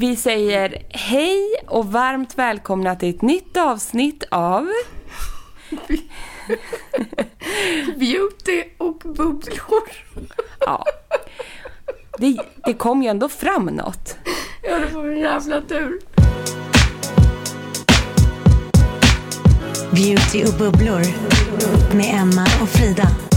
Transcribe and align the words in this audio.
Vi 0.00 0.16
säger 0.16 0.82
hej 0.88 1.54
och 1.66 1.92
varmt 1.92 2.38
välkomna 2.38 2.96
till 2.96 3.10
ett 3.14 3.22
nytt 3.22 3.56
avsnitt 3.56 4.24
av 4.30 4.68
Beauty 7.96 8.64
och 8.78 8.98
bubblor. 8.98 9.82
Ja. 10.60 10.84
Det, 12.18 12.36
det 12.64 12.74
kom 12.74 13.02
ju 13.02 13.08
ändå 13.08 13.28
fram 13.28 13.66
något. 13.66 14.16
Ja, 14.62 14.78
det 14.78 14.94
var 14.94 15.06
en 15.06 15.18
jävla 15.18 15.60
tur. 15.60 16.00
Beauty 19.90 20.44
och 20.44 20.58
bubblor 20.58 21.02
med 21.96 22.14
Emma 22.14 22.46
och 22.62 22.68
Frida. 22.68 23.29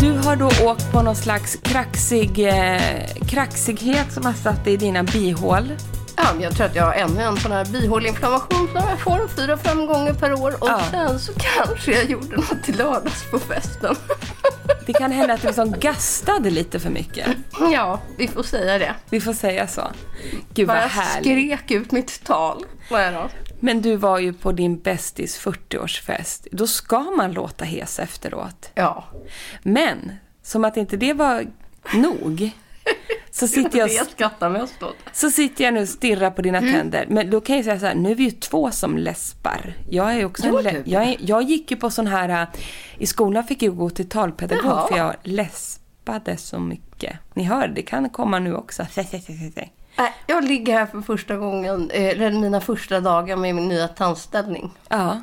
Du 0.00 0.12
har 0.12 0.36
då 0.36 0.46
åkt 0.70 0.92
på 0.92 1.02
någon 1.02 1.16
slags 1.16 1.56
kraxig, 1.62 2.48
eh, 2.48 2.80
kraxighet 3.28 4.12
som 4.12 4.24
har 4.26 4.32
satt 4.32 4.64
dig 4.64 4.72
i 4.72 4.76
dina 4.76 5.02
bihål. 5.02 5.72
Ja, 6.16 6.24
men 6.34 6.42
jag 6.42 6.54
tror 6.56 6.66
att 6.66 6.74
jag 6.76 6.84
har 6.84 6.92
ännu 6.92 7.22
en 7.22 7.36
sån 7.36 7.52
här 7.52 7.64
bihåleinflammation 7.64 8.68
som 8.72 8.82
jag 8.88 9.00
får 9.00 9.28
fyra, 9.28 9.56
fem 9.58 9.86
gånger 9.86 10.12
per 10.14 10.32
år. 10.32 10.54
Och 10.60 10.68
Ja. 10.68 10.80
sen 10.90 11.18
så 11.20 11.32
kanske 11.36 11.92
jag 11.92 12.04
gjorde 12.10 12.36
något 12.36 12.62
till 12.64 12.76
lördags 12.78 13.30
på 13.30 13.38
festen. 13.38 13.94
Det 14.86 14.92
kan 14.92 15.12
hända 15.12 15.34
att 15.34 15.40
du 15.40 15.46
liksom 15.46 15.74
gastade 15.80 16.50
lite 16.50 16.80
för 16.80 16.90
mycket. 16.90 17.26
ja, 17.72 18.00
vi 18.18 18.28
får 18.28 18.42
säga 18.42 18.78
det. 18.78 18.94
Vi 19.10 19.20
får 19.20 19.32
säga 19.32 19.66
så. 19.66 19.82
Gud 20.54 20.68
vad 20.68 20.76
härligt. 20.76 21.24
skrek 21.24 21.70
ut 21.70 21.92
mitt 21.92 22.24
tal. 22.24 22.64
Vad 22.90 23.00
är 23.00 23.12
det? 23.12 23.28
Men 23.64 23.82
du 23.82 23.96
var 23.96 24.18
ju 24.18 24.32
på 24.32 24.52
din 24.52 24.78
bästis 24.80 25.40
40-årsfest. 25.40 26.46
Då 26.52 26.66
ska 26.66 27.00
man 27.00 27.32
låta 27.32 27.64
hes 27.64 27.98
efteråt. 27.98 28.70
Ja, 28.74 29.04
Men, 29.62 30.12
som 30.42 30.64
att 30.64 30.76
inte 30.76 30.96
det 30.96 31.12
var 31.12 31.46
nog, 31.94 32.50
så 33.30 33.48
sitter 33.54 33.78
jag, 33.78 33.90
jag 33.90 34.06
skrattar 34.06 34.50
mest 34.50 34.82
åt. 34.82 34.96
så 35.12 35.30
sitter 35.30 35.64
jag 35.64 35.74
nu 35.74 35.82
och 35.82 35.88
stirrar 35.88 36.30
på 36.30 36.42
dina 36.42 36.58
Mm. 36.58 36.72
tänder. 36.72 37.06
Men 37.10 37.30
då 37.30 37.40
kan 37.40 37.56
jag 37.56 37.64
säga 37.64 37.80
så 37.80 37.86
här, 37.86 37.94
nu 37.94 38.10
är 38.10 38.14
vi 38.14 38.24
ju 38.24 38.30
två 38.30 38.70
som 38.70 38.98
läspar. 38.98 39.74
Jag 39.90 40.14
är 40.16 40.24
också 40.24 40.46
en 40.46 40.54
lä- 40.64 40.70
du? 40.84 40.90
jag, 40.90 41.02
är, 41.02 41.16
jag 41.20 41.42
gick 41.42 41.70
ju 41.70 41.76
på 41.76 41.90
sån 41.90 42.06
här, 42.06 42.28
äh, 42.42 42.48
i 42.98 43.06
skolan 43.06 43.44
fick 43.44 43.62
jag 43.62 43.76
gå 43.76 43.90
till 43.90 44.08
talpedagog 44.08 44.64
Jaha. 44.64 44.88
för 44.88 44.96
jag 44.96 45.14
läspade 45.22 46.36
så 46.36 46.58
mycket. 46.58 47.16
Ni 47.34 47.44
hör, 47.44 47.68
det 47.68 47.82
kan 47.82 48.08
komma 48.10 48.38
nu 48.38 48.54
också. 48.54 48.86
Nej, 49.96 50.12
jag 50.26 50.44
ligger 50.44 50.78
här 50.78 50.86
för 50.86 51.00
första 51.00 51.36
gången, 51.36 51.90
eh, 51.90 52.04
eller 52.04 52.30
mina 52.30 52.60
första 52.60 53.00
dagar 53.00 53.36
med 53.36 53.54
min 53.54 53.68
nya 53.68 53.88
tandställning. 53.88 54.70
Ja. 54.88 55.20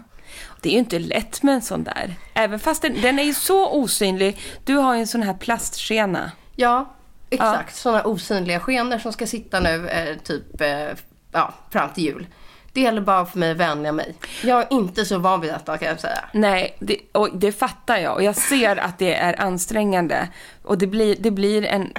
Det 0.62 0.70
är 0.70 0.74
ju 0.74 0.80
inte 0.80 1.00
lätt 1.00 1.44
med 1.44 1.56
en 1.56 1.62
sån 1.62 1.84
där. 1.84 2.16
Även 2.34 2.60
fast 2.60 2.82
den, 2.82 3.02
den 3.02 3.20
är 3.20 3.24
ju 3.24 3.34
så 3.34 3.72
osynlig. 3.72 4.40
Du 4.64 4.76
har 4.76 4.96
ju 4.96 5.02
en 5.02 5.08
sån 5.08 5.24
här 5.24 5.34
plastskena. 5.34 6.32
Ja, 6.56 6.94
exakt. 7.30 7.76
Sådana 7.76 8.04
osynliga 8.04 8.60
skenor 8.60 8.98
som 8.98 9.14
ska 9.14 9.28
sitta 9.28 9.60
nu 9.60 9.90
eh, 9.90 10.18
typ 10.18 10.62
eh, 10.62 10.90
ja, 11.32 11.54
fram 11.72 11.90
till 11.94 12.04
jul. 12.04 12.28
Det 12.74 12.82
gäller 12.82 13.02
bara 13.02 13.26
för 13.26 13.40
mig 13.40 13.52
att 13.52 13.58
vänja 13.58 13.92
mig. 13.92 14.16
Jag 14.44 14.62
är 14.62 14.68
inte 14.74 15.06
så 15.06 15.18
van 15.20 15.42
vid 15.42 15.50
detta 15.54 15.78
kan 15.78 15.88
jag 15.88 16.00
säga. 16.00 16.26
Nej, 16.34 16.76
det, 16.80 16.98
och 17.12 17.30
det 17.34 17.52
fattar 17.52 17.98
jag. 17.98 18.14
Och 18.16 18.24
jag 18.24 18.36
ser 18.36 18.76
att 18.78 18.98
det 19.00 19.14
är 19.16 19.42
ansträngande. 19.42 20.28
Och 20.64 20.78
det 20.78 20.88
blir, 20.88 21.16
det 21.20 21.32
blir, 21.32 21.66
en, 21.66 21.94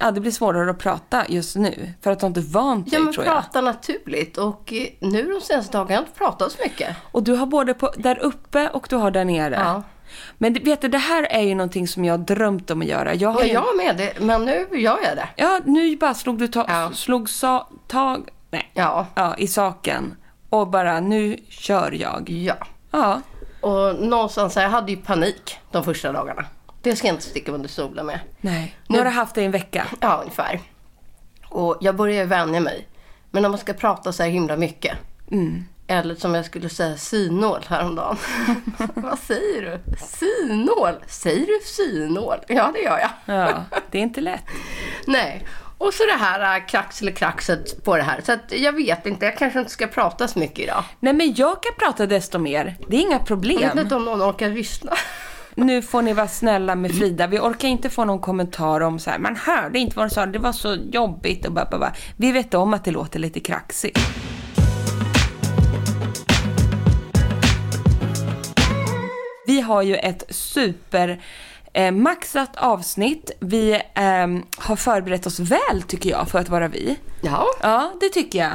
ja, 0.00 0.10
det 0.10 0.20
blir 0.20 0.30
svårare 0.32 0.70
att 0.70 0.78
prata 0.78 1.24
just 1.28 1.56
nu. 1.56 1.92
För 2.02 2.10
att 2.10 2.20
du 2.20 2.26
inte 2.26 2.40
vant 2.40 2.90
dig, 2.90 2.98
Ja, 2.98 3.04
men 3.04 3.12
tror 3.12 3.26
jag. 3.26 3.34
prata 3.34 3.60
naturligt. 3.60 4.36
Och 4.38 4.72
eh, 4.72 4.86
nu 5.00 5.22
de 5.32 5.40
senaste 5.40 5.72
dagarna 5.72 5.86
har 5.88 5.94
jag 5.94 6.02
inte 6.02 6.18
pratat 6.18 6.52
så 6.52 6.58
mycket. 6.62 6.96
Och 7.12 7.22
du 7.22 7.32
har 7.34 7.46
både 7.46 7.74
på, 7.74 7.90
där 7.96 8.18
uppe 8.18 8.68
och 8.68 8.86
du 8.90 8.96
har 8.96 9.10
där 9.10 9.24
nere. 9.24 9.54
Ja. 9.54 9.82
Men 10.38 10.52
vet 10.54 10.80
du, 10.80 10.88
det 10.88 10.98
här 10.98 11.22
är 11.30 11.40
ju 11.42 11.54
någonting 11.54 11.88
som 11.88 12.04
jag 12.04 12.12
har 12.12 12.18
drömt 12.18 12.70
om 12.70 12.80
att 12.80 12.86
göra. 12.86 13.14
Jag 13.14 13.28
har 13.28 13.40
Ja, 13.40 13.46
ju, 13.46 13.52
jag 13.52 13.76
med 13.76 13.96
det. 13.96 14.20
Men 14.20 14.44
nu 14.44 14.66
gör 14.72 14.98
jag 15.04 15.16
det. 15.16 15.28
ja, 15.36 15.60
nu 15.64 15.96
bara 15.96 16.14
slog 16.14 16.38
du 16.38 16.48
ta, 16.48 16.64
Ja. 16.68 16.90
slog 16.94 17.28
sa, 17.30 17.68
tag 17.88 18.28
nej, 18.56 18.70
Ja. 18.74 19.06
ja, 19.14 19.34
i 19.36 19.46
saken. 19.46 20.16
Och 20.50 20.68
bara, 20.68 21.00
nu 21.00 21.36
kör 21.48 21.92
jag. 21.92 22.30
Ja. 22.30 22.54
Ja. 22.90 23.20
Och 23.60 23.94
någonstans, 24.00 24.56
jag 24.56 24.70
hade 24.70 24.90
ju 24.92 24.96
panik 24.96 25.58
de 25.70 25.84
första 25.84 26.12
dagarna. 26.12 26.44
Det 26.82 26.96
ska 26.96 27.06
jag 27.06 27.14
inte 27.14 27.24
sticka 27.26 27.52
under 27.52 27.68
stolen 27.68 28.06
med. 28.06 28.20
Nej. 28.40 28.76
Nu 28.88 28.98
har 28.98 29.04
du 29.04 29.10
haft 29.10 29.34
det 29.34 29.42
i 29.42 29.44
en 29.44 29.50
vecka. 29.50 29.86
Ja, 30.00 30.16
ungefär. 30.20 30.60
Och 31.48 31.76
jag 31.80 31.96
börjar 31.96 32.22
ju 32.22 32.24
vänja 32.28 32.60
mig. 32.60 32.88
Men 33.30 33.44
om 33.44 33.50
man 33.50 33.58
ska 33.58 33.72
prata 33.72 34.12
så 34.12 34.22
här 34.22 34.30
himla 34.30 34.56
mycket. 34.56 34.96
Mm. 35.30 35.64
Eller 35.86 36.14
som 36.14 36.34
jag 36.34 36.44
skulle 36.44 36.68
säga 36.68 36.96
synål 36.96 37.60
häromdagen. 37.68 38.16
Vad 38.94 39.18
säger 39.18 39.62
du? 39.62 39.96
Synål? 39.98 40.94
Säger 41.06 41.46
du 41.46 41.60
synål? 41.64 42.38
Ja, 42.48 42.70
det 42.74 42.80
gör 42.80 42.98
jag. 42.98 43.10
Ja, 43.36 43.64
det 43.90 43.98
är 43.98 44.02
inte 44.02 44.20
lätt. 44.20 44.44
Nej. 45.06 45.46
Och 45.78 45.94
så 45.94 46.02
det 46.06 46.18
här 46.18 46.56
äh, 46.58 46.66
kraxelkraxet 46.66 47.84
på 47.84 47.96
det 47.96 48.02
här. 48.02 48.20
Så 48.20 48.32
jag 48.48 48.72
vet 48.72 49.06
inte, 49.06 49.24
jag 49.24 49.36
kanske 49.38 49.58
inte 49.58 49.70
ska 49.70 49.86
prata 49.86 50.28
så 50.28 50.38
mycket 50.38 50.58
idag. 50.58 50.84
Nej, 51.00 51.12
men 51.12 51.34
jag 51.34 51.62
kan 51.62 51.72
prata 51.78 52.06
desto 52.06 52.38
mer. 52.38 52.76
Det 52.88 52.96
är 52.96 53.00
inga 53.00 53.10
Jag 53.10 53.18
vet 53.18 53.28
problem. 53.28 53.78
inte 53.78 53.94
om 53.94 54.04
någon 54.04 54.22
orkar 54.22 54.48
lyssna. 54.48 54.92
Nu 55.58 55.82
får 55.82 56.02
ni 56.02 56.12
vara 56.12 56.28
snälla 56.28 56.74
med 56.74 56.94
Frida. 56.94 57.26
Vi 57.26 57.38
orkar 57.38 57.68
inte 57.68 57.90
få 57.90 58.04
någon 58.04 58.20
kommentar 58.20 58.80
om 58.80 58.98
så 58.98 59.10
här, 59.10 59.18
man 59.18 59.36
hörde 59.36 59.78
inte 59.78 59.96
vad 59.96 60.02
hon 60.02 60.10
sa, 60.10 60.26
det 60.26 60.38
var 60.38 60.52
så 60.52 60.74
jobbigt 60.74 61.46
och 61.46 61.52
bara, 61.52 61.64
bara. 61.70 61.92
Vi 62.16 62.32
vet 62.32 62.54
om 62.54 62.74
att 62.74 62.84
det 62.84 62.90
låter 62.90 63.18
lite 63.18 63.40
kraxigt. 63.40 63.98
Vi 69.46 69.60
har 69.60 69.82
ju 69.82 69.96
ett 69.96 70.22
super 70.28 71.22
eh, 71.76 71.90
maxat 71.92 72.56
avsnitt. 72.56 73.30
Vi 73.40 73.82
ehm, 73.94 74.42
har 74.56 74.76
förberett 74.76 75.26
oss 75.26 75.40
väl 75.40 75.82
tycker 75.86 76.10
jag 76.10 76.28
för 76.28 76.38
att 76.38 76.48
vara 76.48 76.68
vi. 76.68 76.96
Ja. 77.20 77.46
Ja, 77.62 77.92
det 78.00 78.08
tycker 78.08 78.38
jag. 78.38 78.52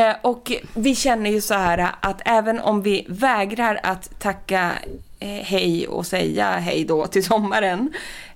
Eh, 0.00 0.16
och 0.22 0.52
vi 0.74 0.94
känner 0.94 1.30
ju 1.30 1.40
så 1.40 1.54
här 1.54 1.90
att 2.00 2.22
även 2.24 2.60
om 2.60 2.82
vi 2.82 3.06
vägrar 3.08 3.80
att 3.82 4.20
tacka 4.20 4.72
eh, 5.18 5.28
hej 5.28 5.88
och 5.88 6.06
säga 6.06 6.50
hej 6.50 6.84
då 6.84 7.06
till 7.06 7.24
sommaren 7.24 7.92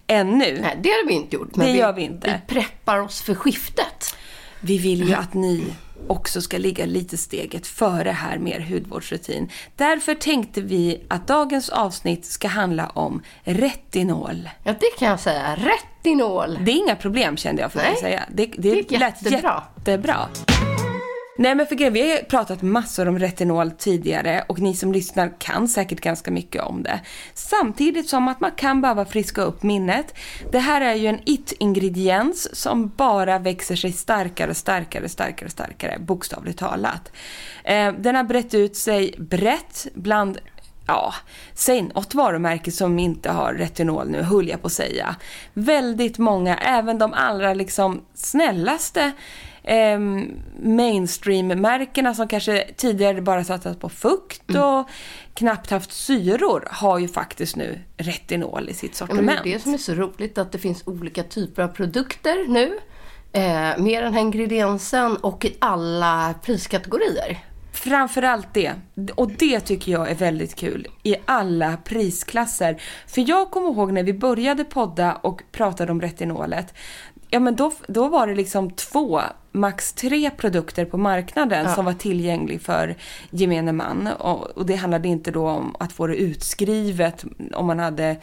ännu. 0.07 0.59
Nej, 0.63 0.79
det 0.83 0.89
har 0.89 1.07
vi 1.07 1.15
inte 1.15 1.37
gjort. 1.37 1.57
Men 1.57 1.67
Det 1.67 1.73
gör 1.73 1.93
vi 1.93 2.03
inte. 2.03 2.41
Vi 2.49 2.55
preppar 2.55 2.99
oss 2.99 3.23
för 3.23 3.35
skiftet. 3.35 4.17
Vi 4.61 4.79
vill 4.79 5.09
ju 5.09 5.15
att 5.15 5.35
ni 5.35 5.65
också 6.07 6.41
ska 6.41 6.59
ligga 6.59 6.87
lite 6.87 7.17
steget 7.17 7.67
före 7.67 8.11
här 8.11 8.39
med 8.39 8.57
er 8.57 8.61
hudvårdsrutin. 8.61 9.51
Därför 9.77 10.15
tänkte 10.15 10.61
vi 10.61 11.05
att 11.09 11.27
dagens 11.27 11.69
avsnitt 11.69 12.25
ska 12.25 12.49
handla 12.49 12.87
om 12.89 13.23
retinol. 13.45 14.51
Ja, 14.63 14.75
det 14.81 14.99
kan 14.99 15.09
jag 15.09 15.21
säga. 15.21 15.57
Retinol. 15.57 16.59
Det 16.65 16.71
är 16.71 16.77
inga 16.77 16.97
problem 16.97 17.37
kände 17.37 17.63
jag 17.63 17.73
för 17.73 17.81
att 17.81 17.99
säga. 17.99 18.23
Det, 18.31 18.47
det, 18.47 18.83
det 18.89 18.99
lät 18.99 19.23
jättebra. 19.23 19.63
jättebra. 19.77 20.29
Nej 21.41 21.55
men 21.55 21.67
för 21.67 21.75
grejen, 21.75 21.93
vi 21.93 22.11
har 22.11 22.19
pratat 22.19 22.63
massor 22.63 23.09
om 23.09 23.19
retinol 23.19 23.71
tidigare 23.71 24.45
och 24.49 24.59
ni 24.59 24.75
som 24.75 24.93
lyssnar 24.93 25.33
kan 25.39 25.69
säkert 25.69 26.01
ganska 26.01 26.31
mycket 26.31 26.63
om 26.63 26.83
det. 26.83 27.01
Samtidigt 27.35 28.09
som 28.09 28.29
att 28.29 28.41
man 28.41 28.51
kan 28.51 28.81
behöva 28.81 29.05
friska 29.05 29.43
upp 29.43 29.63
minnet. 29.63 30.15
Det 30.53 30.59
här 30.59 30.81
är 30.81 30.95
ju 30.95 31.07
en 31.07 31.21
it-ingrediens 31.25 32.49
som 32.53 32.93
bara 32.97 33.39
växer 33.39 33.77
sig 33.77 33.93
starkare, 33.93 34.51
och 34.51 34.57
starkare, 34.57 35.09
starkare, 35.09 35.51
starkare, 35.51 35.99
bokstavligt 35.99 36.59
talat. 36.59 37.13
Eh, 37.65 37.93
den 37.93 38.15
har 38.15 38.25
brett 38.25 38.55
ut 38.55 38.77
sig 38.77 39.15
brett 39.19 39.87
bland 39.95 40.39
ja, 40.87 41.15
säg 41.55 41.83
något 41.83 42.15
varumärke 42.15 42.73
som 42.73 42.99
inte 42.99 43.31
har 43.31 43.55
retinol 43.55 44.09
nu, 44.11 44.23
höll 44.23 44.49
jag 44.49 44.61
på 44.63 44.67
att 44.67 44.73
säga. 44.73 45.17
Väldigt 45.55 46.19
många, 46.19 46.57
även 46.57 46.99
de 46.99 47.13
allra 47.13 47.55
liksom 47.55 48.03
snällaste 48.15 49.13
eh, 49.63 49.99
mainstream-märkena 50.63 52.15
som 52.15 52.29
kanske 52.29 52.65
tidigare 52.77 53.23
bara 53.23 53.45
satsat 53.45 53.81
på 53.81 53.89
fukt 53.89 54.51
och 54.51 54.89
knappt 55.35 55.71
haft 55.71 55.93
syror 55.93 56.69
har 56.71 56.99
ju 56.99 57.09
faktiskt 57.09 57.57
nu 57.57 57.79
retinol 57.97 58.69
i 58.69 58.75
sitt 58.75 59.01
Ja, 59.01 59.07
men 59.07 59.17
det 59.17 59.23
sortiment. 59.23 59.47
är 59.47 59.53
det 59.53 59.59
som 59.63 59.75
är 59.75 59.79
så 59.79 59.95
roligt, 59.95 60.39
att 60.39 60.53
det 60.53 60.59
finns 60.59 60.83
olika 60.87 61.23
typer 61.23 61.63
av 61.63 61.69
produkter 61.69 62.49
nu. 62.49 62.79
Eh, 63.33 63.79
med 63.79 64.03
den 64.03 64.15
här 64.15 64.21
ingrediensen 64.21 65.17
och 65.17 65.45
i 65.45 65.57
alla 65.59 66.35
priskategorier. 66.43 67.39
Framförallt 67.73 68.55
det. 68.55 68.73
Och 69.15 69.31
det 69.31 69.61
tycker 69.61 69.93
jag 69.93 70.11
är 70.11 70.15
väldigt 70.15 70.55
kul. 70.55 70.87
I 71.03 71.17
alla 71.25 71.77
prisklasser. 71.77 72.83
För 73.07 73.29
jag 73.29 73.51
kommer 73.51 73.69
ihåg 73.71 73.93
när 73.93 74.03
vi 74.03 74.13
började 74.15 74.65
podda 74.65 75.15
och 75.15 75.43
pratade 75.53 75.93
om 75.93 76.01
retinolet. 76.01 76.75
Ja 77.31 77.41
men 77.41 77.57
då, 77.57 77.73
då 77.89 78.09
var 78.09 78.27
det 78.27 78.35
liksom 78.35 78.71
två, 78.71 79.21
max 79.53 79.93
tre 79.93 80.31
produkter 80.31 80.85
på 80.85 80.97
marknaden 80.99 81.75
som 81.75 81.85
var 81.85 81.93
tillgänglig 81.93 82.63
för 82.63 82.97
gemene 83.31 83.73
man. 83.73 84.07
Och, 84.19 84.51
och 84.51 84.67
det 84.67 84.75
handlade 84.75 85.09
inte 85.09 85.31
då 85.31 85.49
om 85.49 85.77
att 85.81 85.93
få 85.93 86.07
det 86.07 86.17
utskrivet 86.17 87.25
om 87.55 87.67
man 87.67 87.79
hade 87.79 88.17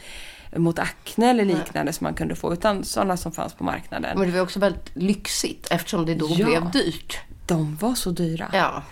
mot 0.56 0.80
akne 0.80 1.30
eller 1.30 1.46
liknande 1.46 1.94
som 1.94 2.04
man 2.06 2.14
kunde 2.14 2.36
få. 2.36 2.54
Utan 2.54 2.84
sådana 2.84 3.18
som 3.18 3.32
fanns 3.32 3.54
på 3.54 3.64
marknaden. 3.64 4.20
Men 4.20 4.28
det 4.28 4.34
var 4.34 4.42
också 4.44 4.60
väldigt 4.60 4.92
lyxigt 4.96 5.68
eftersom 5.72 6.06
det 6.06 6.16
då 6.16 6.28
Ja. 6.30 6.46
blev 6.46 6.72
dyrt. 6.72 7.18
De 7.48 7.76
var 7.76 7.96
så 7.96 8.10
dyra. 8.12 8.50
Ja. 8.54 8.84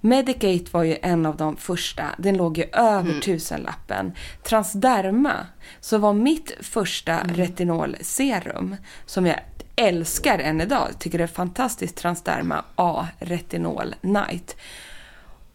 Medicate 0.00 0.64
var 0.70 0.82
ju 0.82 0.96
en 1.02 1.26
av 1.26 1.36
de 1.36 1.56
första. 1.56 2.04
Den 2.18 2.36
låg 2.36 2.58
ju 2.58 2.64
över 2.72 3.08
Mm. 3.10 3.20
tusenlappen. 3.20 4.12
Transderma, 4.42 5.32
så 5.80 5.98
var 5.98 6.12
mitt 6.12 6.52
första 6.60 7.12
Mm. 7.20 7.36
retinolserum 7.36 8.76
som 9.06 9.26
jag 9.26 9.40
älskar 9.76 10.38
än 10.38 10.60
idag. 10.60 10.88
Tycker 10.98 11.18
det 11.18 11.24
är 11.24 11.28
fantastiskt 11.28 11.96
Transderma 11.96 12.64
A-retinol 12.76 13.94
night. 14.00 14.56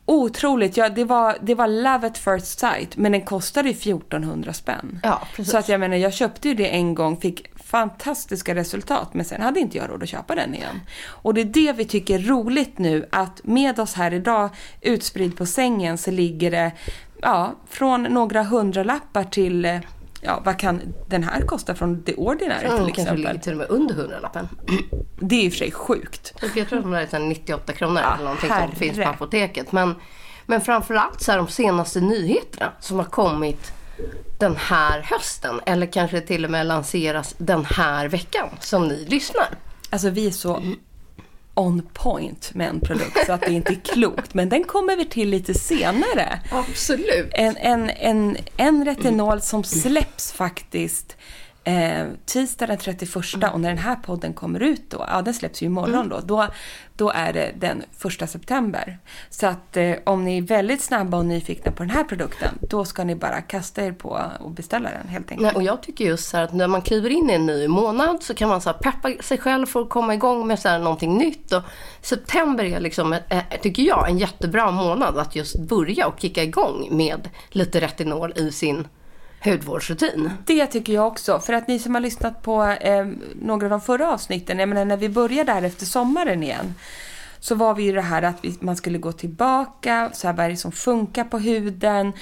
Otroligt, 0.06 0.78
ja 0.78 0.90
det 0.90 1.04
var, 1.04 1.38
det 1.42 1.56
var 1.56 1.68
love 1.68 2.08
at 2.08 2.18
first 2.18 2.60
sight 2.60 2.98
men 2.98 3.12
den 3.12 3.22
kostade 3.22 3.70
ju 3.70 3.76
1400 3.76 4.54
spänn. 4.54 5.00
Ja, 5.04 5.28
precis. 5.36 5.52
Så 5.52 5.58
att 5.58 5.70
jag 5.70 5.80
menar 5.80 5.98
jag 5.98 6.14
köpte 6.14 6.48
ju 6.48 6.54
det 6.54 6.70
en 6.70 6.96
gång, 6.96 7.18
fick 7.18 7.58
fantastiska 7.64 8.56
resultat 8.56 9.14
men 9.14 9.26
sen 9.26 9.42
hade 9.42 9.60
inte 9.60 9.78
jag 9.78 9.90
råd 9.90 10.04
att 10.04 10.10
köpa 10.10 10.36
den 10.36 10.56
igen. 10.56 10.82
Och 11.08 11.34
det 11.34 11.42
är 11.42 11.46
det 11.46 11.74
vi 11.74 11.86
tycker 11.86 12.20
är 12.20 12.24
roligt 12.24 12.78
nu 12.78 13.06
att 13.12 13.42
med 13.44 13.80
oss 13.80 13.94
här 13.94 14.14
idag 14.14 14.50
utspridd 14.82 15.38
på 15.38 15.46
sängen 15.46 15.98
så 15.98 16.12
ligger 16.12 16.52
det 16.52 16.72
ja, 17.22 17.56
från 17.70 18.04
några 18.04 18.44
hundralappar 18.44 19.24
till 19.24 19.66
eh, 19.66 19.80
Ja, 20.22 20.42
vad 20.46 20.60
kan 20.60 20.82
den 21.08 21.24
här 21.24 21.42
kosta 21.42 21.76
från 21.76 22.04
The 22.04 22.14
Ordinary 22.16 22.66
Mm, 22.66 22.86
till 22.86 22.94
kanske 22.96 23.16
ligger 23.16 23.30
exempel? 23.30 23.40
till 23.44 23.52
och 23.52 23.58
med 23.58 23.68
under 23.70 23.96
hundralappen. 23.96 24.48
Det 25.20 25.36
är 25.36 25.46
i 25.46 25.48
och 25.48 25.52
för 25.52 25.58
sig 25.58 25.72
sjukt. 25.72 26.34
Jag 26.56 26.68
tror 26.70 26.78
att 26.80 26.84
de 26.86 26.92
där 26.92 27.02
är 27.02 27.08
så 27.08 27.16
här 27.18 27.24
98 27.24 27.74
kronor 27.74 28.02
Ja, 28.02 28.14
eller 28.14 28.24
någonting 28.24 28.50
herre. 28.50 28.68
som 28.68 28.76
finns 28.76 28.98
på 28.98 29.04
apoteket. 29.10 29.72
Men, 29.72 29.96
men 30.46 30.62
framförallt 30.62 31.22
så 31.22 31.32
är 31.32 31.38
de 31.38 31.48
senaste 31.48 32.00
nyheterna 32.02 32.72
som 32.80 32.98
har 32.98 33.06
kommit 33.06 33.72
den 34.40 34.56
här 34.56 35.02
hösten. 35.02 35.60
Eller 35.66 35.86
kanske 35.86 36.22
till 36.22 36.46
och 36.46 36.52
med 36.52 36.66
lanseras 36.66 37.36
den 37.38 37.66
här 37.66 38.08
veckan 38.08 38.50
som 38.60 38.88
ni 38.88 39.06
lyssnar. 39.06 39.48
Alltså 39.90 40.10
vi 40.10 40.28
är 40.28 40.32
så 40.32 40.62
on 41.58 41.82
point 41.94 42.54
med 42.54 42.70
en 42.70 42.80
produkt 42.80 43.26
så 43.26 43.34
att 43.34 43.42
det 43.42 43.52
inte 43.52 43.74
är 43.74 43.80
klokt. 43.84 44.34
Men 44.34 44.50
den 44.50 44.64
kommer 44.64 44.96
vi 44.96 45.06
till 45.06 45.30
lite 45.30 45.54
senare. 45.54 46.40
Absolut. 46.52 47.30
En, 47.32 47.58
en, 47.58 47.90
en, 47.90 48.38
en 48.58 48.86
retinol 48.86 49.42
som 49.42 49.64
släpps 49.64 50.32
faktiskt 50.32 51.18
eh, 51.68 52.08
tisdag 52.26 52.68
den 52.68 52.78
31 52.78 53.16
och 53.54 53.60
när 53.60 53.70
den 53.70 53.78
här 53.78 53.96
podden 53.96 54.34
kommer 54.34 54.60
ut 54.60 54.90
då, 54.90 55.06
ja 55.08 55.22
den 55.22 55.34
släpps 55.34 55.62
ju 55.62 55.66
imorgon 55.66 56.10
då, 56.10 56.20
då, 56.20 56.48
då 56.96 57.10
är 57.10 57.34
det 57.34 57.52
den 57.60 57.84
1 58.22 58.30
september. 58.30 59.00
Så 59.30 59.48
att 59.48 59.78
eh, 59.78 59.96
om 60.04 60.24
ni 60.24 60.38
är 60.38 60.42
väldigt 60.42 60.82
snabba 60.82 61.18
och 61.18 61.26
nyfikna 61.26 61.72
på 61.72 61.84
den 61.84 61.90
här 61.90 62.04
produkten, 62.04 62.50
då 62.62 62.86
ska 62.86 63.04
ni 63.04 63.16
bara 63.16 63.42
kasta 63.42 63.86
er 63.86 63.92
på 63.92 64.22
och 64.40 64.52
beställa 64.52 64.90
den 64.90 65.08
helt 65.08 65.32
enkelt. 65.32 65.42
Nej, 65.42 65.56
och 65.56 65.64
jag 65.64 65.84
tycker 65.84 66.06
just 66.06 66.30
så 66.30 66.38
här 66.38 66.44
att 66.44 66.54
när 66.54 66.68
man 66.68 66.82
kliver 66.82 67.10
in 67.10 67.30
i 67.30 67.34
en 67.34 67.46
ny 67.46 67.68
månad 67.68 68.24
så 68.24 68.34
kan 68.34 68.50
man 68.50 68.62
så 68.62 68.74
peppa 68.74 69.12
sig 69.22 69.38
själv 69.38 69.66
för 69.66 69.82
att 69.82 69.90
komma 69.90 70.14
igång 70.14 70.48
med 70.48 70.60
så 70.60 70.70
här 70.70 70.80
någonting 70.80 71.18
nytt. 71.18 71.52
Och 71.54 71.64
september 72.02 72.64
är 72.64 72.80
liksom, 72.80 73.14
eh, 73.14 73.44
tycker 73.62 73.84
jag, 73.84 74.10
en 74.10 74.18
jättebra 74.18 74.72
månad 74.72 75.18
att 75.18 75.36
just 75.36 75.60
börja 75.60 76.08
och 76.08 76.20
kicka 76.20 76.44
igång 76.44 76.88
med 76.92 77.30
lite 77.50 77.80
retinol 77.80 78.34
i 78.36 78.52
sin 78.52 78.88
hudvårdsrutin. 79.40 80.32
Det 80.46 80.68
tycker 80.68 80.94
jag 80.94 81.08
också. 81.08 81.40
För 81.40 81.54
att 81.54 81.68
ni 81.68 81.80
som 81.80 81.94
har 81.94 82.02
lyssnat 82.02 82.42
på 82.42 82.64
eh, 82.64 83.08
några 83.42 83.66
av 83.66 83.70
de 83.70 83.82
förra 83.82 84.14
avsnitten, 84.14 84.60
jag 84.60 84.70
menar 84.70 84.86
när 84.86 84.98
vi 84.98 85.10
började 85.10 85.54
där 85.54 85.62
efter 85.62 85.86
sommaren 85.86 86.44
igen, 86.44 86.76
så 87.40 87.56
var 87.56 87.76
vi 87.76 87.84
ju 87.84 87.92
det 87.92 88.02
här 88.02 88.22
att 88.22 88.38
vi, 88.42 88.56
man 88.60 88.76
skulle 88.76 88.98
gå 88.98 89.12
tillbaka, 89.12 90.10
så 90.14 90.28
här, 90.28 90.34
vad 90.34 90.46
är 90.46 90.50
det 90.50 90.58
som 90.58 90.72
funkar 90.72 91.24
på 91.24 91.40
huden, 91.40 92.14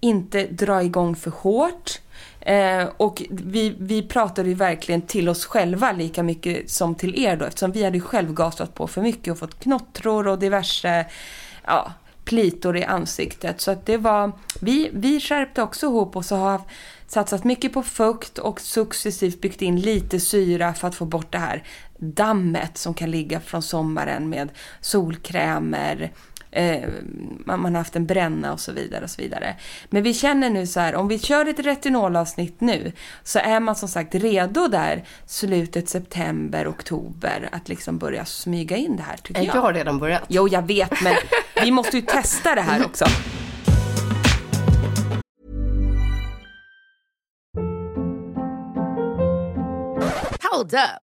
inte 0.00 0.46
dra 0.46 0.82
igång 0.82 1.16
för 1.16 1.30
hårt. 1.30 2.00
Eh, 2.40 2.88
och 2.96 3.22
vi, 3.30 3.74
vi 3.78 4.02
pratade 4.02 4.48
ju 4.48 4.54
verkligen 4.54 5.02
till 5.02 5.28
oss 5.28 5.44
själva 5.46 5.92
lika 5.92 6.22
mycket 6.22 6.70
som 6.70 6.94
till 6.94 7.24
er 7.24 7.36
då, 7.36 7.44
eftersom 7.44 7.72
vi 7.72 7.84
hade 7.84 7.96
ju 7.96 8.02
själv 8.02 8.34
gasat 8.34 8.74
på 8.74 8.86
för 8.86 9.02
mycket 9.02 9.32
och 9.32 9.38
fått 9.38 9.60
knottror 9.60 10.28
och 10.28 10.38
diverse, 10.38 11.06
ja, 11.64 11.92
plitor 12.30 12.76
i 12.76 12.84
ansiktet. 12.84 13.60
Så 13.60 13.70
att 13.70 13.86
det 13.86 13.96
var, 13.96 14.32
vi, 14.60 14.90
vi 14.92 15.20
skärpte 15.20 15.62
också 15.62 15.86
ihop 15.86 16.16
och 16.16 16.24
så 16.24 16.36
har 16.36 16.60
satsat 17.06 17.44
mycket 17.44 17.72
på 17.72 17.82
fukt 17.82 18.38
och 18.38 18.60
successivt 18.60 19.40
byggt 19.40 19.62
in 19.62 19.80
lite 19.80 20.20
syra 20.20 20.74
för 20.74 20.88
att 20.88 20.94
få 20.94 21.04
bort 21.04 21.32
det 21.32 21.38
här 21.38 21.64
dammet 21.98 22.78
som 22.78 22.94
kan 22.94 23.10
ligga 23.10 23.40
från 23.40 23.62
sommaren 23.62 24.28
med 24.28 24.48
solkrämer, 24.80 26.12
eh, 26.50 26.88
man 27.44 27.60
man 27.60 27.74
har 27.74 27.80
haft 27.80 27.96
en 27.96 28.06
bränna 28.06 28.52
och 28.52 28.60
så 28.60 28.72
vidare 28.72 29.04
och 29.04 29.10
så 29.10 29.22
vidare. 29.22 29.56
Men 29.90 30.02
vi 30.02 30.14
känner 30.14 30.50
nu 30.50 30.66
så 30.66 30.80
här, 30.80 30.94
om 30.94 31.08
vi 31.08 31.18
kör 31.18 31.46
ett 31.46 31.58
retinolavsnitt 31.58 32.60
nu 32.60 32.92
så 33.22 33.38
är 33.38 33.60
man 33.60 33.76
som 33.76 33.88
sagt 33.88 34.14
redo 34.14 34.68
där 34.68 35.04
slutet 35.26 35.88
september, 35.88 36.68
oktober 36.68 37.48
att 37.52 37.68
liksom 37.68 37.98
börja 37.98 38.24
smyga 38.24 38.76
in 38.76 38.96
det 38.96 39.02
här 39.02 39.16
tycker 39.16 39.42
jag. 39.42 39.56
Jag 39.56 39.62
har 39.62 39.72
redan 39.72 39.98
börjat. 39.98 40.22
Jo, 40.28 40.48
jag 40.48 40.66
vet, 40.66 41.02
men 41.02 41.14
vi 41.62 41.70
måste 41.70 41.96
ju 41.96 42.02
testa 42.02 42.54
det 42.54 42.60
här 42.60 42.84
också. 42.84 43.04
Hold 50.52 50.74
up. 50.74 51.09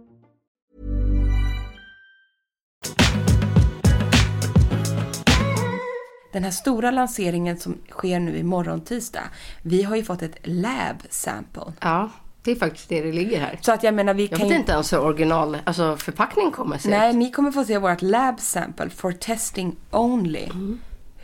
Den 6.31 6.43
här 6.43 6.51
stora 6.51 6.91
lanseringen 6.91 7.57
som 7.57 7.77
sker 7.89 8.19
nu 8.19 8.37
imorgon 8.37 8.81
tisdag, 8.81 9.23
vi 9.61 9.83
har 9.83 9.95
ju 9.95 10.03
fått 10.03 10.21
ett 10.21 10.37
lab 10.43 10.95
sample. 11.09 11.73
Ja, 11.79 12.09
det 12.43 12.51
är 12.51 12.55
faktiskt 12.55 12.89
det 12.89 13.01
det 13.01 13.11
ligger 13.11 13.39
här. 13.39 13.59
Så 13.61 13.71
att 13.71 13.83
jag 13.83 13.93
menar, 13.93 14.13
vi 14.13 14.23
Jag 14.25 14.39
kan 14.39 14.47
vet 14.47 14.55
ju... 14.55 14.59
inte 14.59 14.71
ens 14.71 14.93
hur 14.93 14.99
original, 14.99 15.57
alltså 15.63 15.97
förpackningen 15.97 16.51
kommer 16.51 16.77
se 16.77 16.89
Nej, 16.89 17.09
ut. 17.09 17.15
ni 17.15 17.31
kommer 17.31 17.51
få 17.51 17.63
se 17.65 17.77
vårt 17.77 18.01
lab 18.01 18.39
sample 18.39 18.89
for 18.89 19.11
testing 19.11 19.75
only. 19.91 20.47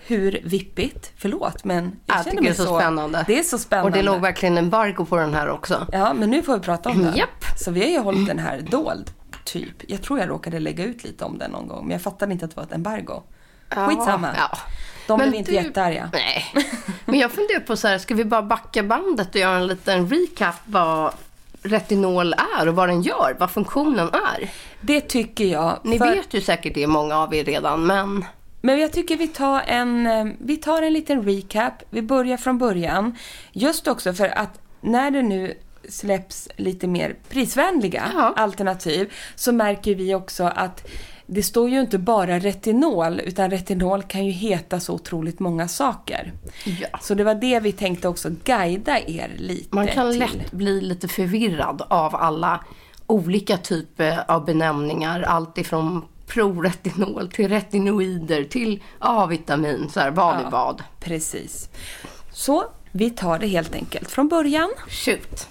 Hur 0.07 0.41
vippigt? 0.43 1.11
Förlåt, 1.17 1.63
men 1.63 1.75
jag 1.75 1.83
Mm. 1.83 1.97
Jag 2.05 2.23
känner 2.25 2.41
mig 2.41 2.51
det 2.51 2.59
är 2.59 2.65
så, 2.65 2.79
spännande. 2.79 3.23
Det 3.27 3.39
är 3.39 3.43
så 3.43 3.57
spännande. 3.57 3.89
Och 3.91 3.97
det 3.97 4.11
låg 4.11 4.21
verkligen 4.21 4.57
embargo 4.57 5.05
på 5.05 5.17
den 5.17 5.33
här 5.33 5.49
också. 5.49 5.87
Ja, 5.91 6.13
men 6.13 6.29
nu 6.29 6.43
får 6.43 6.53
vi 6.53 6.59
prata 6.59 6.89
om 6.89 7.03
den. 7.03 7.15
Japp. 7.15 7.45
Så 7.57 7.71
vi 7.71 7.81
har 7.81 7.89
ju 7.89 7.99
hållit 7.99 8.27
den 8.27 8.39
här 8.39 8.61
dold, 8.71 9.11
typ. 9.43 9.89
Jag 9.91 10.01
tror 10.03 10.19
jag 10.19 10.29
råkade 10.29 10.59
lägga 10.59 10.83
ut 10.85 11.03
lite 11.03 11.25
om 11.25 11.37
den 11.37 11.51
någon 11.51 11.67
gång, 11.67 11.83
men 11.83 11.91
jag 11.91 12.01
fattade 12.01 12.33
inte 12.33 12.45
att 12.45 12.51
det 12.51 12.57
var 12.57 12.63
ett 12.63 12.73
embargo. 12.73 13.23
Skitsamma. 13.69 14.29
Ja. 14.37 14.57
De 15.07 15.17
Men 15.17 15.29
blev 15.29 15.39
inte 15.39 15.51
du- 15.51 15.55
jättearga. 15.55 16.09
Nej. 16.13 16.45
Men 17.05 17.19
jag 17.19 17.31
funderar 17.31 17.59
på 17.59 17.75
så 17.77 17.87
här, 17.87 17.97
ska 17.97 18.15
vi 18.15 18.25
bara 18.25 18.41
backa 18.41 18.83
bandet 18.83 19.29
och 19.29 19.35
göra 19.35 19.55
en 19.57 19.67
liten 19.67 20.09
recap 20.09 20.55
vad 20.65 21.13
retinol 21.63 22.33
är 22.61 22.67
och 22.67 22.75
vad 22.75 22.89
den 22.89 23.01
gör, 23.01 23.35
vad 23.39 23.51
funktionen 23.51 24.09
är. 24.13 24.49
Det 24.81 25.01
tycker 25.01 25.45
jag. 25.45 25.79
Ni 25.83 25.97
för- 25.97 26.15
vet 26.15 26.33
ju 26.33 26.41
säkert 26.41 26.73
det, 26.73 26.87
många 26.87 27.15
av 27.17 27.35
er 27.35 27.43
redan, 27.43 27.85
men 27.85 28.25
Men 28.61 28.79
jag 28.79 28.91
tycker 28.93 29.17
vi 29.17 29.27
tar 29.27 29.61
en, 29.67 30.07
eh, 30.07 30.25
vi 30.39 30.57
tar 30.57 30.81
en 30.81 30.93
liten 30.93 31.23
recap. 31.23 31.73
Vi 31.89 32.01
börjar 32.01 32.37
från 32.37 32.57
början. 32.57 33.15
Just 33.51 33.87
också 33.87 34.13
för 34.13 34.27
att 34.29 34.59
när 34.81 35.11
det 35.11 35.21
nu 35.21 35.57
släpps 35.89 36.49
lite 36.55 36.87
mer 36.87 37.15
prisvänliga 37.29 38.03
Ja. 38.15 38.33
alternativ 38.35 39.13
så 39.35 39.51
märker 39.51 39.95
vi 39.95 40.15
också 40.15 40.43
att 40.55 40.87
det 41.27 41.43
står 41.43 41.69
ju 41.69 41.79
inte 41.79 41.97
bara 41.97 42.39
retinol, 42.39 43.19
utan 43.19 43.51
retinol 43.51 44.03
kan 44.03 44.25
ju 44.25 44.31
heta 44.31 44.79
så 44.79 44.93
otroligt 44.93 45.39
många 45.39 45.67
saker. 45.67 46.33
Ja. 46.65 46.87
Så 47.01 47.13
det 47.13 47.23
var 47.23 47.35
det 47.35 47.59
vi 47.59 47.71
tänkte 47.71 48.07
också 48.07 48.29
guida 48.43 48.99
er 48.99 49.31
lite 49.37 49.75
Man 49.75 49.87
kan 49.87 50.11
till. 50.11 50.19
lätt 50.19 50.51
bli 50.51 50.81
lite 50.81 51.07
förvirrad 51.07 51.81
av 51.87 52.15
alla 52.15 52.63
olika 53.07 53.57
typer 53.57 54.31
av 54.31 54.45
benämningar. 54.45 55.21
Allt 55.21 55.57
ifrån 55.57 56.05
proretinol 56.27 57.31
till 57.31 57.49
retinoider 57.49 58.43
till 58.43 58.83
A-vitamin. 58.99 59.89
Så 59.93 59.99
här, 59.99 60.11
vad 60.11 60.35
är 60.35 60.49
vad? 60.51 60.83
Precis. 60.99 61.69
Så 62.31 62.65
vi 62.91 63.09
tar 63.09 63.39
det 63.39 63.47
helt 63.47 63.75
enkelt 63.75 64.11
från 64.11 64.27
början. 64.27 64.69
Shoot. 64.87 65.47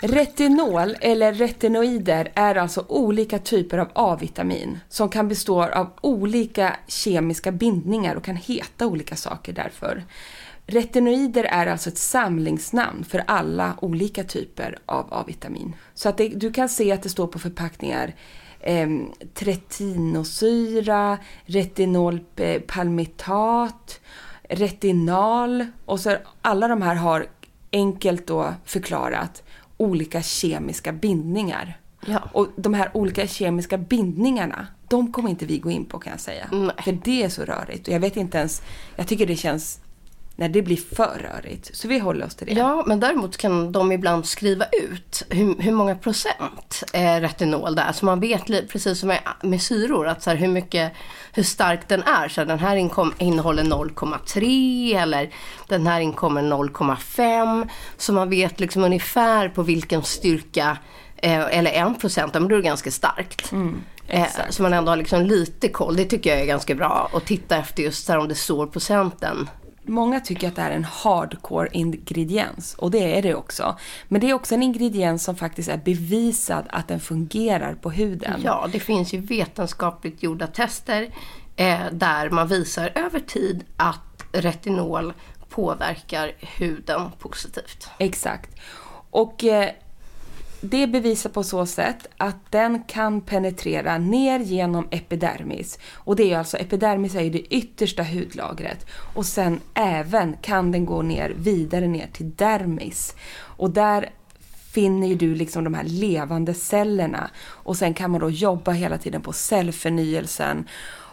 Retinol 0.00 0.96
eller 1.00 1.32
retinoider 1.32 2.32
är 2.34 2.54
alltså 2.54 2.84
olika 2.88 3.38
typer 3.38 3.78
av 3.78 3.88
A-vitamin 3.92 4.78
som 4.88 5.08
kan 5.08 5.28
bestå 5.28 5.62
av 5.62 5.90
olika 6.00 6.76
kemiska 6.86 7.52
bindningar 7.52 8.14
och 8.14 8.24
kan 8.24 8.36
heta 8.36 8.86
olika 8.86 9.16
saker 9.16 9.52
därför. 9.52 10.04
Retinoider 10.66 11.44
är 11.44 11.66
alltså 11.66 11.88
ett 11.88 11.98
samlingsnamn 11.98 13.04
för 13.04 13.22
alla 13.26 13.74
olika 13.80 14.24
typer 14.24 14.78
av 14.86 15.06
A-vitamin. 15.10 15.76
Så 15.94 16.08
att 16.08 16.16
det, 16.16 16.28
du 16.28 16.52
kan 16.52 16.68
se 16.68 16.92
att 16.92 17.02
det 17.02 17.08
står 17.08 17.26
på 17.26 17.38
förpackningar 17.38 18.14
ehm, 18.60 19.00
eh, 19.00 19.06
tretinosyra, 19.34 21.18
retinolpalmitat, 21.44 24.00
retinal 24.48 25.66
och 25.84 26.00
så 26.00 26.16
alla 26.42 26.68
de 26.68 26.82
här 26.82 26.94
har 26.94 27.26
enkelt 27.72 28.26
då 28.26 28.54
förklarat 28.64 29.42
olika 29.76 30.22
kemiska 30.22 30.92
bindningar. 30.92 31.80
Ja. 32.06 32.22
Och 32.32 32.48
de 32.56 32.74
här 32.74 32.90
olika 32.94 33.26
kemiska 33.26 33.78
bindningarna, 33.78 34.66
de 34.88 35.12
kommer 35.12 35.30
inte 35.30 35.46
vi 35.46 35.58
gå 35.58 35.70
in 35.70 35.84
på 35.84 35.98
kan 35.98 36.10
jag 36.10 36.20
säga. 36.20 36.48
Nej. 36.52 36.76
För 36.84 36.98
det 37.04 37.22
är 37.22 37.28
så 37.28 37.44
rörigt 37.44 37.88
och 37.88 37.94
jag 37.94 38.00
vet 38.00 38.16
inte 38.16 38.38
ens, 38.38 38.62
jag 38.96 39.06
tycker 39.08 39.26
det 39.26 39.36
känns, 39.36 39.80
när 40.36 40.48
det 40.48 40.62
blir 40.62 40.76
för 40.76 41.18
rörigt. 41.18 41.76
Så 41.76 41.88
vi 41.88 41.98
håller 41.98 42.26
oss 42.26 42.34
till 42.34 42.46
det. 42.46 42.52
Ja, 42.52 42.84
men 42.86 43.00
däremot 43.00 43.36
kan 43.36 43.72
de 43.72 43.92
ibland 43.92 44.26
skriva 44.26 44.64
ut 44.64 45.22
hur, 45.30 45.62
hur 45.62 45.72
många 45.72 45.96
procent 45.96 46.84
eh, 46.92 47.20
retinol 47.20 47.74
det 47.74 47.82
är. 47.82 47.92
Så 47.92 48.04
man 48.04 48.20
vet 48.20 48.46
precis 48.68 49.00
som 49.00 49.08
med, 49.08 49.20
med 49.42 49.62
syror, 49.62 50.08
att 50.08 50.22
så 50.22 50.30
här, 50.30 50.36
hur 50.36 50.48
mycket, 50.48 50.92
hur 51.32 51.42
stark 51.42 51.88
den 51.88 52.02
är. 52.02 52.28
Så 52.28 52.40
här, 52.40 52.46
den 52.46 52.58
här 52.58 52.76
inkom, 52.76 53.12
innehåller 53.18 53.62
0,3 53.62 55.02
eller 55.02 55.30
den 55.68 55.86
här 55.86 56.00
inkommer 56.00 56.42
0,5. 56.42 57.68
Så 57.96 58.12
man 58.12 58.30
vet 58.30 58.60
liksom 58.60 58.84
ungefär 58.84 59.48
på 59.48 59.62
vilken 59.62 60.02
styrka, 60.02 60.78
eh, 61.16 61.58
eller 61.58 61.90
1 61.90 62.00
procent, 62.00 62.34
men 62.34 62.48
då 62.48 62.54
är 62.54 62.58
det 62.58 62.68
ganska 62.68 62.90
starkt. 62.90 63.52
Eh, 64.08 64.26
så 64.50 64.62
man 64.62 64.72
ändå 64.72 64.92
har 64.92 64.96
liksom 64.96 65.22
lite 65.22 65.68
koll. 65.68 65.96
Det 65.96 66.04
tycker 66.04 66.30
jag 66.30 66.40
är 66.40 66.46
ganska 66.46 66.74
bra. 66.74 67.10
att 67.12 67.26
titta 67.26 67.56
efter 67.56 67.82
just 67.82 68.08
här, 68.08 68.18
om 68.18 68.28
det 68.28 68.34
står 68.34 68.66
procenten. 68.66 69.48
Många 69.86 70.20
tycker 70.20 70.48
att 70.48 70.56
det 70.56 70.62
är 70.62 70.70
en 70.70 70.84
hardcore 70.84 71.68
ingrediens 71.72 72.74
och 72.74 72.90
det 72.90 73.18
är 73.18 73.22
det 73.22 73.34
också. 73.34 73.76
Men 74.08 74.20
det 74.20 74.30
är 74.30 74.34
också 74.34 74.54
en 74.54 74.62
ingrediens 74.62 75.24
som 75.24 75.36
faktiskt 75.36 75.68
är 75.68 75.76
bevisad 75.76 76.64
att 76.70 76.88
den 76.88 77.00
fungerar 77.00 77.74
på 77.74 77.90
huden. 77.90 78.40
Ja, 78.44 78.68
det 78.72 78.80
finns 78.80 79.12
ju 79.14 79.20
vetenskapligt 79.20 80.22
gjorda 80.22 80.46
tester 80.46 81.08
eh, 81.56 81.80
där 81.92 82.30
man 82.30 82.48
visar 82.48 82.92
över 82.94 83.20
tid 83.20 83.64
att 83.76 84.24
retinol 84.32 85.12
påverkar 85.48 86.32
huden 86.40 87.10
positivt. 87.18 87.88
Exakt. 87.98 88.50
Och 89.10 89.44
eh, 89.44 89.70
det 90.66 90.82
är 90.82 90.86
bevisat 90.86 91.32
på 91.32 91.42
så 91.42 91.66
sätt 91.66 92.06
att 92.16 92.36
den 92.50 92.82
kan 92.82 93.20
penetrera 93.20 93.98
ner 93.98 94.40
genom 94.40 94.88
epidermis. 94.90 95.78
Och 95.94 96.16
det 96.16 96.32
är 96.32 96.38
alltså, 96.38 96.56
epidermis 96.56 97.14
är 97.14 97.20
ju 97.20 97.30
det 97.30 97.54
yttersta 97.54 98.02
hudlagret. 98.02 98.86
Och 99.14 99.26
sen 99.26 99.60
även 99.74 100.36
kan 100.40 100.72
den 100.72 100.86
gå 100.86 101.02
ner 101.02 101.34
vidare 101.38 101.86
ner 101.86 102.06
till 102.12 102.34
dermis. 102.34 103.14
Och 103.38 103.70
där 103.70 104.10
finner 104.72 105.06
ju 105.06 105.14
du 105.14 105.34
liksom 105.34 105.64
de 105.64 105.74
här 105.74 105.84
levande 105.84 106.54
cellerna. 106.54 107.30
Och 107.38 107.76
sen 107.76 107.94
kan 107.94 108.10
man 108.10 108.20
då 108.20 108.30
jobba 108.30 108.72
hela 108.72 108.98
tiden 108.98 109.22
på 109.22 109.32
cellförnyelsen. 109.32 110.68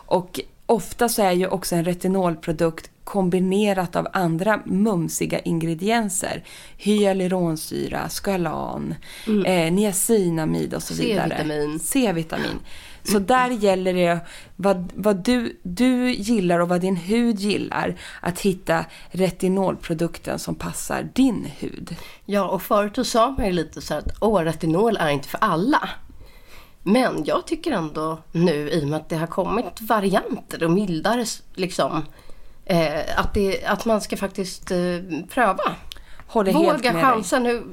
Och 0.06 0.40
ofta 0.74 1.10
så 1.10 1.22
är 1.22 1.32
ju 1.32 1.48
också 1.48 1.76
en 1.76 1.86
retinolprodukt 1.86 2.90
kombinerat 3.04 3.96
av 3.96 4.08
andra 4.14 4.62
mumsiga 4.66 5.40
ingredienser. 5.40 6.44
Hyaluronsyra, 6.78 8.10
skalan, 8.10 8.96
eh, 9.46 9.74
niacinamid 9.74 10.74
och 10.74 10.84
så 10.84 10.94
vidare. 10.94 11.30
C-vitamin. 11.30 11.80
C-vitamin. 11.80 12.60
Så 13.04 13.20
där 13.20 13.50
gäller 13.50 13.94
det 13.94 14.20
vad, 14.56 14.92
vad 14.96 15.24
du, 15.24 15.60
du 15.64 16.12
gillar 16.12 16.60
och 16.60 16.70
vad 16.70 16.82
din 16.82 16.96
hud 16.96 17.40
gillar. 17.40 17.96
Att 18.22 18.40
hitta 18.40 18.86
retinolprodukten 19.12 20.40
som 20.40 20.56
passar 20.56 21.10
din 21.14 21.48
hud. 21.60 21.96
Ja, 22.26 22.50
och 22.50 22.62
förut 22.62 22.96
så 22.96 23.04
sa 23.04 23.32
man 23.32 23.46
ju 23.46 23.52
lite 23.52 23.82
så 23.82 23.94
att 23.94 24.08
åh, 24.22 24.42
retinol 24.42 24.98
är 24.98 25.10
inte 25.10 25.28
för 25.28 25.40
alla. 25.42 25.90
Men 26.84 27.24
jag 27.26 27.48
tycker 27.48 27.72
ändå 27.72 28.18
nu, 28.32 28.70
i 28.70 28.84
och 28.84 28.88
med 28.88 29.00
att 29.00 29.10
det 29.10 29.16
har 29.16 29.28
kommit 29.28 29.82
varianter 29.82 30.64
och 30.64 30.72
mildare 30.72 31.26
liksom, 31.54 32.02
eh, 32.66 33.20
att, 33.20 33.34
det, 33.34 33.66
att 33.66 33.86
man 33.86 34.02
ska 34.02 34.18
faktiskt 34.18 34.72
eh, 34.72 34.78
pröva. 35.30 35.76
Håller 36.28 36.54
Våga 36.54 36.94
chansa. 36.94 37.40
Nu, 37.40 37.64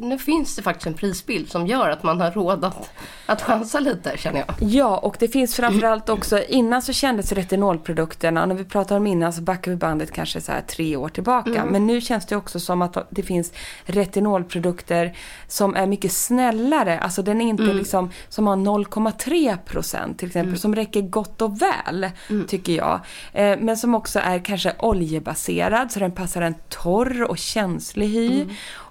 nu 0.00 0.18
finns 0.18 0.56
det 0.56 0.62
faktiskt 0.62 0.86
en 0.86 0.94
prisbild 0.94 1.50
som 1.50 1.66
gör 1.66 1.90
att 1.90 2.02
man 2.02 2.20
har 2.20 2.30
råd 2.30 2.64
att, 2.64 2.90
att 3.26 3.42
chansa 3.42 3.80
lite, 3.80 4.16
känner 4.16 4.44
jag. 4.46 4.70
Ja, 4.70 4.98
och 4.98 5.16
det 5.18 5.28
finns 5.28 5.56
framförallt 5.56 6.08
också, 6.08 6.42
innan 6.48 6.82
så 6.82 6.92
kändes 6.92 7.32
retinolprodukterna, 7.32 8.42
och 8.42 8.48
när 8.48 8.54
vi 8.54 8.64
pratar 8.64 8.96
om 8.96 9.06
innan 9.06 9.32
så 9.32 9.42
backar 9.42 9.70
vi 9.70 9.76
bandet 9.76 10.12
kanske 10.12 10.40
så 10.40 10.52
här 10.52 10.60
tre 10.60 10.96
år 10.96 11.08
tillbaka. 11.08 11.64
Men 11.64 11.86
nu 11.86 12.00
känns 12.00 12.26
det 12.26 12.36
också 12.36 12.60
som 12.60 12.82
att 12.82 12.96
det 13.10 13.22
finns 13.22 13.52
retinolprodukter 13.84 15.16
som 15.48 15.76
är 15.76 15.86
mycket 15.86 16.12
snällare. 16.12 16.98
Alltså 16.98 17.22
den 17.22 17.40
är 17.40 17.48
inte 17.48 17.62
liksom, 17.62 18.10
som 18.28 18.46
har 18.46 18.56
0,3 18.56 19.56
procent 19.56 20.18
till 20.18 20.26
exempel, 20.26 20.58
som 20.58 20.74
räcker 20.74 21.02
gott 21.02 21.42
och 21.42 21.62
väl, 21.62 22.10
tycker 22.48 22.72
jag. 22.72 23.00
Eh, 23.32 23.58
men 23.60 23.76
som 23.76 23.94
också 23.94 24.18
är 24.18 24.38
kanske 24.38 24.72
oljebaserad, 24.78 25.92
så 25.92 26.00
den 26.00 26.12
passar 26.12 26.42
en 26.42 26.54
torr 26.68 27.22
och 27.22 27.38
känslig 27.38 28.08
hy. 28.08 28.46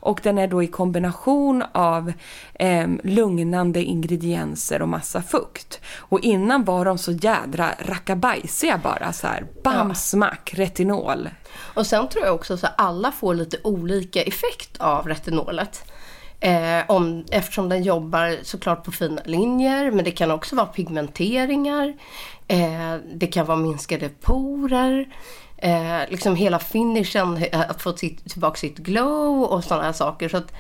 Och 0.10 0.20
den 0.24 0.38
är 0.38 0.48
då 0.48 0.64
i 0.64 0.68
kombination 0.68 1.64
av 1.72 2.14
eh, 2.54 2.88
lugnande 3.04 3.84
ingredienser 3.84 4.82
och 4.82 4.90
massa 4.90 5.22
fukt. 5.22 5.82
Och 5.98 6.20
innan 6.20 6.64
var 6.64 6.86
de 6.86 6.98
så 6.98 7.12
jädra 7.12 7.70
rackabajsiga 7.80 8.80
bara 8.84 9.14
så 9.14 9.28
här. 9.28 9.46
Bam, 9.64 9.96
smack, 9.96 10.54
retinol. 10.54 11.30
Och 11.74 11.88
sen 11.88 12.10
tror 12.10 12.26
jag 12.26 12.36
också 12.36 12.54
att 12.54 12.74
alla 12.78 13.12
får 13.12 13.34
lite 13.34 13.58
olika 13.64 14.22
effekt 14.22 14.78
av 14.80 15.08
retinolet. 15.08 15.84
Eh, 16.40 16.82
om, 16.88 17.26
eftersom 17.32 17.70
den 17.70 17.84
jobbar 17.84 18.38
såklart 18.44 18.84
på 18.84 18.92
fina 18.92 19.22
linjer, 19.26 19.92
men 19.92 20.06
det 20.06 20.12
kan 20.12 20.32
också 20.32 20.56
vara 20.56 20.66
pigmenteringar. 20.66 21.94
Eh, 22.48 22.96
det 23.14 23.28
kan 23.28 23.46
vara 23.46 23.58
minskade 23.58 24.10
porer. 24.10 25.08
Eh, 25.58 26.10
liksom 26.10 26.36
hela 26.36 26.60
finishen, 26.60 27.38
eh, 27.38 27.60
att 27.60 27.82
få 27.82 27.98
sitt, 27.98 28.32
tillbaka 28.32 28.58
sitt 28.58 28.78
glow 28.78 29.44
och 29.44 29.64
sådana 29.64 29.84
här 29.84 29.94
saker. 29.94 30.30
Så 30.30 30.38
att 30.38 30.54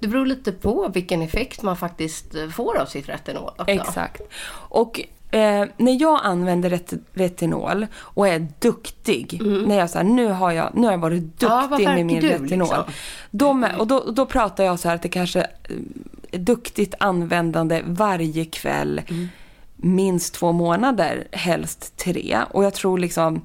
det 0.00 0.08
beror 0.08 0.26
lite 0.26 0.52
på 0.52 0.88
vilken 0.94 1.22
effekt 1.22 1.62
man 1.62 1.76
faktiskt 1.76 2.34
eh, 2.34 2.48
får 2.48 2.78
av 2.78 2.86
sitt 2.86 3.08
retinol. 3.08 3.52
Exakt. 3.66 4.22
Och 4.68 5.00
eh, 5.30 5.64
när 5.76 6.00
jag 6.02 6.20
använder 6.22 6.70
ret 6.70 6.92
retinol 7.12 7.86
och 7.96 8.28
är 8.28 8.48
duktig, 8.58 9.40
när 9.66 9.78
jag 9.78 9.90
säger 9.90 10.04
nu 10.04 10.26
har 10.28 10.52
jag, 10.52 10.70
nu 10.74 10.86
har 10.86 10.92
jag 10.92 10.98
varit 10.98 11.22
duktig 11.22 11.46
Mm. 11.46 11.82
Ja, 11.82 11.94
med 11.94 12.06
min 12.06 12.20
du, 12.20 12.28
retinol. 12.28 12.68
liksom? 13.30 13.60
Med, 13.60 13.76
och 13.78 13.86
då, 13.86 14.10
då 14.10 14.26
pratar 14.26 14.64
jag 14.64 14.78
så 14.78 14.88
här 14.88 14.94
att 14.94 15.02
det 15.02 15.08
kanske 15.08 15.40
eh, 15.40 15.46
är 16.32 16.38
duktigt 16.38 16.94
användande 16.98 17.82
varje 17.86 18.44
kväll, 18.44 19.02
Mm. 19.08 19.28
minst 19.76 20.34
två 20.34 20.52
månader, 20.52 21.28
helst 21.32 21.96
tre. 21.96 22.38
Och 22.50 22.64
jag 22.64 22.74
tror 22.74 22.98
liksom 22.98 23.40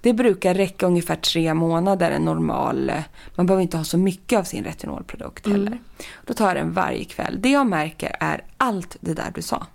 det 0.00 0.12
brukar 0.12 0.54
räcka 0.54 0.86
ungefär 0.86 1.16
tre 1.16 1.54
månader, 1.54 2.10
en 2.10 2.22
normal... 2.22 2.90
eh, 2.90 2.96
Man 3.34 3.46
behöver 3.46 3.62
inte 3.62 3.76
ha 3.76 3.84
så 3.84 3.98
mycket 3.98 4.38
av 4.38 4.42
sin 4.44 4.64
retinolprodukt 4.64 5.46
Mm. 5.46 5.58
heller. 5.64 5.78
Då 6.26 6.34
tar 6.34 6.46
jag 6.46 6.56
den 6.56 6.72
varje 6.72 7.04
kväll. 7.04 7.36
Det 7.40 7.50
jag 7.50 7.66
märker 7.66 8.16
är 8.20 8.44
allt 8.56 8.96
det 9.00 9.14
där 9.14 9.32
du 9.34 9.42
sa. 9.42 9.66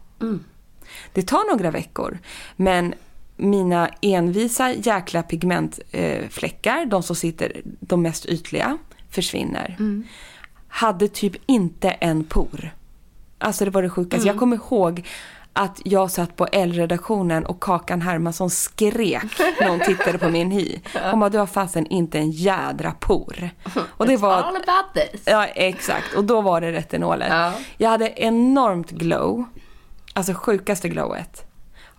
Det 1.13 1.22
tar 1.22 1.51
några 1.51 1.72
veckor, 1.72 2.20
men 2.56 2.94
mina 3.38 3.89
envisa 4.01 4.72
jäkla 4.74 5.24
pigmentfläckar, 5.24 6.86
de 6.86 7.04
som 7.04 7.16
sitter 7.16 7.62
de 7.63 8.01
mest 8.01 8.25
ytliga, 8.25 8.77
försvinner. 9.10 9.77
Hade 10.68 11.08
typ 11.08 11.34
inte 11.46 11.89
en 11.89 12.24
por. 12.24 12.72
Alltså 13.38 13.66
det 13.66 13.72
var 13.72 13.82
det 13.82 13.89
sjukaste. 13.89 14.27
Jag 14.27 14.38
kommer 14.38 14.56
ihåg 14.56 15.04
att 15.54 15.82
jag 15.84 16.12
satt 16.12 16.36
på 16.36 16.48
L-redaktionen 16.51 17.46
och 17.46 17.60
Kakan 17.60 18.01
Hermansson 18.01 18.50
skrek 18.50 19.39
när 19.60 19.70
hon 19.70 19.80
tittade 19.80 20.18
på 20.18 20.30
min 20.30 20.51
hy. 20.51 20.80
Hon 21.12 21.20
bara, 21.20 21.30
du 21.30 21.38
har 21.38 21.46
fasen 21.46 21.86
inte 21.86 22.18
en 22.18 22.32
jädra 22.32 22.92
por. 22.92 23.50
Och 23.80 24.08
det 24.08 24.16
It's 24.16 24.18
var... 24.18 24.34
all 24.34 24.56
about 24.56 24.94
this. 24.94 25.22
Ja, 25.25 25.46
exakt. 25.46 26.13
Och 26.16 26.24
då 26.24 26.42
var 26.42 26.62
det 26.62 26.72
retinolet. 26.72 27.27
Ja. 27.30 27.54
Jag 27.77 27.89
hade 27.89 28.13
enormt 28.22 28.92
glow. 28.92 29.46
Alltså 30.18 30.34
sjukaste 30.34 30.90
glowet. 30.90 31.46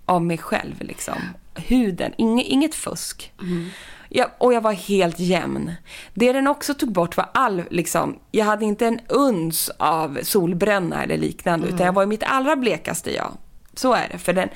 Av 0.05 0.23
mig 0.23 0.39
själv 0.39 0.75
liksom. 0.81 1.15
Huden, 1.55 2.13
inget, 2.19 2.47
inget 2.47 2.75
fusk. 2.75 3.33
Jag, 4.09 4.31
och 4.39 4.53
jag 4.53 4.61
var 4.61 4.73
helt 4.73 5.19
jämn. 5.19 5.73
Det 6.15 6.33
den 6.33 6.47
också 6.47 6.75
tog 6.75 6.93
bort 6.93 7.17
var 7.17 7.29
all, 7.35 7.63
liksom, 7.71 8.19
jag 8.31 8.45
hade 8.45 8.65
inte 8.65 8.87
en 8.87 9.01
uns 9.09 9.71
av 9.79 10.19
solbränna 10.23 11.03
eller 11.03 11.17
liknande. 11.17 11.69
Utan 11.69 11.87
jag 11.87 11.93
var 11.93 12.03
i 12.03 12.07
mitt 12.07 12.23
allra 12.23 12.57
blekaste 12.57 13.15
jag. 13.15 13.33
Så 13.75 13.95
är 13.95 14.09
det. 14.13 14.19
För 14.19 14.33
den, 14.33 14.49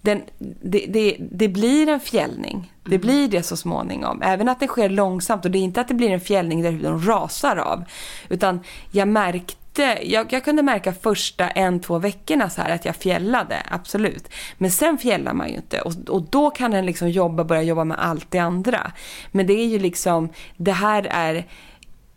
den, 0.00 0.22
det, 0.62 0.86
det, 0.88 1.16
det 1.20 1.48
blir 1.48 1.88
en 1.88 2.00
fjällning. 2.00 2.72
Det 2.84 2.98
blir 2.98 3.28
det 3.28 3.42
så 3.42 3.56
småningom. 3.56 4.22
Även 4.22 4.48
att 4.48 4.60
det 4.60 4.66
sker 4.66 4.88
långsamt. 4.88 5.44
Och 5.44 5.50
det 5.50 5.58
är 5.58 5.62
inte 5.62 5.80
att 5.80 5.88
det 5.88 5.94
blir 5.94 6.10
en 6.10 6.20
fjällning 6.20 6.62
där 6.62 6.70
huden 6.70 7.06
rasar 7.06 7.56
av. 7.56 7.84
Utan 8.28 8.60
jag 8.90 9.08
märkte 9.08 9.61
jag, 10.02 10.32
jag 10.32 10.44
kunde 10.44 10.62
märka 10.62 10.92
första 10.92 11.48
en, 11.48 11.80
två 11.80 11.98
veckorna 11.98 12.50
så 12.50 12.62
här 12.62 12.70
att 12.70 12.84
jag 12.84 12.96
fjällade, 12.96 13.62
absolut. 13.68 14.28
Men 14.58 14.70
sen 14.70 14.98
fjällar 14.98 15.34
man 15.34 15.48
ju 15.48 15.54
inte 15.54 15.80
och, 15.80 15.92
och 16.08 16.22
då 16.22 16.50
kan 16.50 16.70
den 16.70 16.86
liksom 16.86 17.10
jobba, 17.10 17.44
börja 17.44 17.62
jobba 17.62 17.84
med 17.84 17.98
allt 18.00 18.30
det 18.30 18.38
andra. 18.38 18.92
Men 19.30 19.46
det 19.46 19.52
är 19.52 19.66
ju 19.66 19.78
liksom, 19.78 20.28
det 20.56 20.72
här 20.72 21.06
är 21.10 21.46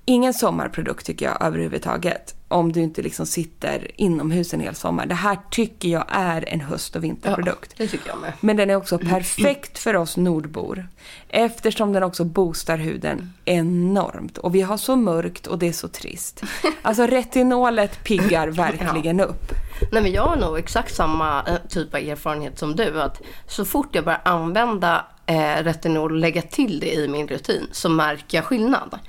ingen 0.05 0.33
sommarprodukt 0.33 1.05
tycker 1.05 1.25
jag 1.25 1.41
överhuvudtaget. 1.41 2.35
Om 2.47 2.71
du 2.71 2.81
inte 2.81 3.01
liksom 3.01 3.25
sitter 3.25 3.91
inomhus 4.01 4.53
en 4.53 4.59
hel 4.59 4.75
sommar. 4.75 5.05
Det 5.05 5.15
här 5.15 5.37
tycker 5.51 5.89
jag 5.89 6.05
är 6.07 6.49
en 6.49 6.61
höst 6.61 6.95
och 6.95 7.03
vinterprodukt. 7.03 7.73
det 7.77 7.87
tycker 7.87 8.09
jag 8.09 8.19
med. 8.19 8.33
Men 8.39 8.57
den 8.57 8.69
är 8.69 8.75
också 8.75 8.97
perfekt 8.97 9.77
för 9.77 9.95
oss 9.95 10.17
nordbor. 10.17 10.87
Eftersom 11.29 11.93
den 11.93 12.03
också 12.03 12.23
boostar 12.23 12.77
huden 12.77 13.33
enormt. 13.45 14.37
Och 14.37 14.55
vi 14.55 14.61
har 14.61 14.77
så 14.77 14.95
mörkt 14.95 15.47
och 15.47 15.59
det 15.59 15.67
är 15.67 15.73
så 15.73 15.87
trist. 15.87 16.43
Alltså 16.81 17.05
retinolet 17.05 18.03
piggar 18.03 18.47
verkligen 18.47 19.19
upp. 19.19 19.51
Nej 19.91 20.01
men 20.01 20.11
jag 20.11 20.23
har 20.23 20.35
nog 20.35 20.57
exakt 20.57 20.95
samma 20.95 21.43
eh, 21.43 21.55
typ 21.69 21.93
av 21.93 21.99
erfarenhet 21.99 22.59
som 22.59 22.75
du. 22.75 23.01
Att 23.01 23.21
så 23.47 23.65
fort 23.65 23.95
jag 23.95 24.05
börjar 24.05 24.21
använda 24.25 25.05
eh, 25.25 25.63
retinol 25.63 26.11
och 26.11 26.17
lägga 26.17 26.41
till 26.41 26.79
det 26.79 26.93
i 26.93 27.07
min 27.07 27.27
rutin 27.27 27.67
så 27.71 27.89
märker 27.89 28.37
jag 28.37 28.45
skillnad. 28.45 28.99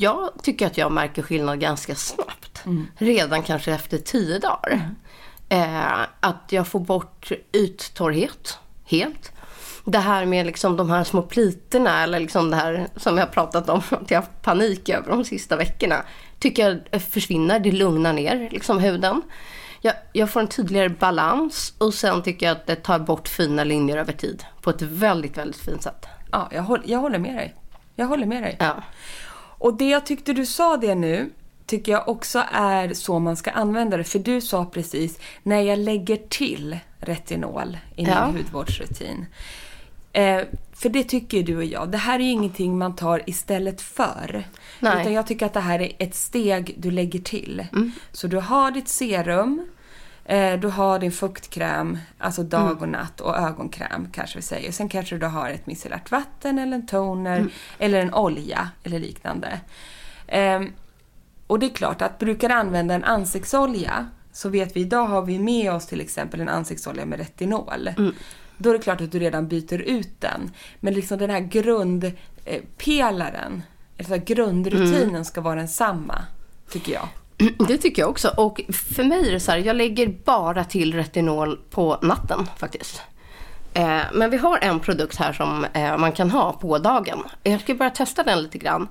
Jag 0.00 0.30
tycker 0.42 0.66
att 0.66 0.78
jag 0.78 0.92
märker 0.92 1.22
skillnad 1.22 1.60
ganska 1.60 1.94
snabbt. 1.94 2.64
Redan 2.96 3.42
kanske 3.42 3.72
efter 3.72 3.98
tio 3.98 4.38
dagar. 4.38 4.90
Eh, 5.48 6.00
att 6.20 6.44
jag 6.48 6.66
får 6.66 6.80
bort 6.80 7.32
yttorrhet 7.52 8.58
helt. 8.84 9.32
Det 9.84 9.98
här 9.98 10.26
med 10.26 10.46
liksom 10.46 10.76
de 10.76 10.90
här 10.90 11.04
små 11.04 11.22
plitorna 11.22 12.02
eller 12.02 12.20
liksom 12.20 12.50
det 12.50 12.56
här 12.56 12.88
som 12.96 13.18
jag 13.18 13.26
har 13.26 13.32
pratat 13.32 13.68
om 13.68 13.82
att 13.90 14.10
jag 14.10 14.20
har 14.20 14.26
panik 14.42 14.88
över 14.88 15.10
de 15.10 15.24
sista 15.24 15.56
veckorna. 15.56 16.02
Tycker 16.38 16.82
jag 16.90 17.02
försvinner, 17.02 17.60
det 17.60 17.72
lugnar 17.72 18.12
ner 18.12 18.48
liksom 18.50 18.78
huden. 18.78 19.22
Jag, 19.80 19.94
jag 20.12 20.30
får 20.30 20.40
en 20.40 20.48
tydligare 20.48 20.88
balans 20.88 21.74
och 21.78 21.94
sen 21.94 22.22
tycker 22.22 22.46
jag 22.46 22.52
att 22.52 22.66
det 22.66 22.76
tar 22.76 22.98
bort 22.98 23.28
fina 23.28 23.64
linjer 23.64 23.96
över 23.96 24.12
tid. 24.12 24.44
På 24.62 24.70
ett 24.70 24.82
väldigt, 24.82 25.36
väldigt 25.36 25.60
fint 25.60 25.82
sätt. 25.82 26.06
Ja, 26.32 26.48
jag, 26.52 26.62
håller, 26.62 26.84
jag 26.86 26.98
håller 26.98 27.18
med 27.18 27.34
dig. 27.34 27.54
Jag 27.96 28.06
håller 28.06 28.26
med 28.26 28.42
dig. 28.42 28.56
Ja. 28.60 28.82
Och 29.58 29.76
det 29.76 29.88
jag 29.88 30.06
tyckte 30.06 30.32
du 30.32 30.46
sa 30.46 30.76
det 30.76 30.94
nu, 30.94 31.30
tycker 31.66 31.92
jag 31.92 32.08
också 32.08 32.44
är 32.52 32.94
så 32.94 33.18
man 33.18 33.36
ska 33.36 33.50
använda 33.50 33.96
det. 33.96 34.04
För 34.04 34.18
du 34.18 34.40
sa 34.40 34.64
precis, 34.64 35.18
när 35.42 35.60
jag 35.60 35.78
lägger 35.78 36.16
till 36.16 36.78
retinol 36.98 37.78
i 37.96 38.02
min 38.02 38.12
Ja. 38.12 38.24
hudvårdsrutin. 38.26 39.26
Eh, 40.12 40.40
för 40.72 40.88
det 40.88 41.04
tycker 41.04 41.42
du 41.42 41.56
och 41.56 41.64
jag. 41.64 41.90
Det 41.90 41.98
här 41.98 42.18
är 42.18 42.24
ju 42.24 42.30
ingenting 42.30 42.78
man 42.78 42.96
tar 42.96 43.22
istället 43.26 43.80
för. 43.80 44.44
Nej. 44.80 45.00
Utan 45.00 45.12
jag 45.12 45.26
tycker 45.26 45.46
att 45.46 45.54
det 45.54 45.60
här 45.60 45.80
är 45.80 45.92
ett 45.98 46.14
steg 46.14 46.74
du 46.78 46.90
lägger 46.90 47.18
till. 47.18 47.66
Mm. 47.72 47.92
Så 48.12 48.26
du 48.26 48.36
har 48.36 48.70
ditt 48.70 48.88
serum, 48.88 49.66
eh, 50.28 50.60
du 50.60 50.68
har 50.68 50.98
din 50.98 51.12
fuktkräm, 51.12 51.98
alltså 52.18 52.42
dag 52.42 52.60
Mm. 52.70 52.76
och 52.78 52.88
natt 52.88 53.20
och 53.20 53.36
ögonkräm 53.36 54.08
kanske 54.12 54.38
vi 54.38 54.42
säger. 54.42 54.72
Sen 54.72 54.88
kanske 54.88 55.18
du 55.18 55.26
har 55.26 55.50
ett 55.50 55.66
micellärt 55.66 56.10
vatten 56.10 56.58
eller 56.58 56.74
en 56.74 56.86
toner 56.86 57.36
Mm. 57.36 57.50
eller 57.78 58.00
en 58.00 58.14
olja 58.14 58.68
eller 58.84 58.98
liknande. 58.98 59.60
Ehm, 60.26 60.72
och 61.46 61.58
det 61.58 61.66
är 61.66 61.70
klart 61.74 62.02
att 62.02 62.18
brukar 62.18 62.48
du 62.48 62.54
använda 62.54 62.94
en 62.94 63.04
ansiktsolja 63.04 64.06
så 64.32 64.48
vet 64.48 64.76
vi 64.76 64.80
idag 64.80 65.06
har 65.06 65.22
vi 65.22 65.38
med 65.38 65.72
oss 65.72 65.86
till 65.86 66.00
exempel 66.00 66.40
en 66.40 66.48
ansiktsolja 66.48 67.04
med 67.06 67.18
retinol. 67.18 67.90
Då 68.60 68.70
är 68.70 68.74
det 68.74 68.78
klart 68.82 69.00
att 69.00 69.12
du 69.12 69.18
redan 69.18 69.48
byter 69.48 69.80
ut 69.82 70.20
den. 70.20 70.50
Men 70.80 70.94
liksom 70.94 71.18
den 71.18 71.30
här 71.30 71.40
grundpelaren, 71.40 73.62
eller 73.96 74.08
så 74.08 74.14
här 74.14 74.24
grundrutinen 74.24 75.24
ska 75.24 75.40
vara 75.40 75.54
densamma, 75.54 76.22
tycker 76.70 76.92
jag. 76.92 77.08
Det 77.68 77.78
tycker 77.78 78.02
jag 78.02 78.10
också. 78.10 78.28
Och 78.36 78.60
för 78.68 79.04
mig 79.04 79.28
är 79.28 79.32
det 79.32 79.40
så 79.40 79.50
här, 79.50 79.58
jag 79.58 79.76
lägger 79.76 80.14
bara 80.24 80.64
till 80.64 80.94
retinol 80.94 81.58
på 81.70 81.98
natten 82.02 82.46
faktiskt. 82.56 83.02
Eh, 83.74 84.00
men 84.12 84.30
vi 84.30 84.36
har 84.36 84.58
en 84.58 84.80
produkt 84.80 85.16
här 85.16 85.32
som 85.32 85.66
eh, 85.72 85.96
man 85.96 86.12
kan 86.12 86.30
ha 86.30 86.52
på 86.52 86.78
dagen. 86.78 87.22
Jag 87.42 87.60
ska 87.60 87.74
bara 87.74 87.90
testa 87.90 88.22
den 88.22 88.42
lite 88.42 88.58
grann. 88.58 88.88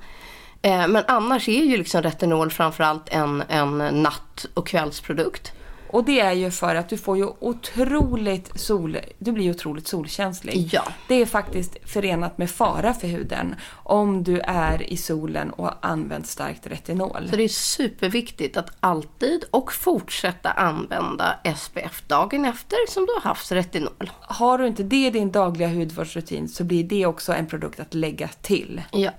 Eh, 0.62 0.88
men 0.88 1.04
annars 1.08 1.50
är 1.50 1.64
ju 1.64 1.78
liksom 1.78 2.02
retinol 2.02 2.52
framförallt 2.52 3.10
en, 3.10 3.44
en 3.50 3.78
natt 3.78 4.46
och 4.54 4.68
kvällsprodukt. 4.68 5.54
Och 5.90 6.04
det 6.04 6.20
är 6.20 6.32
ju 6.32 6.52
för 6.52 6.76
att 6.76 6.90
du 6.90 6.98
får 6.98 7.18
ju 7.18 7.28
otroligt 7.40 8.60
sol... 8.60 8.98
Du 9.18 9.32
blir 9.32 9.52
otroligt 9.52 9.88
solkänslig. 9.88 10.70
Ja. 10.72 10.84
Det 11.08 11.16
är 11.16 11.26
faktiskt 11.26 11.78
förenat 11.86 12.38
med 12.38 12.50
fara 12.50 12.94
för 12.94 13.08
huden 13.08 13.56
om 13.84 14.24
du 14.24 14.40
är 14.40 14.94
i 14.94 14.98
solen 14.98 15.50
och 15.50 15.86
använder 15.86 16.28
starkt 16.28 16.68
retinol. 16.68 17.28
Så 17.30 17.36
det 17.36 17.44
är 17.44 17.48
superviktigt 17.48 18.58
att 18.58 18.70
alltid 18.80 19.46
och 19.52 19.74
fortsätta 19.74 20.52
använda 20.52 21.40
SPF 21.58 22.04
dagen 22.08 22.46
efter 22.46 22.78
som 22.90 23.06
du 23.06 23.14
har 23.14 23.22
haft 23.22 23.52
retinol. 23.52 24.12
Har 24.22 24.58
du 24.58 24.68
inte 24.68 24.84
det 24.84 25.08
i 25.08 25.10
din 25.10 25.32
dagliga 25.32 25.68
hudvårdsrutin 25.68 26.48
så 26.48 26.64
blir 26.64 26.84
det 26.84 27.06
också 27.06 27.34
en 27.34 27.48
produkt 27.48 27.80
att 27.80 27.94
lägga 27.94 28.28
till. 28.28 28.82
Ja. 28.92 29.12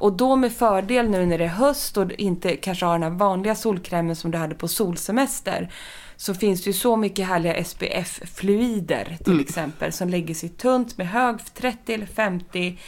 Och 0.00 0.12
då 0.12 0.36
med 0.36 0.52
fördel 0.52 1.08
nu 1.10 1.26
när 1.26 1.38
det 1.38 1.44
är 1.44 1.48
höst 1.48 1.96
och 1.96 2.12
inte 2.12 2.56
kanske 2.56 2.84
har 2.86 2.92
den 2.92 3.02
här 3.02 3.10
vanliga 3.10 3.54
solkrämen 3.54 4.16
som 4.16 4.30
du 4.30 4.38
hade 4.38 4.54
på 4.54 4.68
solsemester. 4.68 5.72
Så 6.16 6.34
finns 6.34 6.64
det 6.64 6.70
ju 6.70 6.74
så 6.74 6.96
mycket 6.96 7.26
härliga 7.26 7.64
SPF-fluider 7.64 9.16
till 9.24 9.40
exempel 9.40 9.92
som 9.92 10.08
lägger 10.08 10.34
sig 10.34 10.48
tunt 10.48 10.98
med 10.98 11.08
hög 11.08 11.36
30 11.54 11.92
eller 11.94 12.06
50. 12.06 12.78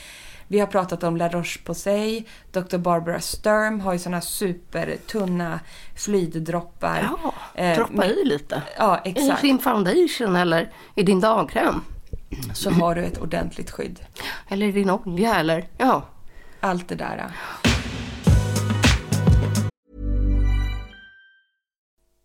Vi 0.48 0.60
har 0.60 0.66
pratat 0.66 1.02
om 1.02 1.16
La 1.16 1.28
Roche-Posay. 1.28 2.24
Dr. 2.52 2.76
Barbara 2.78 3.20
Sturm 3.20 3.80
har 3.80 3.92
ju 3.92 3.98
såna 3.98 4.20
supertunna 4.20 5.60
fluiddroppar. 5.96 7.08
Ja, 7.22 7.32
Eh, 7.54 7.76
droppa 7.76 8.06
i 8.06 8.24
lite. 8.24 8.62
Ja, 8.78 9.00
I 9.04 9.08
exakt. 9.10 9.42
din 9.42 9.58
foundation 9.58 10.36
eller 10.36 10.70
i 10.94 11.02
din 11.02 11.20
dagkräm. 11.20 11.80
Så 12.54 12.70
har 12.70 12.94
du 12.94 13.04
ett 13.04 13.18
ordentligt 13.18 13.70
skydd. 13.70 14.00
Eller 14.48 14.66
i 14.66 14.72
din 14.72 14.90
olja 14.90 15.34
eller 15.36 15.68
ja. 15.78 16.02
Allt 16.64 16.88
det 16.88 16.94
där. 16.94 17.30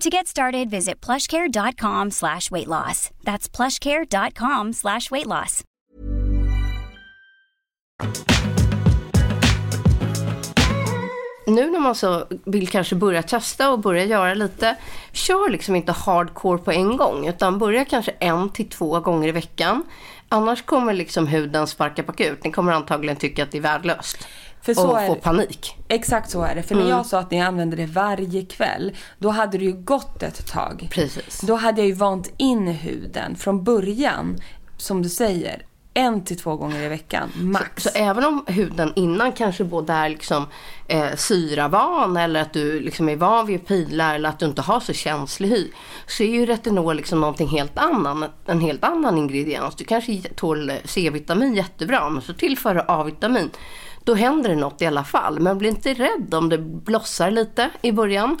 To 0.00 0.10
get 0.10 0.26
started, 0.26 0.70
visit 0.70 1.06
plushcare.com 1.06 2.10
slash 2.10 2.50
weight 2.50 2.68
loss. 2.68 3.10
That's 3.24 3.48
plushcare.com 3.48 4.72
slash 4.72 5.10
weight 5.10 5.26
loss. 5.26 5.64
Nu 11.46 11.70
när 11.70 11.80
man 11.80 11.94
så 11.94 12.26
vill 12.44 12.68
kanske 12.68 12.94
börja 12.94 13.22
testa 13.22 13.70
och 13.70 13.78
börja 13.78 14.04
göra 14.04 14.34
lite, 14.34 14.76
kör 15.12 15.50
liksom 15.50 15.76
inte 15.76 15.92
hardcore 15.92 16.58
på 16.58 16.72
en 16.72 16.96
gång, 16.96 17.26
utan 17.26 17.58
börja 17.58 17.84
kanske 17.84 18.10
en 18.18 18.48
till 18.48 18.68
två 18.68 19.00
gånger 19.00 19.28
i 19.28 19.32
veckan. 19.32 19.84
Annars 20.28 20.62
kommer 20.62 20.94
liksom 20.94 21.26
huden 21.26 21.66
sparka 21.66 22.02
bakut. 22.02 22.44
Ni 22.44 22.52
kommer 22.52 22.72
antagligen 22.72 23.16
tycka 23.16 23.42
att 23.42 23.50
det 23.50 23.58
är 23.58 23.62
värdelöst. 23.62 24.28
För 24.62 24.74
så 24.74 24.90
och 24.90 25.00
är 25.00 25.06
få 25.06 25.14
det. 25.14 25.20
panik. 25.20 25.76
Exakt 25.88 26.30
så 26.30 26.42
är 26.42 26.54
det. 26.54 26.62
För 26.62 26.74
Mm. 26.74 26.86
när 26.86 26.96
jag 26.96 27.06
sa 27.06 27.18
att 27.18 27.30
ni 27.30 27.40
använde 27.42 27.76
det 27.76 27.86
varje 27.86 28.44
kväll, 28.44 28.92
då 29.18 29.28
hade 29.30 29.58
det 29.58 29.64
ju 29.64 29.72
gått 29.72 30.22
ett 30.22 30.46
tag. 30.46 30.88
Precis. 30.90 31.40
Då 31.40 31.54
hade 31.54 31.80
jag 31.80 31.88
ju 31.88 31.94
vant 31.94 32.32
in 32.36 32.66
huden 32.66 33.36
från 33.36 33.64
början, 33.64 34.36
som 34.76 35.02
du 35.02 35.08
säger, 35.08 35.62
en 35.94 36.24
till 36.24 36.38
två 36.38 36.56
gånger 36.56 36.82
i 36.82 36.88
veckan, 36.88 37.32
max. 37.36 37.82
Så 37.82 37.88
även 37.94 38.24
om 38.24 38.44
huden 38.46 38.92
innan 38.96 39.32
kanske 39.32 39.64
både 39.64 39.92
är 39.92 40.08
liksom, 40.08 40.46
eh, 40.88 41.14
syravan 41.16 42.16
eller 42.16 42.40
att 42.42 42.52
du 42.52 42.80
liksom 42.80 43.08
är 43.08 43.16
van 43.16 43.46
vid 43.46 43.66
pilar 43.66 44.14
eller 44.14 44.28
att 44.28 44.38
du 44.38 44.46
inte 44.46 44.62
har 44.62 44.80
så 44.80 44.92
känslig 44.92 45.48
hy. 45.48 45.70
Så 46.06 46.22
är 46.22 46.28
ju 46.28 46.46
retinol 46.46 46.96
liksom 46.96 47.20
någonting 47.20 47.48
helt 47.48 47.78
annan, 47.78 48.24
en 48.46 48.60
helt 48.60 48.84
annan 48.84 49.18
ingrediens. 49.18 49.74
Du 49.74 49.84
kanske 49.84 50.20
tål 50.34 50.72
C-vitamin 50.84 51.54
jättebra 51.54 52.08
men 52.10 52.22
så 52.22 52.32
tillför 52.34 52.74
du 52.74 52.82
A-vitamin. 52.88 53.50
Då 54.04 54.14
händer 54.14 54.50
det 54.50 54.56
något 54.56 54.82
i 54.82 54.86
alla 54.86 55.04
fall. 55.04 55.40
Men 55.40 55.58
bli 55.58 55.68
inte 55.68 55.94
rädd 55.94 56.34
om 56.34 56.48
det 56.48 56.58
blossar 56.58 57.30
lite 57.30 57.70
i 57.82 57.92
början. 57.92 58.38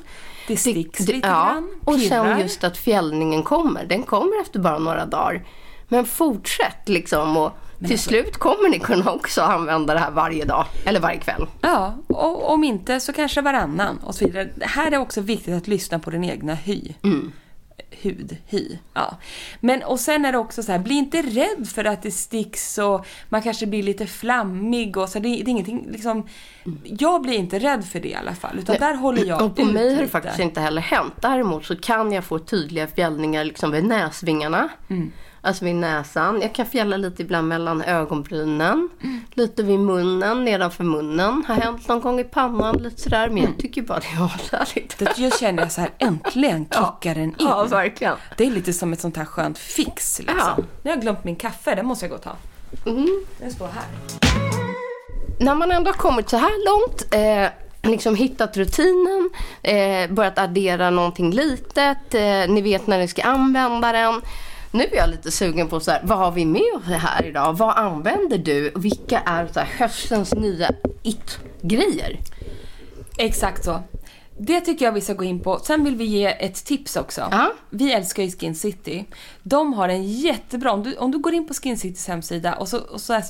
Det 0.48 0.56
sticks 0.56 1.00
lite 1.00 1.28
ja, 1.28 1.52
grann, 1.52 1.70
Och 1.84 2.00
sen 2.00 2.40
just 2.40 2.64
att 2.64 2.76
fjällningen 2.76 3.42
kommer. 3.42 3.84
Den 3.84 4.02
kommer 4.02 4.40
efter 4.40 4.58
bara 4.58 4.78
några 4.78 5.06
dagar. 5.06 5.44
Men 5.88 6.04
fortsätt 6.04 6.88
liksom 6.88 7.36
och 7.36 7.52
till 7.78 7.92
alltså- 7.92 8.08
slut 8.08 8.36
kommer 8.36 8.68
ni 8.68 8.78
kunna 8.78 9.12
också 9.12 9.42
använda 9.42 9.94
det 9.94 10.00
här 10.00 10.10
varje 10.10 10.44
dag. 10.44 10.66
Eller 10.84 11.00
varje 11.00 11.18
kväll. 11.18 11.46
Ja, 11.60 11.94
och 12.06 12.50
om 12.52 12.64
inte 12.64 13.00
så 13.00 13.12
kanske 13.12 13.40
varannan 13.40 13.98
och 13.98 14.14
så 14.14 14.24
vidare. 14.24 14.48
Det 14.54 14.66
här 14.66 14.92
är 14.92 14.98
också 14.98 15.20
viktigt 15.20 15.54
att 15.54 15.68
lyssna 15.68 15.98
på 15.98 16.10
den 16.10 16.24
egna 16.24 16.54
hy. 16.54 16.94
Hud, 18.02 18.36
hy. 18.46 18.78
Ja. 18.94 19.16
Men 19.60 19.82
och 19.82 20.00
sen 20.00 20.24
är 20.24 20.32
det 20.32 20.38
också 20.38 20.62
så 20.62 20.72
här, 20.72 20.78
bli 20.78 20.94
inte 20.94 21.22
rädd 21.22 21.68
för 21.68 21.84
att 21.84 22.02
det 22.02 22.10
sticks 22.10 22.78
och 22.78 23.06
man 23.28 23.42
kanske 23.42 23.66
blir 23.66 23.82
lite 23.82 24.06
flammig 24.06 24.96
och 24.96 25.08
så. 25.08 25.18
Det, 25.18 25.28
det 25.28 25.42
är 25.42 25.48
ingenting 25.48 25.88
liksom, 25.90 26.26
jag 26.84 27.22
blir 27.22 27.34
inte 27.34 27.58
rädd 27.58 27.84
för 27.84 28.00
det 28.00 28.08
i 28.08 28.14
alla 28.14 28.34
fall. 28.34 28.58
Utan 28.58 28.76
där 28.76 28.94
håller 28.94 29.24
jag 29.24 29.42
Och 29.42 29.56
på 29.56 29.62
ut 29.62 29.72
mig 29.72 29.94
har 29.94 30.02
det 30.02 30.08
faktiskt 30.08 30.38
inte 30.38 30.60
heller 30.60 30.82
hänt. 30.82 31.14
Däremot 31.20 31.64
så 31.64 31.76
kan 31.76 32.12
jag 32.12 32.24
få 32.24 32.38
tydliga 32.38 32.86
fjällningar 32.86 33.44
liksom 33.44 33.70
vid 33.70 33.84
näsvingarna. 33.84 34.68
Mm. 34.90 35.12
Alltså 35.44 35.64
vid 35.64 35.74
näsan. 35.74 36.40
Jag 36.42 36.54
kan 36.54 36.66
fjälla 36.66 36.96
lite 36.96 37.22
ibland 37.22 37.48
mellan 37.48 37.82
ögonbrynen. 37.82 38.88
Mm. 39.02 39.20
Lite 39.34 39.62
vid 39.62 39.78
munnen, 39.78 40.44
nedanför 40.44 40.84
munnen. 40.84 41.44
Har 41.48 41.54
hänt 41.54 41.88
någon 41.88 42.00
gång 42.00 42.20
i 42.20 42.24
pannan, 42.24 42.76
lite 42.76 43.00
sådär. 43.00 43.28
Men 43.28 43.42
jag 43.42 43.58
tycker 43.58 43.82
bara 43.82 43.98
det 43.98 44.06
är 44.06 44.24
ashärligt. 44.24 44.98
Det 44.98 45.18
jag 45.18 45.38
känner 45.38 45.62
jag 45.62 45.72
så 45.72 45.80
här, 45.80 45.90
äntligen 45.98 46.64
kickar 46.70 47.14
den 47.14 47.24
in. 47.24 47.34
Ja, 47.38 47.64
verkligen. 47.64 48.16
Det 48.36 48.46
är 48.46 48.50
lite 48.50 48.72
som 48.72 48.92
ett 48.92 49.00
sånt 49.00 49.16
här 49.16 49.24
skönt 49.24 49.58
fix 49.58 50.18
liksom. 50.18 50.38
Ja. 50.38 50.56
Nu 50.82 50.90
har 50.90 50.96
jag 50.96 51.00
glömt 51.00 51.24
min 51.24 51.36
kaffe, 51.36 51.74
den 51.74 51.86
måste 51.86 52.04
jag 52.04 52.10
gå 52.10 52.16
och 52.16 52.22
ta. 52.22 52.36
Mm. 52.86 53.24
Den 53.38 53.50
står 53.50 53.66
här. 53.66 53.84
När 55.40 55.54
man 55.54 55.72
ändå 55.72 55.90
har 55.90 55.98
kommit 55.98 56.30
så 56.30 56.36
här 56.36 56.64
långt, 56.66 57.14
eh, 57.14 57.90
liksom 57.90 58.14
hittat 58.14 58.56
rutinen, 58.56 59.30
eh, 59.62 60.10
börjat 60.14 60.38
addera 60.38 60.90
någonting 60.90 61.30
litet, 61.32 62.14
eh, 62.14 62.52
ni 62.54 62.60
vet 62.62 62.86
när 62.86 62.98
ni 62.98 63.08
ska 63.08 63.22
använda 63.22 63.92
den. 63.92 64.22
Nu 64.74 64.84
är 64.84 64.96
jag 64.96 65.10
lite 65.10 65.30
sugen 65.30 65.68
på 65.68 65.80
så 65.80 65.90
här, 65.90 66.00
vad 66.04 66.18
har 66.18 66.32
vi 66.32 66.44
med 66.44 66.72
oss 66.76 66.84
här 66.84 67.24
idag? 67.24 67.52
Vad 67.56 67.76
använder 67.76 68.38
du? 68.38 68.72
Vilka 68.76 69.18
är 69.18 69.46
så 69.46 69.60
här, 69.60 69.66
höstens 69.78 70.34
nya 70.34 70.70
it-grejer? 71.02 72.18
Exakt 73.18 73.64
så. 73.64 73.82
Det 74.38 74.60
tycker 74.60 74.84
jag 74.84 74.92
vi 74.92 75.00
ska 75.00 75.12
gå 75.14 75.24
in 75.24 75.40
på. 75.40 75.58
Sen 75.58 75.84
vill 75.84 75.96
vi 75.96 76.04
ge 76.04 76.26
ett 76.26 76.64
tips 76.64 76.96
också. 76.96 77.28
Ja. 77.30 77.52
Vi 77.70 77.92
älskar 77.92 78.22
ju 78.22 78.30
Skin 78.30 78.54
City. 78.54 79.04
De 79.42 79.74
har 79.74 79.88
en 79.88 80.04
jättebra, 80.04 80.72
om 80.72 80.82
du, 80.82 80.96
om 80.96 81.10
du 81.10 81.18
går 81.18 81.34
in 81.34 81.48
på 81.48 81.54
Skin 81.54 81.78
Citys 81.78 82.08
hemsida 82.08 82.54
och 82.54 82.68
så, 82.68 82.78
och 82.78 83.00
så 83.00 83.20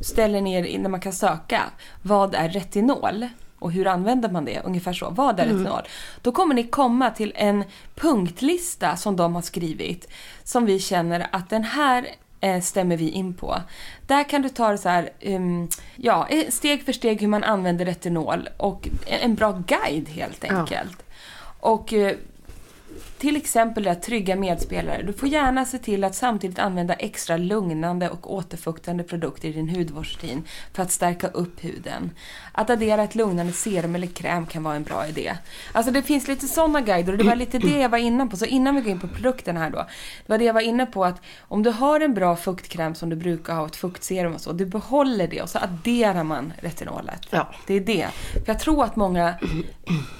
ställer 0.00 0.40
ner 0.40 0.78
när 0.78 0.90
man 0.90 1.00
kan 1.00 1.12
söka, 1.12 1.62
vad 2.02 2.34
är 2.34 2.48
retinol? 2.48 3.28
Och 3.60 3.72
hur 3.72 3.86
använder 3.86 4.30
man 4.30 4.44
det? 4.44 4.60
Ungefär 4.60 4.92
så. 4.92 5.10
Vad 5.10 5.40
är 5.40 5.44
retinol? 5.44 5.82
Då 6.22 6.32
kommer 6.32 6.54
ni 6.54 6.64
komma 6.64 7.10
till 7.10 7.32
en 7.36 7.64
punktlista 7.94 8.96
som 8.96 9.16
de 9.16 9.34
har 9.34 9.42
skrivit. 9.42 10.08
Som 10.44 10.66
vi 10.66 10.78
känner 10.78 11.26
att 11.32 11.50
den 11.50 11.64
här 11.64 12.06
eh, 12.40 12.60
stämmer 12.60 12.96
vi 12.96 13.10
in 13.10 13.34
på. 13.34 13.56
Där 14.06 14.24
kan 14.24 14.42
du 14.42 14.48
ta 14.48 14.70
det 14.70 14.78
så 14.78 14.88
här, 14.88 15.10
um, 15.24 15.68
ja, 15.96 16.28
steg 16.48 16.84
för 16.84 16.92
steg 16.92 17.20
hur 17.20 17.28
man 17.28 17.44
använder 17.44 17.84
retinol 17.84 18.48
och 18.56 18.88
en, 19.06 19.34
bra 19.34 19.62
guide 19.66 20.08
helt 20.08 20.44
enkelt. 20.44 21.02
Och 21.60 21.92
eh, 21.92 22.16
till 23.18 23.36
exempel 23.36 23.88
att 23.88 24.02
trygga 24.02 24.36
medspelare. 24.36 25.02
Du 25.02 25.12
får 25.12 25.28
gärna 25.28 25.64
se 25.64 25.78
till 25.78 26.04
att 26.04 26.14
samtidigt 26.14 26.58
använda 26.58 26.94
extra 26.94 27.36
lugnande 27.36 28.08
och 28.08 28.34
återfuktande 28.34 29.04
produkter 29.04 29.48
i 29.48 29.52
din 29.52 29.68
hudvårdsrutin 29.68 30.44
för 30.72 30.82
att 30.82 30.92
stärka 30.92 31.28
upp 31.28 31.64
huden. 31.64 32.10
Att 32.52 32.70
addera 32.70 33.02
ett 33.02 33.14
lugnande 33.14 33.52
serum 33.52 33.94
eller 33.94 34.06
kräm 34.06 34.46
kan 34.46 34.62
vara 34.62 34.74
en 34.74 34.82
bra 34.82 35.06
idé. 35.06 35.36
Alltså 35.72 35.92
det 35.92 36.02
finns 36.02 36.28
lite 36.28 36.48
sådana 36.48 36.80
guider 36.80 37.12
och 37.12 37.18
det 37.18 37.24
var 37.24 37.36
lite 37.36 37.58
det 37.58 37.78
jag 37.78 37.88
var 37.88 37.98
inne 37.98 38.26
på. 38.26 38.36
Så 38.36 38.44
innan 38.44 38.74
vi 38.74 38.80
går 38.80 38.90
in 38.90 39.00
på 39.00 39.08
produkten 39.08 39.56
här 39.56 39.70
då. 39.70 39.78
Det 40.26 40.32
var 40.32 40.38
det 40.38 40.44
jag 40.44 40.54
var 40.54 40.60
inne 40.60 40.86
på 40.86 41.04
att 41.04 41.22
om 41.40 41.62
du 41.62 41.70
har 41.70 42.00
en 42.00 42.14
bra 42.14 42.36
fuktkräm 42.36 42.94
som 42.94 43.10
du 43.10 43.16
brukar 43.16 43.54
ha, 43.54 43.66
ett 43.66 43.76
fuktserum 43.76 44.34
och 44.34 44.40
så. 44.40 44.52
Du 44.52 44.66
behåller 44.66 45.28
det 45.28 45.42
och 45.42 45.50
så 45.50 45.58
adderar 45.58 46.24
man 46.24 46.52
retinolet. 46.60 47.26
Ja. 47.30 47.48
Det 47.66 47.74
är 47.74 47.80
det. 47.80 48.08
För 48.32 48.44
jag 48.46 48.58
tror 48.58 48.84
att 48.84 48.96
många 48.96 49.34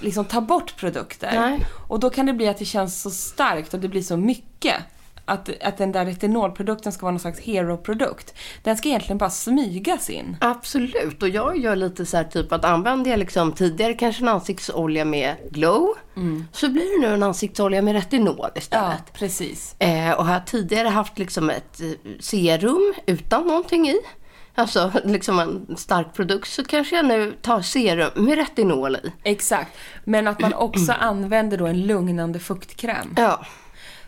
liksom 0.00 0.24
tar 0.24 0.40
bort 0.40 0.76
produkter. 0.76 1.32
Nej. 1.34 1.66
Och 1.88 2.00
då 2.00 2.10
kan 2.10 2.26
det 2.26 2.32
bli 2.32 2.48
att 2.48 2.58
det 2.58 2.64
känns 2.64 3.02
så 3.02 3.10
starkt 3.10 3.74
och 3.74 3.80
det 3.80 3.88
blir 3.88 4.02
så 4.02 4.16
mycket. 4.16 4.76
Att, 5.30 5.50
att 5.62 5.76
den 5.78 5.92
där 5.92 6.04
retinolprodukten 6.06 6.92
ska 6.92 7.02
vara 7.02 7.10
någon 7.12 7.20
slags 7.20 7.40
hero-produkt. 7.40 8.34
Den 8.62 8.76
ska 8.76 8.88
egentligen 8.88 9.18
bara 9.18 9.30
smygas 9.30 10.10
in. 10.10 10.36
Absolut, 10.40 11.22
och 11.22 11.28
jag 11.28 11.58
gör 11.58 11.76
lite 11.76 12.06
så 12.06 12.16
här 12.16 12.24
typ 12.24 12.52
att 12.52 12.64
använder 12.64 13.10
jag 13.10 13.18
liksom 13.18 13.52
tidigare 13.52 13.94
kanske 13.94 14.22
en 14.22 14.28
ansiktsolja 14.28 15.04
med 15.04 15.36
glow. 15.50 15.88
Så 16.52 16.68
blir 16.68 17.00
det 17.00 17.08
nu 17.08 17.14
en 17.14 17.22
ansiktsolja 17.22 17.82
med 17.82 17.94
retinol 17.94 18.36
Ja, 18.40 18.50
istället. 18.54 19.12
precis. 19.12 19.74
Eh, 19.78 20.12
och 20.12 20.26
har 20.26 20.32
jag 20.32 20.46
tidigare 20.46 20.88
haft 20.88 21.18
liksom 21.18 21.50
ett 21.50 21.80
eh, 21.80 21.86
serum 22.20 22.94
utan 23.06 23.46
någonting 23.46 23.88
i. 23.88 23.96
Alltså 24.54 24.92
liksom 25.04 25.38
en 25.38 25.76
stark 25.76 26.14
produkt 26.14 26.48
så 26.48 26.64
kanske 26.64 26.96
jag 26.96 27.04
nu 27.06 27.32
tar 27.42 27.60
serum 27.62 28.24
med 28.24 28.38
retinol 28.38 28.96
i. 28.96 29.12
Exakt. 29.22 29.76
Men 30.04 30.28
att 30.28 30.40
man 30.40 30.54
också 30.54 30.92
använder 31.00 31.58
då 31.58 31.66
en 31.66 31.86
lugnande 31.86 32.38
fuktkräm. 32.38 33.14
Ja, 33.16 33.46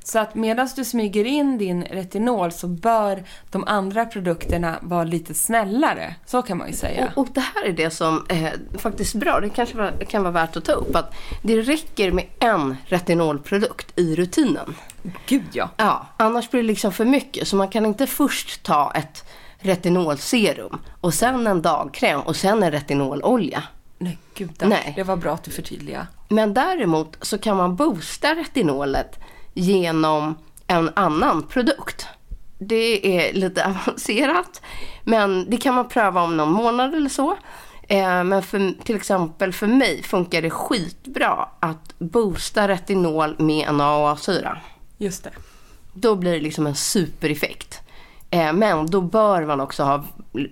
Så 0.04 0.18
att 0.18 0.34
medan 0.34 0.68
du 0.76 0.84
smyger 0.84 1.24
in 1.24 1.58
din 1.58 1.82
retinol 1.82 2.52
så 2.52 2.66
bör 2.68 3.24
de 3.50 3.64
andra 3.66 4.06
produkterna 4.06 4.78
vara 4.82 5.04
lite 5.04 5.34
snällare. 5.34 6.14
Så 6.26 6.42
kan 6.42 6.58
man 6.58 6.68
ju 6.68 6.74
säga. 6.74 7.12
Och, 7.16 7.18
och 7.18 7.28
det 7.34 7.40
här 7.40 7.64
är 7.64 7.72
det 7.72 7.90
som 7.90 8.26
är 8.28 8.78
faktiskt 8.78 9.14
bra, 9.14 9.40
det 9.40 9.48
kanske 9.48 9.76
var, 9.76 9.90
kan 10.08 10.22
vara 10.22 10.32
värt 10.32 10.56
att 10.56 10.64
ta 10.64 10.72
upp. 10.72 10.96
Att 10.96 11.14
det 11.42 11.60
räcker 11.60 12.12
med 12.12 12.24
en 12.38 12.76
retinolprodukt 12.86 13.98
i 13.98 14.16
rutinen. 14.16 14.74
Gud 15.26 15.48
ja. 15.52 15.68
Ja, 15.76 16.06
annars 16.16 16.50
blir 16.50 16.62
det 16.62 16.66
liksom 16.66 16.92
för 16.92 17.04
mycket. 17.04 17.48
Så 17.48 17.56
man 17.56 17.68
kan 17.68 17.86
inte 17.86 18.06
först 18.06 18.62
ta 18.62 18.92
ett 18.94 19.24
retinolserum 19.58 20.78
och 21.00 21.14
sen 21.14 21.46
en 21.46 21.62
dagkräm 21.62 22.20
och 22.20 22.36
sen 22.36 22.62
en 22.62 22.70
retinololja. 22.70 23.62
Nej, 23.98 24.18
gud. 24.34 24.50
Nej. 24.60 24.92
Det 24.96 25.02
var 25.02 25.16
bra 25.16 25.34
att 25.34 25.44
du 25.44 25.50
förtydligade. 25.50 26.06
Men 26.28 26.54
däremot 26.54 27.16
så 27.20 27.38
kan 27.38 27.56
man 27.56 27.76
boosta 27.76 28.34
retinolet 28.34 29.18
genom 29.54 30.34
en 30.66 30.90
annan 30.94 31.42
produkt. 31.42 32.06
Det 32.58 33.18
är 33.18 33.32
lite 33.32 33.64
avancerat, 33.86 34.62
men 35.04 35.50
det 35.50 35.56
kan 35.56 35.74
man 35.74 35.88
pröva 35.88 36.22
om 36.22 36.36
någon 36.36 36.52
månad 36.52 36.94
eller 36.94 37.10
så. 37.10 37.36
Eh, 37.88 38.24
Men 38.24 38.42
för, 38.42 38.84
till 38.84 38.96
exempel 38.96 39.52
för 39.52 39.66
mig 39.66 40.02
funkar 40.02 40.42
det 40.42 40.50
skitbra 40.50 41.48
att 41.60 41.98
boosta 41.98 42.68
retinol 42.68 43.36
med 43.38 43.68
en 43.68 43.80
AHA-syra. 43.80 44.58
Just 44.98 45.24
det. 45.24 45.30
Då 45.92 46.16
blir 46.16 46.32
det 46.32 46.40
liksom 46.40 46.66
en 46.66 46.74
supereffekt. 46.74 47.80
Eh, 48.30 48.52
Men 48.52 48.86
då 48.86 49.00
bör 49.00 49.46
man 49.46 49.60
också 49.60 49.82
ha 49.84 50.04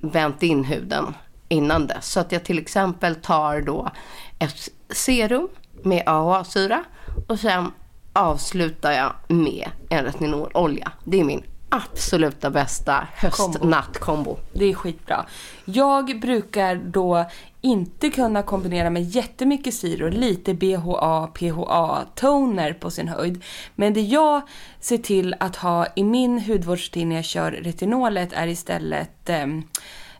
vänt 0.02 0.42
in 0.42 0.64
huden 0.64 1.14
innan 1.48 1.86
dess. 1.86 2.12
Så 2.12 2.20
att 2.20 2.32
jag 2.32 2.44
till 2.44 2.58
exempel 2.58 3.14
tar 3.14 3.60
då 3.60 3.90
ett 4.38 4.68
serum 4.90 5.48
med 5.82 6.02
AHA-syra 6.06 6.84
och 7.28 7.38
sen 7.38 7.72
avslutar 8.20 8.92
jag 8.92 9.12
med 9.28 9.70
en 9.88 10.04
retinololja. 10.04 10.92
Det 11.04 11.20
är 11.20 11.24
min 11.24 11.42
absoluta 11.68 12.50
bästa 12.50 13.08
höst-natt-kombo. 13.14 14.36
Det 14.52 14.64
är 14.64 14.74
skitbra. 14.74 15.26
Jag 15.64 16.20
brukar 16.20 16.74
då 16.74 17.24
inte 17.60 18.10
kunna 18.10 18.42
kombinera 18.42 18.90
med 18.90 19.02
jättemycket 19.02 19.74
syror, 19.74 20.10
lite 20.10 20.54
BHA, 20.54 21.26
PHA-toner 21.26 22.72
på 22.72 22.90
sin 22.90 23.08
höjd. 23.08 23.44
Men 23.74 23.94
det 23.94 24.00
jag 24.00 24.42
ser 24.80 24.98
till 24.98 25.34
att 25.40 25.56
ha 25.56 25.86
i 25.96 26.04
min 26.04 26.40
hudvårdstid 26.40 27.06
när 27.06 27.16
jag 27.16 27.24
kör 27.24 27.52
retinolet 27.52 28.32
är 28.32 28.46
istället 28.46 29.28
ehm, 29.28 29.62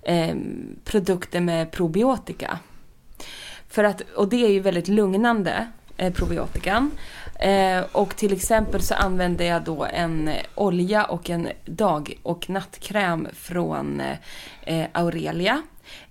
ehm, 0.02 0.76
produkter 0.84 1.40
med 1.40 1.70
probiotika. 1.70 2.58
För 3.68 3.84
att, 3.84 4.00
och 4.16 4.28
det 4.28 4.44
är 4.44 4.50
ju 4.50 4.60
väldigt 4.60 4.88
lugnande, 4.88 5.50
eh, 5.52 5.64
probiotikan. 6.14 6.90
Eh, 7.40 7.84
och 7.92 8.16
till 8.16 8.32
exempel 8.32 8.82
så 8.82 8.94
använder 8.94 9.44
jag 9.44 9.62
då 9.64 9.86
en 9.92 10.28
eh, 10.28 10.36
olja 10.54 11.04
och 11.04 11.30
en 11.30 11.48
dag 11.64 12.18
och 12.22 12.50
nattkräm 12.50 13.28
från 13.32 14.02
eh, 14.62 14.86
Aurelia. 14.92 15.62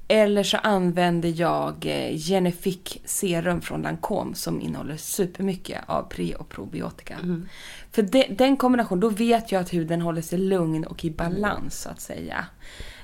Eller 0.07 0.43
så 0.43 0.57
använder 0.57 1.33
jag 1.35 1.85
eh, 1.85 2.17
Genefic 2.17 2.97
serum 3.05 3.61
från 3.61 3.81
Lancome 3.81 4.35
som 4.35 4.61
innehåller 4.61 4.97
supermycket 4.97 5.81
av 5.85 6.03
pre 6.03 6.35
och 6.35 6.49
probiotika. 6.49 7.17
För 7.91 8.01
de, 8.01 8.25
den 8.29 8.57
kombinationen, 8.57 8.99
då 8.99 9.09
vet 9.09 9.51
jag 9.51 9.61
att 9.61 9.73
huden 9.73 10.01
håller 10.01 10.21
sig 10.21 10.39
lugn 10.39 10.83
och 10.83 11.05
i 11.05 11.11
balans 11.11 11.81
så 11.81 11.89
att 11.89 12.01
säga. 12.01 12.45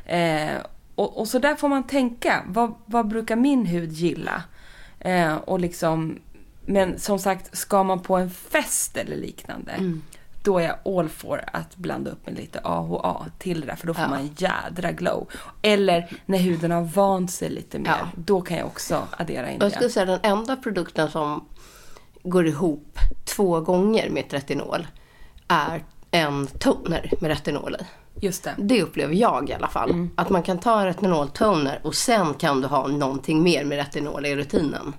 Eh, 0.05 0.55
och, 0.95 1.17
och 1.17 1.27
så 1.27 1.39
där 1.39 1.55
får 1.55 1.69
man 1.69 1.87
tänka. 1.87 2.43
Vad, 2.47 2.73
vad 2.85 3.07
brukar 3.07 3.35
min 3.35 3.65
hud 3.65 3.91
gilla? 3.91 4.43
Eh, 4.99 5.35
och 5.35 5.59
liksom, 5.59 6.19
men 6.65 6.99
som 6.99 7.19
sagt, 7.19 7.57
ska 7.57 7.83
man 7.83 7.99
på 7.99 8.15
en 8.17 8.29
fest 8.29 8.97
eller 8.97 9.15
liknande, 9.15 9.99
då 10.43 10.57
är 10.59 10.63
jag 10.63 10.97
all 10.99 11.09
for 11.09 11.41
att 11.53 11.75
blanda 11.75 12.11
upp 12.11 12.25
med 12.25 12.35
lite 12.37 12.59
AHA 12.63 13.25
till 13.39 13.61
det 13.61 13.67
där, 13.67 13.75
för 13.75 13.87
då 13.87 13.93
får 13.93 14.03
Ja. 14.03 14.09
man 14.09 14.19
en 14.19 14.35
jädra 14.37 14.91
glow. 14.91 15.27
Eller 15.61 16.17
när 16.25 16.37
huden 16.37 16.71
har 16.71 16.81
vant 16.81 17.31
sig 17.31 17.49
lite 17.49 17.79
mer, 17.79 17.89
Ja. 17.99 18.07
då 18.15 18.41
kan 18.41 18.57
jag 18.57 18.65
också 18.67 19.07
addera 19.17 19.51
in 19.51 19.57
Jag 19.61 19.69
det. 19.71 19.75
skulle 19.75 19.89
säga 19.89 20.05
den 20.05 20.19
enda 20.23 20.55
produkten 20.55 21.09
som 21.11 21.45
går 22.23 22.47
ihop 22.47 22.99
två 23.25 23.59
gånger 23.61 24.09
med 24.09 24.25
ett 24.25 24.33
retinol 24.33 24.87
är 25.47 25.83
en 26.11 26.47
toner 26.47 27.11
med 27.19 27.29
retinol 27.29 27.75
i. 27.79 27.83
Just 28.25 28.43
det. 28.43 28.55
Det 28.57 28.81
upplever 28.83 29.13
jag 29.15 29.49
i 29.49 29.53
alla 29.53 29.67
fall. 29.67 30.07
Att 30.15 30.29
man 30.29 30.43
kan 30.43 30.59
ta 30.59 30.79
en 30.79 30.85
retinoltoner 30.85 31.79
och 31.83 31.95
sen 31.95 32.33
kan 32.33 32.61
du 32.61 32.67
ha 32.67 32.87
någonting 32.87 33.43
mer 33.43 33.63
med 33.65 33.77
retinol 33.77 34.25
i 34.25 34.35
rutinen. 34.35 34.93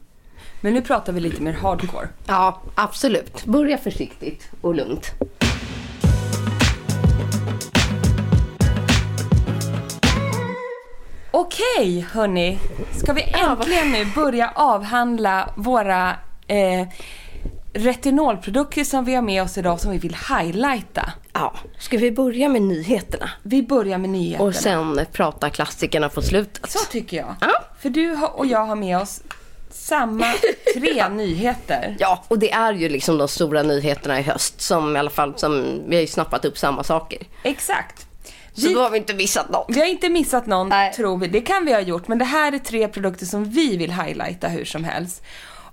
Men 0.60 0.74
nu 0.74 0.82
pratar 0.82 1.12
vi 1.12 1.20
lite 1.20 1.42
mer 1.42 1.52
hardcore. 1.52 2.08
Ja, 2.26 2.60
absolut. 2.74 3.44
Börja 3.44 3.78
försiktigt 3.78 4.50
och 4.60 4.74
lugnt. 4.74 5.12
Okej, 11.30 12.06
hörni. 12.12 12.58
Ska 12.92 13.12
vi 13.12 13.22
äntligen 13.22 13.92
nu 13.92 14.04
börja 14.14 14.52
avhandla 14.54 15.50
våra 15.56 16.16
eh, 16.46 16.88
retinolprodukter 17.72 18.84
som 18.84 19.04
vi 19.04 19.14
har 19.14 19.22
med 19.22 19.42
oss 19.42 19.58
idag 19.58 19.80
som 19.80 19.90
vi 19.92 19.98
vill 19.98 20.16
highlighta? 20.28 21.12
Ja, 21.32 21.54
ska 21.78 21.98
vi 21.98 22.10
börja 22.10 22.48
med 22.48 22.62
nyheterna? 22.62 23.30
Vi 23.42 23.62
börjar 23.62 23.98
med 23.98 24.10
nyheterna. 24.10 24.48
Och 24.48 24.54
sen 24.54 25.00
prata 25.12 25.50
klassikerna 25.50 26.08
på 26.08 26.22
slutet. 26.22 26.70
Så 26.70 26.78
tycker 26.90 27.16
jag. 27.16 27.34
Ja. 27.40 27.64
För 27.80 27.90
du 27.90 28.16
och 28.34 28.46
jag 28.46 28.66
har 28.66 28.76
med 28.76 28.98
oss 28.98 29.22
samma 29.76 30.26
tre 30.74 31.08
nyheter. 31.10 31.96
Ja, 31.98 32.24
och 32.28 32.38
det 32.38 32.50
är 32.52 32.72
ju 32.72 32.88
liksom 32.88 33.18
de 33.18 33.28
stora 33.28 33.62
nyheterna 33.62 34.18
i 34.20 34.22
höst 34.22 34.60
som 34.60 34.96
i 34.96 34.98
alla 34.98 35.10
fall, 35.10 35.32
som 35.38 35.82
vi 35.88 35.94
har 35.96 36.00
ju 36.00 36.06
snappat 36.06 36.44
upp 36.44 36.58
samma 36.58 36.84
saker. 36.84 37.18
Exakt. 37.42 38.06
Så 38.52 38.68
Vi- 38.68 38.74
då 38.74 38.80
har 38.80 38.90
vi 38.90 38.98
inte 38.98 39.14
missat 39.14 39.48
något. 39.50 39.66
Vi 39.68 39.80
har 39.80 39.86
inte 39.86 40.08
missat 40.08 40.46
någon, 40.46 40.68
Nej. 40.68 40.92
tror 40.92 41.18
vi. 41.18 41.28
Det 41.28 41.40
kan 41.40 41.64
vi 41.64 41.72
ha 41.72 41.80
gjort, 41.80 42.08
men 42.08 42.18
det 42.18 42.24
här 42.24 42.52
är 42.52 42.58
tre 42.58 42.88
produkter 42.88 43.26
som 43.26 43.44
vi 43.44 43.76
vill 43.76 43.92
highlighta 43.92 44.48
hur 44.48 44.64
som 44.64 44.84
helst. 44.84 45.22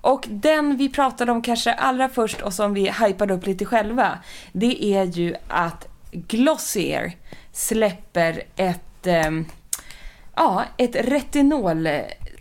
Och 0.02 0.26
den 0.30 0.78
vi 0.78 0.90
pratade 0.90 1.32
om 1.32 1.42
kanske 1.42 1.74
allra 1.74 2.10
först 2.10 2.42
och 2.42 2.54
som 2.54 2.74
vi 2.74 2.92
hypade 2.92 3.34
upp 3.34 3.46
lite 3.48 3.66
själva, 3.66 4.18
det 4.52 4.84
är 4.86 5.04
ju 5.04 5.36
att 5.48 5.88
Glossier 6.12 7.12
släpper 7.54 8.44
ett, 8.56 9.08
ehm, 9.08 9.46
ja, 10.36 10.64
ett 10.78 10.96
retinol... 10.96 11.88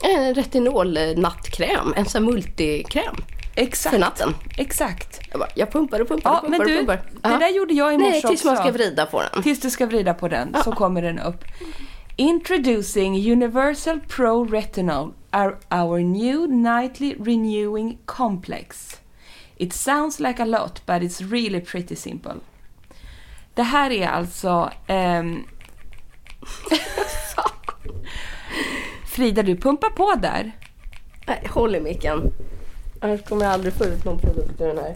En 0.02 0.34
retinol-nattkräm, 0.34 1.92
en 1.96 2.04
sån 2.06 2.24
här 2.24 2.32
multikräm 2.32 3.16
Exakt. 3.54 3.94
för 3.94 4.00
natten. 4.00 4.34
Exakt. 4.56 5.20
Jag, 5.30 5.40
bara, 5.40 5.48
jag 5.54 5.72
pumpar 5.72 6.00
och 6.00 6.08
pumpar 6.08 6.30
Ja, 6.30 6.36
och 6.38 6.42
pumpar 6.46 6.58
men 6.58 6.66
du, 6.68 6.72
och 6.74 6.78
pumpar. 6.86 6.96
det 7.22 7.28
Ja. 7.30 7.38
där 7.38 7.48
gjorde 7.48 7.74
jag 7.74 7.94
i 7.94 7.98
morse 7.98 8.10
Nej, 8.10 8.22
tills 8.22 8.44
man 8.44 8.56
ska 8.56 8.70
vrida 8.70 9.06
på 9.06 9.22
den. 9.22 9.42
Tills 9.42 9.60
du 9.60 9.70
ska 9.70 9.86
vrida 9.86 10.14
på 10.14 10.28
den 10.28 10.56
så 10.64 10.72
kommer 10.72 11.02
den 11.02 11.18
upp. 11.18 11.44
Introducing 12.16 13.32
Universal 13.32 14.00
Pro 14.08 14.44
Retinol, 14.44 15.12
our, 15.32 15.58
our 15.70 15.98
new 16.00 16.50
nightly 16.50 17.14
renewing 17.18 17.98
complex. 18.04 18.96
It 19.56 19.72
sounds 19.72 20.20
like 20.20 20.42
a 20.42 20.46
lot 20.46 20.86
but 20.86 21.02
it's 21.02 21.30
really 21.30 21.60
pretty 21.60 21.96
simple. 21.96 22.34
Det 23.54 23.62
här 23.62 23.90
är 23.90 24.08
alltså... 24.08 24.70
ehm, 24.86 25.42
Frida, 29.12 29.42
du 29.42 29.56
pumpar 29.56 29.90
på 29.90 30.14
där. 30.14 30.52
Nej, 31.26 31.46
håll 31.50 31.74
i 31.76 31.80
micken. 31.80 32.32
Annars 33.00 33.22
kommer 33.24 33.44
jag 33.44 33.52
aldrig 33.54 33.72
få 33.74 33.84
ut 33.84 34.04
någon 34.04 34.18
produkt 34.18 34.60
ur 34.60 34.66
den 34.66 34.78
här. 34.78 34.94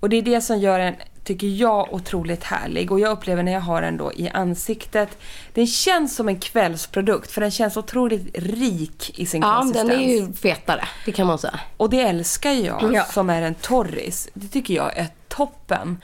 Och 0.00 0.08
det 0.08 0.16
är 0.16 0.22
det 0.22 0.40
som 0.40 0.58
gör 0.58 0.78
den, 0.78 0.94
tycker 1.28 1.46
jag, 1.46 1.94
otroligt 1.94 2.44
härlig. 2.44 2.92
Och 2.92 3.00
jag 3.00 3.10
upplever 3.12 3.42
när 3.42 3.52
jag 3.52 3.60
har 3.60 3.82
den 3.82 3.96
då 3.96 4.12
i 4.12 4.28
ansiktet, 4.28 5.08
den 5.54 5.66
känns 5.66 6.16
som 6.16 6.28
en 6.28 6.38
kvällsprodukt 6.40 7.30
för 7.30 7.40
den 7.40 7.50
känns 7.50 7.76
otroligt 7.76 8.38
rik 8.38 9.18
i 9.18 9.26
sin 9.26 9.42
Ja, 9.42 9.56
konsistens. 9.58 9.88
den 9.90 10.00
är 10.00 10.08
ju 10.20 10.32
fetare, 10.32 10.88
det 11.04 11.12
kan 11.12 11.26
man 11.26 11.38
säga. 11.38 11.60
Och 11.76 11.90
det 11.90 12.00
älskar 12.00 12.50
jag 12.50 12.90
Ja. 12.94 13.04
som 13.04 13.30
är 13.30 13.42
en 13.42 13.54
torris. 13.54 14.28
Det 14.34 14.48
tycker 14.48 14.74
jag 14.74 14.96
är 14.96 15.06
toppen. 15.28 15.98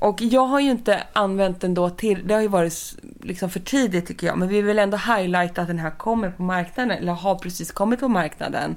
Och 0.00 0.20
jag 0.22 0.46
har 0.46 0.60
ju 0.60 0.70
inte 0.70 1.02
använt 1.12 1.60
den 1.60 1.74
då 1.74 1.90
till, 1.90 2.26
det 2.28 2.34
har 2.34 2.40
ju 2.40 2.48
varit 2.48 2.96
liksom 3.22 3.50
för 3.50 3.60
tidigt 3.60 4.06
tycker 4.06 4.26
jag, 4.26 4.38
men 4.38 4.48
vi 4.48 4.62
vill 4.62 4.78
ändå 4.78 4.96
highlighta 4.96 5.62
att 5.62 5.68
den 5.68 5.78
här 5.78 5.90
kommer 5.90 6.30
på 6.30 6.42
marknaden, 6.42 6.90
eller 6.98 7.12
har 7.12 7.34
precis 7.34 7.72
kommit 7.72 8.00
på 8.00 8.08
marknaden. 8.08 8.76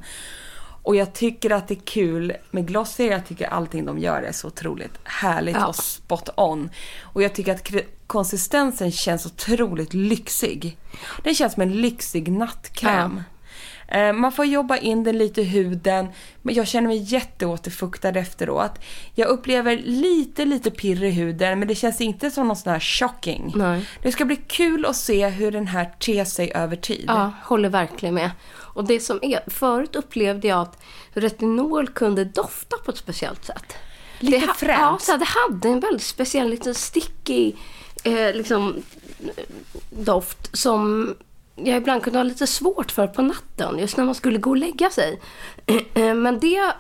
Och 0.84 0.96
jag 0.96 1.14
tycker 1.14 1.50
att 1.50 1.68
det 1.68 1.74
är 1.74 1.86
kul 1.86 2.34
med 2.52 2.68
Glossier, 2.68 3.12
jag 3.12 3.26
tycker 3.28 3.48
allting 3.48 3.86
de 3.86 4.00
gör 4.00 4.22
är 4.22 4.32
så 4.32 4.48
otroligt 4.48 5.00
härligt 5.04 5.56
Ja. 5.56 5.68
och 5.68 5.76
spot 5.76 6.30
on. 6.38 6.70
Och 7.02 7.24
jag 7.24 7.36
tycker 7.36 7.52
att 7.56 7.72
konsistensen 8.08 8.92
känns 8.92 9.26
otroligt 9.26 9.94
lyxig. 9.94 10.78
Den 11.24 11.36
känns 11.36 11.54
som 11.54 11.62
en 11.62 11.74
lyxig 11.82 12.32
nattkräm. 12.32 13.24
Eh, 13.88 14.14
Man 14.14 14.32
får 14.32 14.46
jobba 14.46 14.78
in 14.78 15.04
den 15.04 15.18
lite 15.18 15.42
i 15.42 15.44
huden, 15.44 16.08
men 16.42 16.56
jag 16.56 16.68
känner 16.68 16.88
mig 16.88 16.98
jätteåterfuktad 16.98 18.10
efteråt. 18.10 18.72
Jag 19.16 19.28
upplever 19.28 19.78
lite, 19.78 20.46
lite 20.46 20.72
pirr 20.72 21.04
i 21.04 21.12
huden, 21.12 21.60
men 21.60 21.68
det 21.68 21.76
känns 21.76 22.02
inte 22.02 22.32
som 22.32 22.48
någon 22.48 22.56
sån 22.58 22.74
här 22.74 22.80
shocking. 22.80 23.54
Nej. 23.56 23.86
Det 24.04 24.12
ska 24.12 24.26
bli 24.26 24.36
kul 24.36 24.86
att 24.86 24.96
se 24.96 25.28
hur 25.28 25.52
den 25.52 25.68
här 25.68 25.86
ter 26.00 26.26
sig 26.26 26.52
över 26.56 26.76
tid. 26.76 27.06
Ja, 27.08 27.32
håller 27.44 27.70
verkligen 27.70 28.16
med. 28.16 28.32
Och 28.74 28.88
det 28.88 29.00
som 29.00 29.20
är, 29.22 29.50
förut 29.50 29.96
upplevde 29.96 30.48
jag 30.48 30.62
att 30.62 30.82
retinol 31.14 31.88
kunde 31.88 32.26
dofta 32.26 32.78
på 32.78 32.92
ett 32.92 32.98
speciellt 32.98 33.46
sätt. 33.46 33.74
Lite 34.20 34.46
det, 34.46 34.54
fränt. 34.54 34.80
Ja, 34.80 34.98
så 35.02 35.18
det 35.18 35.26
hade 35.26 35.70
en 35.70 35.80
väldigt 35.80 36.04
speciell 36.04 36.50
liten 36.50 36.76
sticky 36.76 37.54
eh, 38.04 38.34
liksom, 38.34 38.76
eh, 39.20 39.44
doft 39.90 40.58
som 40.58 41.14
jag 41.56 41.78
ibland 41.78 42.04
kunde 42.04 42.20
ha 42.20 42.24
lite 42.24 42.48
svårt 42.48 42.92
för 42.92 43.08
på 43.08 43.22
natten, 43.22 43.80
just 43.80 43.98
när 43.98 44.06
man 44.06 44.16
skulle 44.16 44.40
gå 44.40 44.50
och 44.50 44.58
lägga 44.58 44.90
sig. 44.90 45.22
Men 45.94 46.40
det 46.40 46.74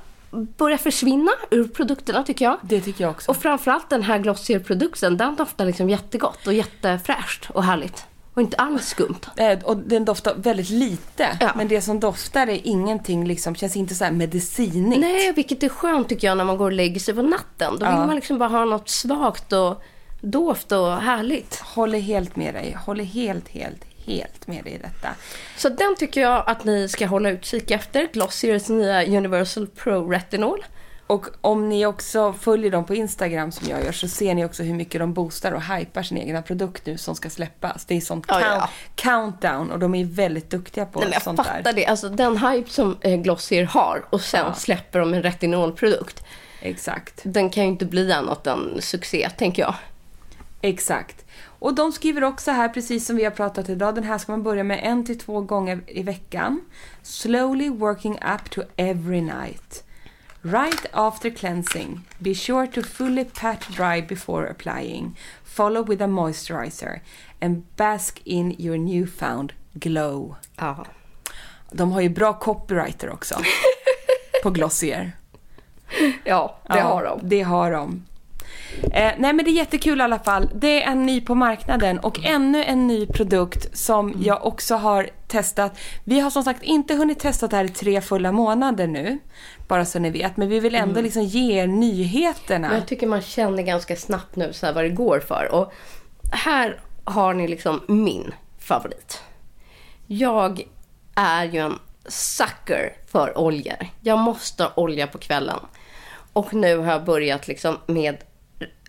börjar 0.57 0.77
försvinna 0.77 1.31
ur 1.49 1.67
produkterna 1.67 2.23
tycker 2.23 2.45
jag. 2.45 2.57
Det 2.61 2.81
tycker 2.81 3.03
jag 3.03 3.11
också. 3.11 3.31
Och 3.31 3.37
framförallt 3.37 3.89
den 3.89 4.03
här 4.03 4.19
Glossier-produkten, 4.19 5.17
den 5.17 5.35
doftar 5.35 5.65
liksom 5.65 5.89
jättegott 5.89 6.47
och 6.47 6.53
jättefräscht 6.53 7.49
och 7.49 7.63
härligt. 7.63 8.05
Och 8.33 8.41
inte 8.41 8.57
alls 8.57 8.87
skumt. 8.87 9.19
Eh, 9.37 9.59
Och 9.63 9.77
den 9.77 10.05
doftar 10.05 10.33
väldigt 10.37 10.69
lite, 10.69 11.37
Ja. 11.39 11.51
men 11.55 11.67
det 11.67 11.81
som 11.81 11.99
doftar 11.99 12.47
är 12.47 12.59
ingenting, 12.63 13.27
liksom, 13.27 13.55
känns 13.55 13.75
inte 13.75 13.95
så 13.95 14.03
här 14.03 14.11
medicinigt. 14.11 15.01
Nej, 15.01 15.31
vilket 15.33 15.63
är 15.63 15.69
skönt 15.69 16.09
tycker 16.09 16.27
jag 16.27 16.37
när 16.37 16.45
man 16.45 16.57
går 16.57 16.65
och 16.65 16.71
lägger 16.71 16.99
sig 16.99 17.13
på 17.13 17.21
natten. 17.21 17.71
Då 17.79 17.85
vill 17.85 17.95
Ja. 17.95 18.05
man 18.05 18.15
liksom 18.15 18.37
bara 18.37 18.49
ha 18.49 18.65
något 18.65 18.89
svagt 18.89 19.53
och 19.53 19.81
dovt 20.21 20.71
och 20.71 20.91
härligt. 20.97 21.55
Håller 21.59 21.99
helt 21.99 22.35
med 22.35 22.53
dig. 22.53 22.77
Håller 22.85 23.03
helt, 23.03 23.47
helt, 23.49 23.83
helt 24.05 24.47
med 24.47 24.63
dig 24.63 24.73
i 24.73 24.77
detta. 24.77 25.09
Så 25.57 25.69
den 25.69 25.95
tycker 25.95 26.21
jag 26.21 26.43
att 26.47 26.63
ni 26.63 26.87
ska 26.89 27.05
hålla 27.07 27.29
utkik 27.29 27.71
efter. 27.71 28.07
Glossiers 28.13 28.69
nya 28.69 29.05
Universal 29.05 29.67
Pro 29.67 30.09
Retinol. 30.09 30.65
Och 31.11 31.25
om 31.41 31.69
ni 31.69 31.85
också 31.85 32.33
följer 32.33 32.71
dem 32.71 32.85
på 32.85 32.95
Instagram 32.95 33.51
som 33.51 33.67
jag 33.69 33.83
gör 33.85 33.91
så 33.91 34.07
ser 34.07 34.33
ni 34.35 34.45
också 34.45 34.63
hur 34.63 34.73
mycket 34.73 35.01
de 35.01 35.13
boostar 35.13 35.51
och 35.51 35.61
hypar 35.63 36.03
sin 36.03 36.17
egna 36.17 36.41
produkt 36.41 36.85
nu 36.85 36.97
som 36.97 37.15
ska 37.15 37.29
släppas. 37.29 37.85
Det 37.85 37.97
är 37.97 38.01
sånt 38.01 38.25
Ja, 38.27 38.33
count- 38.39 38.43
ja. 38.45 38.69
countdown 38.95 39.71
och 39.71 39.79
de 39.79 39.95
är 39.95 40.05
väldigt 40.05 40.49
duktiga 40.49 40.85
på 40.85 40.99
Nej, 40.99 41.07
men 41.07 41.13
jag 41.13 41.21
sånt 41.21 41.37
fattar 41.37 41.61
där. 41.63 41.73
det. 41.73 41.85
Alltså 41.85 42.09
den 42.09 42.37
hype 42.37 42.69
som 42.69 42.97
eh, 43.01 43.15
Glossier 43.21 43.63
har 43.65 44.05
och 44.09 44.21
sen 44.21 44.45
Ja. 44.47 44.53
släpper 44.53 44.99
de 44.99 45.13
en 45.13 45.23
retinolprodukt. 45.23 46.23
Exakt. 46.61 47.21
Den 47.23 47.49
kan 47.49 47.63
ju 47.63 47.69
inte 47.69 47.85
bli 47.85 48.11
annat 48.13 48.47
än 48.47 48.77
succé, 48.81 49.29
tänker 49.37 49.61
jag. 49.61 49.75
Exakt. 50.61 51.25
Och 51.43 51.73
de 51.75 51.91
skriver 51.91 52.23
också 52.23 52.51
här, 52.51 52.69
precis 52.69 53.05
som 53.05 53.15
vi 53.15 53.23
har 53.23 53.31
pratat 53.31 53.69
idag, 53.69 53.95
den 53.95 54.03
här 54.03 54.17
ska 54.17 54.31
man 54.31 54.43
börja 54.43 54.63
med 54.63 54.79
en 54.83 55.05
till 55.05 55.19
två 55.19 55.41
gånger 55.41 55.81
i 55.87 56.03
veckan. 56.03 56.61
Slowly 57.03 57.69
working 57.69 58.13
up 58.13 58.49
to 58.51 58.61
every 58.75 59.21
night. 59.21 59.83
Right 60.43 60.85
after 60.93 61.29
cleansing, 61.29 62.01
be 62.19 62.33
sure 62.33 62.67
to 62.67 62.81
fully 62.81 63.25
pat 63.25 63.67
dry 63.69 64.01
before 64.01 64.45
applying. 64.47 65.15
Follow 65.43 65.83
with 65.83 66.01
a 66.01 66.07
moisturizer 66.07 66.99
and 67.41 67.63
bask 67.75 68.21
in 68.25 68.55
your 68.59 68.77
newfound 68.77 69.53
glow. 69.73 70.35
Ja. 70.57 70.85
De 71.71 71.91
har 71.91 72.01
ju 72.01 72.09
bra 72.09 72.33
copywriter 72.33 73.09
också. 73.09 73.35
på 74.43 74.49
Glossier. 74.49 75.11
Ja, 76.23 76.57
det 76.67 76.77
Ja, 76.77 76.83
har 76.83 77.03
de. 77.03 77.19
Det 77.23 77.41
har 77.41 77.71
de. 77.71 78.05
Eh, 78.83 79.11
nej 79.17 79.33
men 79.33 79.37
det 79.37 79.51
är 79.51 79.53
jättekul 79.53 79.99
i 79.99 80.03
alla 80.03 80.19
fall. 80.19 80.49
Det 80.55 80.83
är 80.83 80.91
en 80.91 81.05
ny 81.05 81.21
på 81.21 81.35
marknaden 81.35 81.99
och 81.99 82.25
ännu 82.25 82.63
en 82.63 82.87
ny 82.87 83.07
produkt 83.07 83.77
som 83.77 84.13
jag 84.23 84.45
också 84.45 84.75
har 84.75 85.09
testat. 85.27 85.77
Vi 86.03 86.19
har 86.19 86.29
som 86.29 86.43
sagt 86.43 86.63
inte 86.63 86.95
hunnit 86.95 87.19
testa 87.19 87.47
det 87.47 87.55
här 87.55 87.65
i 87.65 87.69
tre 87.69 88.01
fulla 88.01 88.31
månader 88.31 88.87
nu. 88.87 89.19
Bara 89.67 89.85
så 89.85 89.99
ni 89.99 90.09
vet. 90.09 90.37
Men 90.37 90.49
vi 90.49 90.59
vill 90.59 90.75
ändå 90.75 91.01
liksom 91.01 91.23
ge 91.23 91.61
er 91.61 91.67
nyheterna. 91.67 92.67
Men 92.67 92.77
jag 92.77 92.87
tycker 92.87 93.07
man 93.07 93.21
känner 93.21 93.63
ganska 93.63 93.95
snabbt 93.95 94.35
nu 94.35 94.53
så 94.53 94.65
här 94.65 94.73
vad 94.73 94.83
det 94.83 94.89
går 94.89 95.19
för. 95.19 95.49
Och 95.51 95.73
här 96.31 96.79
har 97.03 97.33
ni 97.33 97.47
liksom 97.47 97.81
min 97.87 98.33
favorit. 98.59 99.21
Jag 100.07 100.61
är 101.15 101.45
ju 101.45 101.59
en 101.59 101.79
sucker 102.07 102.93
för 103.11 103.37
oljor. 103.37 103.87
Jag 104.01 104.19
måste 104.19 104.63
ha 104.63 104.71
olja 104.75 105.07
på 105.07 105.17
kvällen. 105.17 105.59
Och 106.33 106.53
nu 106.53 106.77
har 106.77 106.91
jag 106.91 107.03
börjat 107.03 107.47
liksom 107.47 107.77
med 107.85 108.17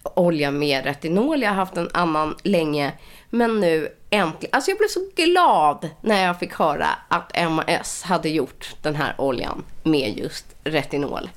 olja 0.03 0.51
med 0.51 0.85
retinol. 0.85 1.43
Jag 1.43 1.49
har 1.51 1.57
haft 1.57 1.77
en 1.77 1.91
annan 1.95 2.37
länge. 2.43 2.93
Men 3.31 3.61
nu 3.61 3.89
äntligen. 4.11 4.51
Alltså 4.55 4.71
jag 4.71 4.79
blev 4.79 4.89
så 4.89 5.01
glad 5.17 5.89
när 6.01 6.25
jag 6.25 6.39
fick 6.39 6.55
höra 6.55 6.87
att 7.09 7.33
MAS 7.51 8.03
hade 8.03 8.29
gjort 8.29 8.75
den 8.83 8.95
här 8.95 9.15
oljan 9.19 9.65
med 9.83 10.19
just 10.19 10.47
retinol. 10.65 11.31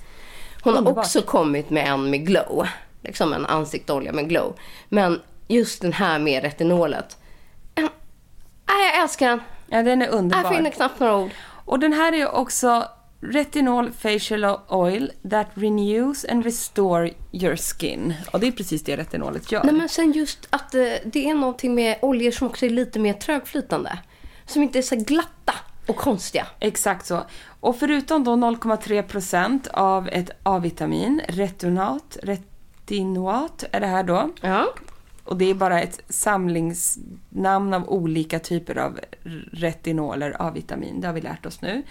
Hon 0.63 0.73
har 0.73 0.79
Underbart. 0.79 1.05
också 1.05 1.21
kommit 1.21 1.69
med 1.69 1.87
en 1.87 2.09
med 2.09 2.25
glow. 2.25 2.67
Liksom 3.01 3.33
en 3.33 3.45
ansiktsolja 3.45 4.11
med 4.13 4.29
glow. 4.29 4.55
Men 4.89 5.21
just 5.47 5.81
den 5.81 5.93
här 5.93 6.19
med 6.19 6.43
retinolet. 6.43 7.17
Nej, 8.67 8.85
jag 8.93 9.01
älskar 9.03 9.29
den. 9.29 9.41
Ja, 9.67 9.83
den 9.83 10.01
är 10.01 10.05
Jag 10.05 10.15
underbar. 10.15 10.53
finner 10.53 10.69
knappt 10.71 10.99
några 10.99 11.17
ord. 11.17 11.31
Och 11.65 11.79
den 11.79 11.93
här 11.93 12.13
är 12.13 12.17
ju 12.17 12.27
också 12.27 12.87
Retinol 13.31 13.91
Facial 13.91 14.59
Oil 14.67 15.11
that 15.29 15.47
renews 15.53 16.25
and 16.25 16.43
restore 16.43 17.11
your 17.31 17.55
skin. 17.55 18.13
Och 18.33 18.39
det 18.39 18.47
är 18.47 18.51
precis 18.51 18.83
det 18.83 18.97
retinolet 18.97 19.51
gör. 19.51 19.63
Nej 19.63 19.73
men 19.73 19.89
sen 19.89 20.11
just 20.11 20.47
att 20.49 20.75
eh, 20.75 20.81
det 21.05 21.29
är 21.29 21.33
någonting 21.33 21.75
med 21.75 21.97
oljor 22.01 22.31
som 22.31 22.47
också 22.47 22.65
är 22.65 22.69
lite 22.69 22.99
mer 22.99 23.13
trögflytande. 23.13 23.99
Som 24.45 24.63
inte 24.63 24.77
är 24.77 24.81
så 24.81 24.95
glatta 24.95 25.53
och 25.87 25.95
konstiga. 25.95 26.47
Exakt 26.59 27.05
så. 27.05 27.23
Och 27.59 27.75
förutom 27.75 28.23
då 28.23 28.31
0,3% 28.31 29.67
av 29.73 30.09
ett 30.09 30.29
A-vitamin, 30.43 31.21
retinat, 31.27 32.17
retinoat 32.23 33.63
är 33.71 33.79
det 33.79 33.87
här 33.87 34.03
då. 34.03 34.29
Ja. 34.41 34.73
Och 35.23 35.37
det 35.37 35.45
är 35.45 35.53
bara 35.53 35.81
ett 35.81 36.01
samlingsnamn 36.09 37.73
av 37.73 37.89
olika 37.89 38.39
typer 38.39 38.77
av 38.77 38.99
retinoler, 39.51 40.35
A-vitamin. 40.39 41.01
Det 41.01 41.07
har 41.07 41.13
vi 41.13 41.21
lärt 41.21 41.45
oss 41.45 41.61
nu. 41.61 41.83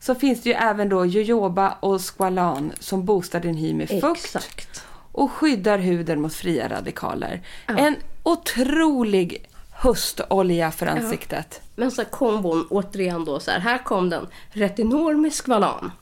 Så 0.00 0.14
finns 0.14 0.42
det 0.42 0.48
ju 0.48 0.54
även 0.54 0.88
då 0.88 1.06
jojoba 1.06 1.76
och 1.80 2.00
squalan 2.16 2.72
som 2.80 3.04
boostar 3.04 3.40
din 3.40 3.54
hy 3.54 3.74
med 3.74 3.88
fukt 3.88 4.24
Exakt. 4.24 4.84
och 5.12 5.30
skyddar 5.32 5.78
huden 5.78 6.20
mot 6.20 6.34
fria 6.34 6.68
radikaler. 6.68 7.40
En 7.66 7.96
otrolig 8.22 9.46
höstolja 9.72 10.70
för 10.70 10.86
ansiktet. 10.86 11.60
Men 11.76 11.90
så 11.90 12.04
kombon, 12.04 12.66
återigen 12.70 13.24
då 13.24 13.40
så 13.40 13.50
här. 13.50 13.58
Här 13.60 13.78
kom 13.78 14.10
den. 14.10 14.26
Retinol 14.50 15.16
med 15.16 15.32
skvalan. 15.32 15.92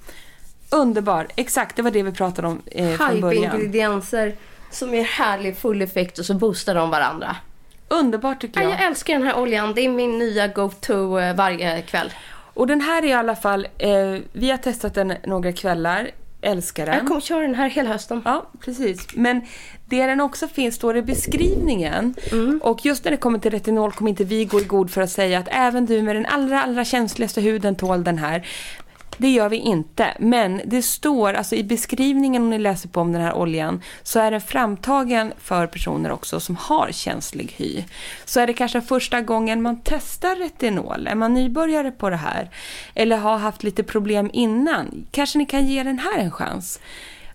Underbar! 0.71 1.27
Exakt, 1.37 1.77
det 1.77 1.83
var 1.83 1.91
det 1.91 2.03
vi 2.03 2.13
pratade 2.13 2.49
om 2.49 2.63
eh, 2.67 2.97
från 2.97 3.21
början. 3.21 3.45
Hype-ingredienser 3.45 4.35
som 4.71 4.95
ger 4.95 5.05
härlig 5.05 5.57
full 5.57 5.83
effekt 5.83 6.19
och 6.19 6.25
så 6.25 6.35
boostar 6.35 6.75
de 6.75 6.91
varandra. 6.91 7.37
Underbart 7.89 8.41
tycker 8.41 8.61
Ja. 8.61 8.69
jag. 8.71 8.81
Jag 8.81 8.87
älskar 8.87 9.15
den 9.15 9.23
här 9.23 9.39
oljan. 9.39 9.75
Det 9.75 9.81
är 9.81 9.89
min 9.89 10.19
nya 10.19 10.49
go-to 10.49 11.19
eh, 11.19 11.35
varje 11.35 11.83
kväll. 11.83 12.13
Och 12.59 12.67
den 12.67 12.81
här 12.81 13.03
är 13.03 13.07
i 13.07 13.13
alla 13.13 13.37
fall, 13.37 13.67
eh, 13.79 13.91
vi 14.33 14.51
har 14.51 14.57
testat 14.57 14.95
den 14.95 15.15
några 15.27 15.53
kvällar. 15.53 16.11
älskar 16.41 16.87
den. 16.87 16.95
Jag 16.95 17.07
kommer 17.07 17.21
köra 17.21 17.41
den 17.41 17.55
här 17.55 17.69
hela 17.69 17.91
hösten. 17.91 18.23
Ja, 18.25 18.47
precis. 18.61 19.07
Men 19.15 19.41
det 19.87 20.07
den 20.07 20.21
också 20.21 20.49
finns 20.49 20.75
står 20.75 20.97
i 20.97 21.03
beskrivningen. 21.03 22.15
Mm. 22.33 22.61
Och 22.65 22.87
just 22.87 23.05
när 23.05 23.11
det 23.11 23.17
kommer 23.17 23.39
till 23.39 23.51
retinol 23.51 23.93
kommer 23.93 24.11
inte 24.11 24.25
vi 24.25 24.45
gå 24.45 24.61
i 24.61 24.65
god 24.65 24.91
för 24.91 25.01
att 25.01 25.11
säga 25.11 25.39
att 25.39 25.49
även 25.51 25.87
du 25.87 26.03
med 26.03 26.17
den 26.17 26.27
allra, 26.27 26.63
allra 26.63 26.85
känsligaste 26.85 27.41
huden 27.41 27.77
tål 27.77 28.05
den 28.05 28.19
här. 28.19 28.47
Det 29.19 29.29
gör 29.29 29.49
vi 29.49 29.57
inte. 29.57 30.17
Men 30.19 30.61
det 30.65 30.83
står, 30.83 31.33
alltså 31.33 31.55
i 31.55 31.65
beskrivningen 31.65 32.43
om 32.43 32.51
ni 32.51 32.59
läser 32.59 32.89
på 32.89 33.01
om 33.01 33.13
den 33.13 33.23
här 33.23 33.35
oljan, 33.35 33.83
så 34.03 34.21
är 34.21 34.31
den 34.31 34.41
framtagen 34.41 35.33
för 35.39 35.67
personer 35.67 36.13
också 36.13 36.41
som 36.41 36.57
har 36.57 36.89
känslig 36.93 37.55
hy. 37.57 37.85
Så 38.25 38.41
är 38.41 38.47
det 38.47 38.53
kanske 38.53 38.81
första 38.81 39.21
gången 39.21 39.63
man 39.63 39.81
testar 39.85 40.37
retinol, 40.37 41.07
är 41.07 41.15
man 41.15 41.35
nybörjare 41.35 41.91
på 41.91 42.11
det 42.11 42.17
här, 42.17 42.51
eller 42.95 43.17
har 43.17 43.39
haft 43.39 43.63
lite 43.63 43.83
problem 43.83 44.31
innan, 44.33 45.07
kanske 45.11 45.39
ni 45.39 45.47
kan 45.47 45.67
ge 45.67 45.83
den 45.83 45.99
här 45.99 46.19
en 46.19 46.31
chans. 46.31 46.81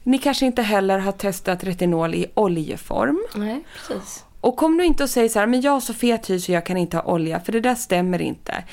Ni 0.03 0.17
kanske 0.17 0.45
inte 0.45 0.61
heller 0.61 0.99
har 0.99 1.11
testat 1.11 1.63
retinol 1.63 2.15
i 2.15 2.25
oljeform. 2.33 3.23
Nej, 3.35 3.63
precis. 3.75 4.23
Och 4.41 4.57
kom 4.57 4.77
nu 4.77 4.85
inte 4.85 5.03
och 5.03 5.09
säg 5.09 5.29
så 5.29 5.39
här, 5.39 5.47
men 5.47 5.61
jag 5.61 5.71
har 5.71 5.79
så 5.79 5.93
fet 5.93 6.29
hy 6.29 6.39
så 6.39 6.51
jag 6.51 6.65
kan 6.65 6.77
inte 6.77 6.97
ha 6.97 7.03
olja, 7.03 7.39
för 7.39 7.51
det 7.51 7.59
där 7.59 7.75
stämmer 7.75 8.21
inte. 8.21 8.63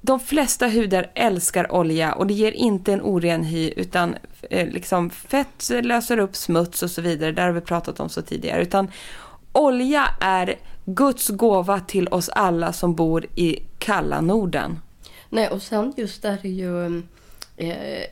De 0.00 0.20
flesta 0.20 0.68
hudar 0.68 1.10
älskar 1.14 1.72
olja 1.72 2.12
och 2.12 2.26
det 2.26 2.34
ger 2.34 2.52
inte 2.52 2.92
en 2.92 3.02
oren 3.02 3.44
hy 3.44 3.72
utan 3.76 4.16
eh, 4.50 4.68
liksom 4.68 5.10
fett 5.10 5.70
löser 5.82 6.18
upp 6.18 6.36
smuts 6.36 6.82
och 6.82 6.90
så 6.90 7.02
vidare. 7.02 7.32
Där 7.32 7.42
har 7.42 7.52
vi 7.52 7.60
pratat 7.60 8.00
om 8.00 8.08
så 8.08 8.22
tidigare. 8.22 8.62
Utan 8.62 8.90
olja 9.52 10.08
är 10.20 10.58
Guds 10.84 11.28
gåva 11.28 11.80
till 11.80 12.08
oss 12.08 12.28
alla 12.28 12.72
som 12.72 12.94
bor 12.94 13.26
i 13.34 13.62
kalla 13.78 14.20
Norden. 14.20 14.80
Nej, 15.28 15.48
och 15.48 15.62
sen 15.62 15.92
just 15.96 16.22
där 16.22 16.38
är 16.42 16.48
ju... 16.48 17.02
Eh, 17.56 18.04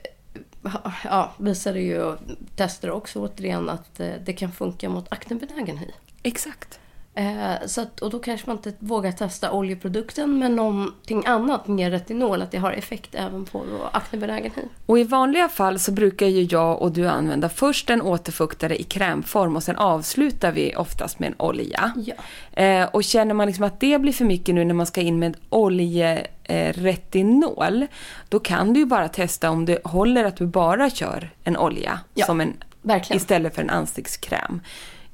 ja, 1.04 1.34
visar 1.38 1.72
det 1.72 1.80
ju 1.80 2.16
tester 2.56 2.90
också 2.90 3.20
återigen 3.20 3.68
att 3.68 4.00
eh, 4.00 4.10
det 4.24 4.32
kan 4.32 4.52
funka 4.52 4.88
mot 4.88 5.12
aknebenägen 5.12 5.78
hy. 5.78 5.86
Exakt. 6.22 6.80
Eh, 7.18 7.54
så 7.66 7.80
att, 7.80 8.00
och 8.00 8.10
då 8.10 8.18
kanske 8.18 8.46
man 8.46 8.56
inte 8.56 8.72
vågar 8.78 9.12
testa 9.12 9.52
oljeprodukten 9.52 10.38
med 10.38 10.50
någonting 10.50 11.22
annat, 11.26 11.68
mer 11.68 11.90
retinol, 11.90 12.42
att 12.42 12.50
det 12.50 12.58
har 12.58 12.72
effekt 12.72 13.14
även 13.14 13.44
på 13.44 13.58
då 13.58 13.88
aknebenägen 13.92 14.50
hy. 14.56 14.62
Och 14.86 14.98
i 14.98 15.04
vanliga 15.04 15.48
fall 15.48 15.78
så 15.78 15.92
brukar 15.92 16.26
ju 16.26 16.42
jag 16.42 16.82
och 16.82 16.92
du 16.92 17.08
använda 17.08 17.48
först 17.48 17.90
en 17.90 18.02
återfuktare 18.02 18.80
i 18.80 18.82
krämform 18.82 19.56
och 19.56 19.62
sen 19.62 19.76
avslutar 19.76 20.52
vi 20.52 20.76
oftast 20.76 21.18
med 21.18 21.26
en 21.26 21.34
olja. 21.38 21.92
Ja. 21.96 22.14
Eh, 22.62 22.88
och 22.92 23.04
känner 23.04 23.34
man 23.34 23.46
liksom 23.46 23.64
att 23.64 23.80
det 23.80 24.00
blir 24.00 24.12
för 24.12 24.24
mycket 24.24 24.54
nu 24.54 24.64
när 24.64 24.74
man 24.74 24.86
ska 24.86 25.00
in 25.00 25.18
med 25.18 25.36
oljeretinol, 25.50 27.86
då 28.28 28.40
kan 28.40 28.72
du 28.72 28.80
ju 28.80 28.86
bara 28.86 29.08
testa 29.08 29.50
om 29.50 29.64
det 29.64 29.78
håller 29.84 30.24
att 30.24 30.36
du 30.36 30.46
bara 30.46 30.90
kör 30.90 31.30
en 31.44 31.56
olja 31.56 32.00
Ja, 32.14 32.26
som 32.26 32.40
en, 32.40 32.52
verkligen. 32.82 33.16
istället 33.16 33.54
för 33.54 33.62
en 33.62 33.70
ansiktskräm. 33.70 34.60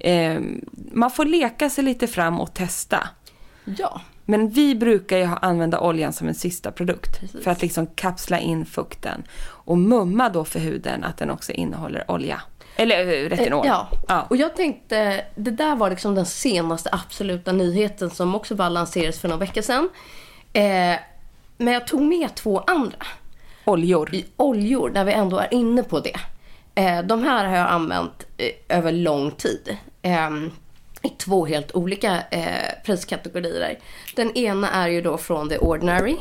Eh, 0.03 0.41
man 0.93 1.11
får 1.11 1.25
leka 1.25 1.71
sig 1.71 1.85
lite 1.85 2.07
fram 2.07 2.41
och 2.41 2.55
testa. 2.55 3.09
Ja. 3.65 4.01
Men 4.25 4.49
vi 4.49 4.75
brukar 4.75 5.19
ju 5.19 5.29
använda 5.41 5.81
oljan 5.81 6.13
som 6.13 6.29
en 6.29 6.35
sista 6.35 6.73
produkt 6.73 7.21
Precis. 7.21 7.45
för 7.45 7.51
att 7.51 7.63
liksom 7.63 7.87
kapsla 7.87 8.39
in 8.39 8.67
fukten 8.67 9.23
och 9.43 9.79
mumma 9.79 10.29
då 10.29 10.45
för 10.45 10.61
huden 10.61 11.05
att 11.05 11.17
den 11.17 11.31
också 11.31 11.53
innehåller 11.53 12.11
olja. 12.11 12.43
Eller 12.77 12.99
eh, 13.01 13.29
retinol. 13.29 13.67
Eh, 13.67 13.69
Ja. 13.73 13.89
ja. 14.09 14.27
och 14.31 14.37
jag 14.37 14.57
tänkte, 14.57 15.25
det 15.35 15.51
där 15.51 15.77
var 15.77 15.91
liksom 15.91 16.15
den 16.15 16.27
senaste 16.27 16.89
absoluta 16.93 17.53
nyheten 17.53 18.11
som 18.11 18.35
också 18.35 18.55
bara 18.55 18.69
lanserades 18.69 19.21
för 19.21 19.29
några 19.29 19.41
veckor 19.41 19.63
sedan. 19.63 19.89
Eh, 20.53 20.97
men 21.57 21.75
jag 21.75 21.87
tog 21.87 22.03
med 22.03 22.35
två 22.35 22.59
andra. 22.67 22.97
Oljor. 23.65 24.15
I 24.15 24.25
oljor, 24.37 24.91
där 24.91 25.05
vi 25.05 25.13
ändå 25.13 25.39
är 25.39 25.55
inne 25.55 25.83
på 25.83 26.01
det. 26.01 26.17
Eh, 26.75 27.03
de 27.03 27.23
här 27.23 27.45
har 27.45 27.57
jag 27.57 27.69
använt 27.69 28.27
eh, 28.37 28.77
över 28.79 28.93
lång 28.93 29.31
tid. 29.31 29.77
Eh, 30.03 30.31
I 31.03 31.09
två 31.09 31.47
helt 31.47 31.75
olika 31.75 32.23
eh, 32.31 32.83
priskategorier. 32.85 33.79
Den 34.17 34.37
ena 34.37 34.71
är 34.71 34.89
ju 34.89 35.01
då 35.01 35.19
från 35.19 35.49
The 35.49 35.59
Ordinary. 35.59 36.17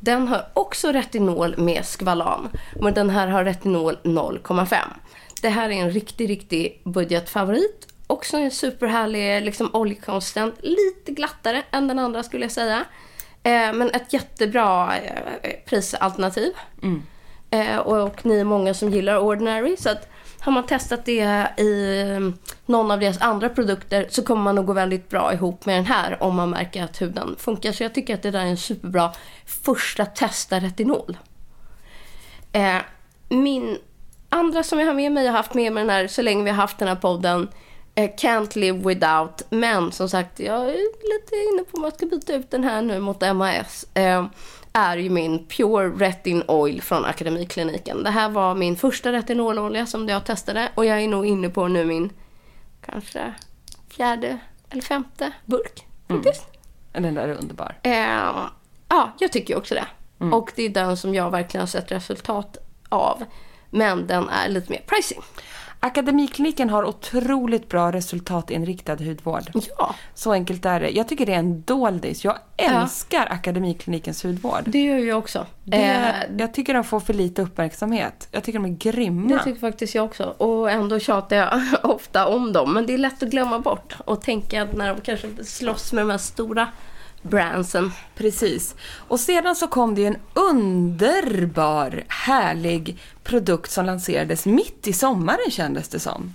Den 0.00 0.28
har 0.28 0.46
också 0.52 0.92
retinol 0.92 1.58
med 1.58 1.84
skvalan. 1.84 2.48
Men 2.80 2.94
den 2.94 3.10
här 3.10 3.28
har 3.28 3.44
retinol 3.44 3.98
0,5. 4.02 4.76
Det 5.42 5.48
här 5.48 5.70
är 5.70 5.74
en 5.74 5.90
riktig, 5.90 6.30
riktig 6.30 6.80
budgetfavorit. 6.84 7.88
Också 8.06 8.36
en 8.36 8.50
superhärlig 8.50 9.42
liksom, 9.42 9.70
oljekonsistent. 9.72 10.54
Lite 10.60 11.12
glattare 11.12 11.62
än 11.70 11.88
den 11.88 11.98
andra 11.98 12.22
skulle 12.22 12.44
jag 12.44 12.52
säga. 12.52 12.84
Eh, 13.42 13.72
men 13.72 13.90
ett 13.90 14.12
jättebra 14.12 14.96
eh, 14.96 15.50
prisalternativ. 15.66 16.52
Eh, 17.50 17.76
och, 17.76 18.02
och 18.02 18.26
ni 18.26 18.38
är 18.38 18.44
många 18.44 18.74
som 18.74 18.90
gillar 18.90 19.18
Ordinary. 19.18 19.76
Så 19.76 19.90
att 19.90 20.08
har 20.46 20.52
man 20.52 20.66
testat 20.66 21.04
det 21.04 21.48
i 21.56 22.02
mm, 22.02 22.38
någon 22.66 22.90
av 22.90 23.00
deras 23.00 23.20
andra 23.20 23.48
produkter 23.48 24.06
så 24.10 24.22
kommer 24.22 24.42
man 24.42 24.54
nog 24.54 24.66
gå 24.66 24.72
väldigt 24.72 25.08
bra 25.08 25.32
ihop 25.32 25.66
med 25.66 25.76
den 25.76 25.86
här 25.86 26.22
om 26.22 26.36
man 26.36 26.50
märker 26.50 26.84
att 26.84 27.02
huden 27.02 27.36
funkar. 27.38 27.72
Så 27.72 27.82
jag 27.82 27.94
tycker 27.94 28.14
att 28.14 28.22
det 28.22 28.30
där 28.30 28.40
är 28.40 28.46
en 28.46 28.56
superbra 28.56 29.12
första 29.46 30.06
testa 30.06 30.58
retinol. 30.58 31.16
Eh, 32.52 32.76
min 33.28 33.78
andra 34.28 34.62
som 34.62 34.78
jag 34.78 34.86
har 34.86 34.94
med 34.94 35.12
mig, 35.12 35.24
jag 35.24 35.32
har 35.32 35.36
haft 35.36 35.54
med 35.54 35.72
mig 35.72 35.82
den 35.84 35.90
här 35.90 36.06
så 36.06 36.22
länge 36.22 36.44
vi 36.44 36.50
har 36.50 36.56
haft 36.56 36.78
den 36.78 36.88
här 36.88 36.96
podden, 36.96 37.48
eh, 37.94 38.10
Can't 38.10 38.58
live 38.58 38.78
without. 38.78 39.42
Men 39.50 39.92
som 39.92 40.08
sagt, 40.08 40.40
jag 40.40 40.62
är 40.64 40.72
lite 41.14 41.36
inne 41.52 41.64
på 41.64 41.76
om 41.76 41.84
jag 41.84 41.92
ska 41.92 42.06
byta 42.06 42.34
ut 42.34 42.50
den 42.50 42.64
här 42.64 42.82
nu 42.82 43.00
mot 43.00 43.20
MAS. 43.20 43.86
Eh, 43.94 44.26
är 44.76 44.96
ju 44.96 45.10
min 45.10 45.46
Pure 45.46 45.88
Retin 45.88 46.42
Oil 46.48 46.82
från 46.82 47.04
Akademikliniken. 47.04 48.02
Det 48.02 48.10
här 48.10 48.28
var 48.28 48.54
min 48.54 48.76
första 48.76 49.12
retinololja 49.12 49.86
som 49.86 50.08
jag 50.08 50.24
testade 50.24 50.68
och 50.74 50.84
jag 50.84 51.02
är 51.02 51.08
nog 51.08 51.26
inne 51.26 51.48
på 51.48 51.68
nu 51.68 51.84
min 51.84 52.12
kanske 52.86 53.34
fjärde 53.88 54.38
eller 54.70 54.82
femte 54.82 55.32
burk. 55.44 55.86
faktiskt. 56.08 56.44
Den 56.92 57.14
där 57.14 57.28
är 57.28 57.34
underbar. 57.34 57.74
Eh, 57.82 58.48
ja, 58.88 59.12
jag 59.18 59.32
tycker 59.32 59.56
också 59.56 59.74
det. 59.74 59.86
Och 60.32 60.52
det 60.56 60.62
är 60.62 60.68
den 60.68 60.96
som 60.96 61.14
jag 61.14 61.30
verkligen 61.30 61.62
har 61.62 61.66
sett 61.66 61.92
resultat 61.92 62.56
av. 62.88 63.24
Men 63.70 64.06
den 64.06 64.28
är 64.28 64.48
lite 64.48 64.72
mer 64.72 64.82
pricey. 64.86 65.18
Akademikliniken 65.86 66.70
har 66.70 66.84
otroligt 66.84 67.68
bra 67.68 67.92
resultatinriktad 67.92 68.94
hudvård. 68.96 69.42
Ja, 69.78 69.94
Så 70.14 70.32
enkelt 70.32 70.64
är 70.66 70.80
det. 70.80 70.90
Jag 70.90 71.08
tycker 71.08 71.26
det 71.26 71.32
är 71.34 71.38
en 71.38 71.62
doldis. 71.62 72.24
Jag 72.24 72.38
älskar 72.56 73.26
Akademiklinikens 73.30 74.24
hudvård. 74.24 74.62
det 74.66 74.82
gör 74.82 74.98
jag 74.98 75.18
också. 75.18 75.46
Det, 75.64 75.76
Eh, 75.76 76.14
jag 76.38 76.54
tycker 76.54 76.74
de 76.74 76.84
får 76.84 77.00
för 77.00 77.14
lite 77.14 77.42
uppmärksamhet. 77.42 78.28
Jag 78.30 78.44
tycker 78.44 78.58
de 78.58 78.64
är 78.72 78.76
grymma. 78.76 79.28
det 79.36 79.44
tycker 79.44 79.60
faktiskt 79.60 79.94
jag 79.94 80.04
också. 80.04 80.24
Och 80.24 80.70
ändå 80.70 80.98
tjatar 80.98 81.36
jag 81.36 81.60
ofta 81.82 82.26
om 82.26 82.52
dem. 82.52 82.74
Men 82.74 82.86
det 82.86 82.94
är 82.94 82.98
lätt 82.98 83.22
att 83.22 83.28
glömma 83.28 83.58
bort. 83.58 83.96
Och 84.04 84.22
tänka 84.22 84.62
att 84.62 84.72
när 84.72 84.94
de 84.94 85.00
kanske 85.00 85.44
slåss 85.44 85.92
med 85.92 86.02
de 86.02 86.10
här 86.10 86.18
stora 86.18 86.68
brandsen. 87.26 87.92
Precis. 88.16 88.74
Och 89.08 89.20
sedan 89.20 89.56
så 89.56 89.66
kom 89.68 89.94
det 89.94 90.00
ju 90.00 90.06
en 90.06 90.16
underbar, 90.34 92.04
härlig 92.08 92.98
produkt 93.24 93.70
som 93.70 93.86
lanserades 93.86 94.46
mitt 94.46 94.86
i 94.86 94.92
sommaren 94.92 95.50
kändes 95.50 95.88
det 95.88 95.98
som. 95.98 96.34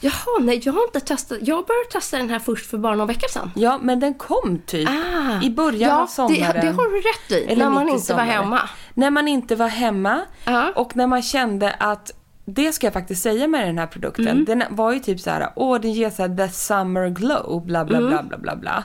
Jaha, 0.00 0.38
nej 0.40 0.60
jag 0.64 0.72
har 0.72 0.82
inte 0.84 1.00
testat. 1.00 1.38
Jag 1.42 1.66
började 1.66 1.90
testa 1.92 2.16
den 2.16 2.30
här 2.30 2.38
först 2.38 2.66
för 2.70 2.78
bara 2.78 2.94
några 2.94 3.06
veckor 3.06 3.28
sedan. 3.28 3.50
Ja, 3.54 3.78
men 3.82 4.00
den 4.00 4.14
kom 4.14 4.58
typ 4.66 4.88
Ah. 4.88 5.42
i 5.42 5.50
början 5.50 5.90
Ja, 5.90 6.02
av 6.02 6.06
sommaren. 6.06 6.36
det- 6.54 6.60
det 6.60 6.70
har 6.72 6.90
du 6.90 6.96
rätt 7.00 7.42
i, 7.42 7.52
Eller 7.52 7.64
när 7.64 7.70
man 7.70 7.82
inte 7.88 7.92
var 7.94 7.98
sommaren. 8.00 8.28
hemma. 8.28 8.60
När 8.94 9.10
man 9.10 9.28
inte 9.28 9.56
var 9.56 9.68
hemma 9.68 10.20
Ja. 10.44 10.72
och 10.76 10.96
när 10.96 11.06
man 11.06 11.22
kände 11.22 11.70
att 11.72 12.10
det 12.44 12.72
ska 12.72 12.86
jag 12.86 12.92
faktiskt 12.94 13.22
säga 13.22 13.46
med 13.48 13.66
den 13.66 13.78
här 13.78 13.86
produkten. 13.86 14.28
Mm. 14.28 14.44
Den 14.44 14.62
var 14.70 14.92
ju 14.92 14.98
typ 15.00 15.20
så 15.20 15.30
här, 15.30 15.48
åh 15.56 15.80
den 15.80 15.92
ger 15.92 16.10
så 16.10 16.22
här 16.22 16.36
the 16.36 16.48
summer 16.52 17.08
glow, 17.08 17.62
bla 17.66 17.84
bla 17.84 17.98
Mm. 17.98 18.10
bla 18.10 18.22
bla 18.22 18.38
bla 18.38 18.56
bla. 18.56 18.84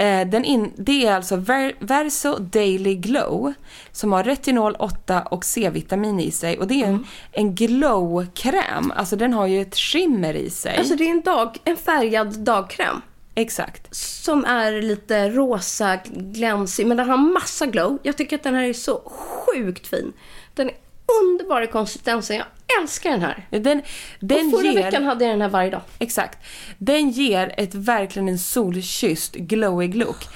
Eh, 0.00 0.26
den 0.28 0.44
in, 0.44 0.72
det 0.76 1.06
är 1.06 1.14
alltså 1.14 1.36
Ver, 1.36 1.72
Verso 1.78 2.36
Daily 2.38 2.94
Glow 2.94 3.52
som 3.92 4.12
har 4.12 4.24
retinol 4.24 4.76
8 4.78 5.22
och 5.22 5.44
C-vitamin 5.44 6.20
i 6.20 6.30
sig 6.30 6.58
och 6.58 6.66
det 6.66 6.82
är 6.82 6.86
Mm. 6.88 6.94
en, 7.32 7.46
en 7.46 7.54
glow-kräm, 7.54 8.92
alltså 8.96 9.16
den 9.16 9.32
har 9.32 9.46
ju 9.46 9.60
ett 9.62 9.76
skimmer 9.76 10.34
i 10.34 10.50
sig. 10.50 10.76
Alltså 10.78 10.96
det 10.96 11.04
är 11.04 11.10
en, 11.10 11.20
dag, 11.20 11.56
en 11.64 11.76
färgad 11.76 12.38
dagkräm. 12.38 13.00
Exakt. 13.34 13.94
Som 13.96 14.44
är 14.44 14.82
lite 14.82 15.28
rosa, 15.30 15.98
glänsig, 16.14 16.86
men 16.86 16.96
den 16.96 17.08
har 17.10 17.16
massa 17.16 17.66
glow. 17.66 17.98
Jag 18.02 18.16
tycker 18.16 18.36
att 18.36 18.42
den 18.42 18.54
här 18.54 18.64
är 18.64 18.72
så 18.72 19.02
sjukt 19.46 19.86
fin. 19.86 20.12
Den 20.54 20.68
är 20.70 20.74
underbar 21.22 21.62
i 21.62 21.66
konsistensen. 21.66 22.36
Jag 22.36 22.46
älskar 22.82 23.10
den 23.10 23.22
här. 23.22 23.46
Den, 23.50 23.82
den 24.20 24.54
och 24.54 24.60
förra 24.60 24.72
ger... 24.72 24.82
veckan 24.82 25.04
hade 25.04 25.24
jag 25.24 25.32
den 25.32 25.40
här 25.42 25.48
varje 25.48 25.70
dag. 25.70 25.80
Exakt. 25.98 26.38
Den 26.78 27.10
ger 27.10 27.54
ett 27.56 27.74
verkligen 27.74 28.28
en 28.28 28.38
solkysst 28.38 29.34
glowig 29.34 29.94
look. 29.94 30.28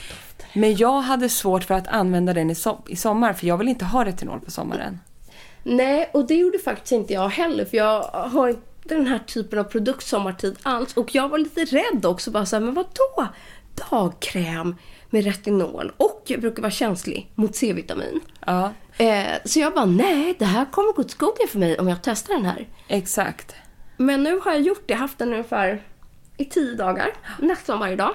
Men 0.52 0.76
jag 0.76 1.00
hade 1.00 1.28
svårt 1.28 1.64
för 1.64 1.74
att 1.74 1.88
använda 1.88 2.32
den 2.32 2.50
i, 2.50 2.54
so- 2.54 2.88
i 2.88 2.96
sommar 2.96 3.32
för 3.32 3.46
jag 3.46 3.58
vill 3.58 3.68
inte 3.68 3.84
ha 3.84 4.04
retinol 4.04 4.40
på 4.40 4.50
sommaren. 4.50 5.00
Nej, 5.62 6.10
och 6.12 6.26
det 6.26 6.34
gjorde 6.34 6.58
faktiskt 6.58 6.92
inte 6.92 7.12
jag 7.12 7.28
heller. 7.28 7.64
För 7.64 7.76
jag 7.76 8.02
har 8.02 8.48
inte 8.48 8.94
den 8.94 9.06
här 9.06 9.18
typen 9.18 9.58
av 9.58 9.64
produkt 9.64 10.06
sommartid 10.06 10.56
alls. 10.62 10.96
Och 10.96 11.14
jag 11.14 11.28
var 11.28 11.38
lite 11.38 11.64
rädd 11.64 12.06
också. 12.06 12.30
Bara 12.30 12.46
så 12.46 12.56
här, 12.56 12.60
men 12.60 12.74
vadå? 12.74 13.28
Dagkräm 13.90 14.76
med 15.10 15.24
retinol 15.24 15.92
och 15.96 16.22
jag 16.26 16.40
brukar 16.40 16.62
vara 16.62 16.72
känslig 16.72 17.30
mot 17.34 17.56
C-vitamin. 17.56 18.20
Ja, 18.46 18.72
Eh, 18.98 19.32
så 19.44 19.60
jag 19.60 19.74
bara, 19.74 19.84
nej, 19.84 20.36
det 20.38 20.44
här 20.44 20.64
kommer 20.64 20.92
gå 20.92 21.00
åt 21.02 21.10
skogen 21.10 21.48
för 21.48 21.58
mig 21.58 21.78
om 21.78 21.88
jag 21.88 21.98
testar 22.02 22.34
den 22.34 22.44
här. 22.44 22.68
exakt. 22.88 23.54
Men 23.96 24.22
nu 24.22 24.40
har 24.44 24.52
jag 24.52 24.60
gjort 24.60 24.82
det, 24.86 24.94
haft 24.94 25.18
den 25.18 25.32
ungefär 25.32 25.82
i 26.36 26.44
tio 26.44 26.74
dagar, 26.74 27.10
nästan 27.38 27.78
varje 27.78 27.96
dag. 27.96 28.14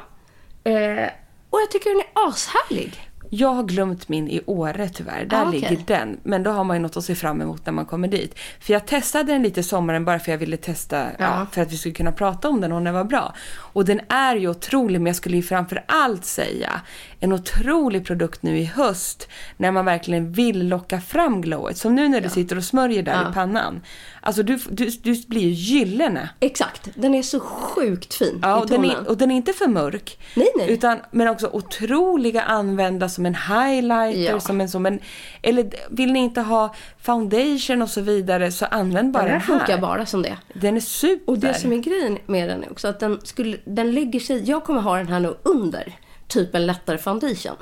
Eh, 0.64 1.10
och 1.50 1.60
jag 1.62 1.72
tycker 1.72 1.90
den 1.90 2.00
är 2.00 2.30
ashärlig. 2.30 3.09
Jag 3.30 3.50
har 3.54 3.64
glömt 3.64 4.10
min 4.10 4.28
i 4.30 4.42
Åre 4.46 4.90
tyvärr. 4.90 5.26
Där 5.26 5.38
Ah, 5.42 5.48
okej. 5.48 5.60
ligger 5.60 5.84
den. 5.88 6.20
Men 6.24 6.44
då 6.44 6.52
har 6.52 6.64
man 6.64 6.76
ju 6.78 6.82
något 6.82 6.98
att 6.98 7.04
se 7.04 7.16
fram 7.16 7.42
emot 7.42 7.66
när 7.66 7.74
man 7.74 7.86
kommer 7.86 8.08
dit. 8.08 8.36
För 8.60 8.74
jag 8.74 8.86
testade 8.86 9.34
den 9.34 9.44
lite 9.44 9.60
i 9.60 9.64
sommaren 9.64 10.06
bara 10.06 10.20
för 10.20 10.32
jag 10.32 10.38
ville 10.40 10.58
testa, 10.58 10.98
ja. 10.98 11.10
Ja. 11.20 11.48
för 11.52 11.62
att 11.62 11.72
vi 11.72 11.78
skulle 11.78 11.96
kunna 11.96 12.12
prata 12.12 12.50
om 12.50 12.62
den 12.62 12.72
och 12.72 12.82
den 12.82 12.94
var 12.94 13.04
bra. 13.04 13.34
Och 13.56 13.86
den 13.86 14.02
är 14.10 14.36
ju 14.36 14.48
otrolig, 14.50 15.02
men 15.02 15.06
jag 15.06 15.16
skulle 15.16 15.36
ju 15.38 15.44
framför 15.44 15.84
allt 15.88 16.26
säga 16.26 16.82
en 17.20 17.34
otrolig 17.34 18.06
produkt 18.06 18.44
nu 18.44 18.58
i 18.60 18.64
höst 18.66 19.28
när 19.58 19.72
man 19.72 19.86
verkligen 19.86 20.32
vill 20.32 20.68
locka 20.68 21.02
fram 21.02 21.42
glowet. 21.42 21.78
Som 21.78 21.96
nu 21.96 22.08
när 22.10 22.22
du 22.22 22.30
sitter 22.30 22.58
och 22.58 22.64
smörjer 22.64 23.04
där 23.04 23.14
Ja. 23.24 23.30
i 23.32 23.34
pannan. 23.34 23.82
Alltså 24.22 24.44
du, 24.44 24.60
du, 24.70 24.86
du 24.90 25.24
blir 25.28 25.42
ju 25.42 25.50
gyllene. 25.50 26.30
Exakt, 26.40 26.90
den 26.96 27.16
är 27.16 27.22
så 27.22 27.40
sjukt 27.40 28.14
fin 28.14 28.40
Ja, 28.42 28.60
i 28.60 28.64
och 28.64 28.68
den, 28.68 28.82
tonen. 28.82 29.06
är, 29.06 29.10
och 29.10 29.18
den 29.18 29.32
är 29.32 29.36
inte 29.36 29.54
för 29.54 29.68
mörk. 29.68 30.20
Nej, 30.36 30.48
nej. 30.58 30.72
Utan, 30.72 30.98
men 31.12 31.28
också 31.28 31.48
otroliga 31.54 32.42
använda 32.42 33.10
som 33.20 33.26
en 33.26 33.36
highlighter, 33.36 34.32
Ja. 34.32 34.40
som 34.40 34.62
en, 34.62 34.70
som 34.70 34.86
en... 34.86 35.00
Eller 35.42 35.70
vill 35.90 36.12
ni 36.14 36.20
inte 36.20 36.42
ha 36.42 36.76
foundation 37.02 37.82
och 37.82 37.90
så 37.90 38.02
vidare 38.02 38.52
så 38.52 38.66
använd 38.66 39.12
bara 39.14 39.24
den 39.24 39.32
den 39.32 39.42
här 39.42 39.48
här. 39.48 39.60
funkar 39.60 39.78
bara 39.82 40.06
som 40.06 40.22
det. 40.22 40.38
Den 40.54 40.76
är 40.76 40.80
super. 40.80 41.32
Och 41.32 41.40
det 41.40 41.54
som 41.54 41.74
är 41.74 41.78
grejen 41.78 42.18
med 42.26 42.50
den 42.50 42.64
är 42.64 42.72
också 42.72 42.88
att 42.88 43.00
den, 43.00 43.20
skulle, 43.24 43.58
den 43.66 43.92
lägger 43.92 44.20
sig, 44.20 44.50
jag 44.50 44.64
kommer 44.64 44.82
ha 44.82 44.98
den 44.98 45.08
här 45.08 45.20
nu 45.20 45.34
under 45.44 45.94
typ 46.28 46.56
en 46.56 46.66
lättare 46.66 46.98
foundation. 46.98 47.56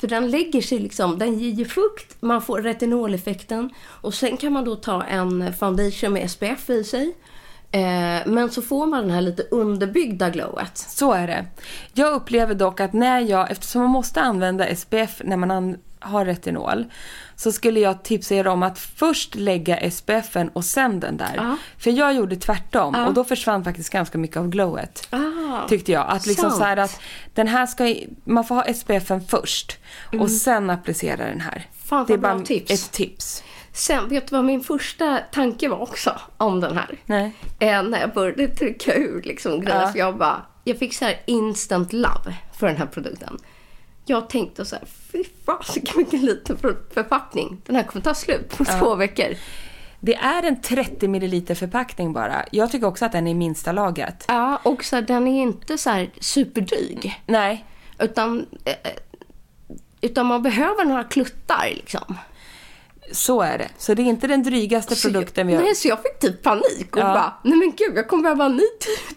För 0.00 0.06
den 0.08 0.30
lägger 0.30 0.62
sig 0.62 0.78
liksom, 0.78 1.18
den 1.18 1.38
ger 1.38 1.50
ju 1.50 1.64
fukt, 1.64 2.16
man 2.22 2.42
får 2.42 2.60
retinoleffekten 2.62 3.70
och 4.02 4.14
sen 4.14 4.36
kan 4.36 4.52
man 4.52 4.64
då 4.64 4.76
ta 4.76 5.02
en 5.04 5.52
foundation 5.54 6.12
med 6.12 6.30
SPF 6.30 6.70
i 6.70 6.84
sig. 6.84 7.14
Eh, 7.70 8.26
men 8.26 8.50
så 8.50 8.62
får 8.62 8.86
man 8.86 9.02
den 9.02 9.10
här 9.10 9.20
lite 9.20 9.42
underbyggda 9.42 10.30
glowet. 10.30 10.78
Så 10.78 11.12
är 11.12 11.26
det. 11.26 11.44
Jag 11.92 12.12
upplever 12.12 12.54
dock 12.54 12.80
att 12.80 12.92
när 12.92 13.20
jag, 13.20 13.50
eftersom 13.50 13.80
man 13.82 13.90
måste 13.90 14.20
använda 14.20 14.76
SPF 14.76 15.20
när 15.24 15.36
man 15.36 15.50
an, 15.50 15.76
har 15.98 16.24
retinol, 16.24 16.84
så 17.36 17.52
skulle 17.52 17.80
jag 17.80 18.02
tipsa 18.02 18.34
er 18.34 18.46
om 18.46 18.62
att 18.62 18.78
först 18.78 19.34
lägga 19.34 19.90
SPFen 19.90 20.48
och 20.48 20.64
sen 20.64 21.00
den 21.00 21.16
där. 21.16 21.32
Ja. 21.36 21.56
För 21.78 21.90
jag 21.90 22.14
gjorde 22.14 22.36
tvärtom 22.36 22.94
Ja. 22.96 23.06
och 23.06 23.14
då 23.14 23.24
försvann 23.24 23.64
faktiskt 23.64 23.90
ganska 23.90 24.18
mycket 24.18 24.36
av 24.36 24.48
glowet. 24.48 25.08
Ah, 25.10 25.68
Tyckte 25.68 25.92
jag. 25.92 26.06
Att 26.08 26.26
liksom 26.26 26.50
sant. 26.50 26.56
så 26.56 26.64
här 26.64 26.76
att 26.76 27.00
den 27.34 27.48
här 27.48 27.66
ska, 27.66 27.94
man 28.24 28.44
får 28.44 28.54
ha 28.54 28.72
SPFen 28.74 29.20
först 29.28 29.78
Mm. 30.12 30.22
och 30.22 30.30
sen 30.30 30.70
applicera 30.70 31.16
den 31.26 31.40
här. 31.40 31.66
Fan, 31.84 32.04
det 32.08 32.12
är 32.14 32.18
bara 32.18 32.40
tips. 32.40 32.70
ett 32.70 32.92
tips. 32.92 33.42
Sen, 33.76 34.08
vet 34.08 34.26
du 34.28 34.36
vad 34.36 34.44
min 34.44 34.60
första 34.60 35.18
tanke 35.32 35.68
var 35.68 35.82
också 35.82 36.20
om 36.36 36.60
den 36.60 36.76
här? 36.76 36.98
Nej. 37.06 37.32
Eh, 37.58 37.82
när 37.82 38.00
jag 38.00 38.12
började 38.14 38.48
trycka 38.48 38.94
ur 38.94 39.22
liksom 39.22 39.60
grejer. 39.60 39.80
Ja. 39.82 39.92
Jag 39.94 40.16
bara, 40.16 40.42
jag 40.64 40.78
fick 40.78 40.94
så 40.94 41.04
här 41.04 41.20
instant 41.26 41.92
love 41.92 42.34
för 42.58 42.66
den 42.66 42.76
här 42.76 42.86
produkten. 42.86 43.38
Jag 44.04 44.28
tänkte 44.28 44.64
så 44.64 44.76
här, 44.76 44.84
fy 45.12 45.24
fasiken 45.46 45.94
vilken 45.96 46.20
liten 46.20 46.56
för- 46.58 46.76
förpackning. 46.94 47.62
Den 47.66 47.76
här 47.76 47.82
kommer 47.82 48.02
ta 48.04 48.14
slut 48.14 48.56
på 48.56 48.64
två 48.64 48.94
veckor. 48.94 49.34
Det 50.00 50.14
är 50.14 50.42
en 50.42 50.62
30 50.62 51.08
ml 51.08 51.54
förpackning 51.54 52.12
bara. 52.12 52.44
Jag 52.52 52.70
tycker 52.72 52.86
också 52.86 53.04
att 53.04 53.12
den 53.12 53.26
är 53.26 53.30
i 53.30 53.34
minsta 53.34 53.72
laget. 53.72 54.24
Ja, 54.28 54.60
och 54.64 54.84
så 54.84 54.96
här, 54.96 55.02
den 55.02 55.28
är 55.28 55.42
inte 55.42 55.78
så 55.78 55.90
här 55.90 56.10
superdryg. 56.20 57.20
Nej, 57.26 57.64
Utan, 57.98 58.46
eh, 58.64 58.74
utan 60.00 60.26
man 60.26 60.42
behöver 60.42 60.84
några 60.84 61.04
kluttar 61.04 61.68
liksom. 61.74 62.14
Så 63.12 63.40
är 63.42 63.58
det. 63.58 63.68
Så 63.78 63.94
det 63.94 64.02
är 64.02 64.04
inte 64.06 64.26
den 64.26 64.42
drygaste 64.42 64.96
Så 64.96 65.08
produkten 65.08 65.46
vi 65.46 65.54
har. 65.54 65.62
nej, 65.62 65.74
så 65.74 65.88
jag 65.88 66.02
fick 66.02 66.18
typ 66.18 66.42
panik 66.42 66.96
och 66.96 67.02
Ja. 67.02 67.04
bara, 67.14 67.34
nej 67.44 67.58
men 67.58 67.72
gud 67.76 67.92
jag 67.96 68.08
kommer 68.08 68.22
behöva 68.22 68.44
en 68.44 68.56
ny 68.56 68.66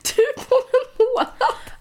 tur 0.04 0.34
på 0.50 0.56
en 0.56 1.06
månad. 1.06 1.28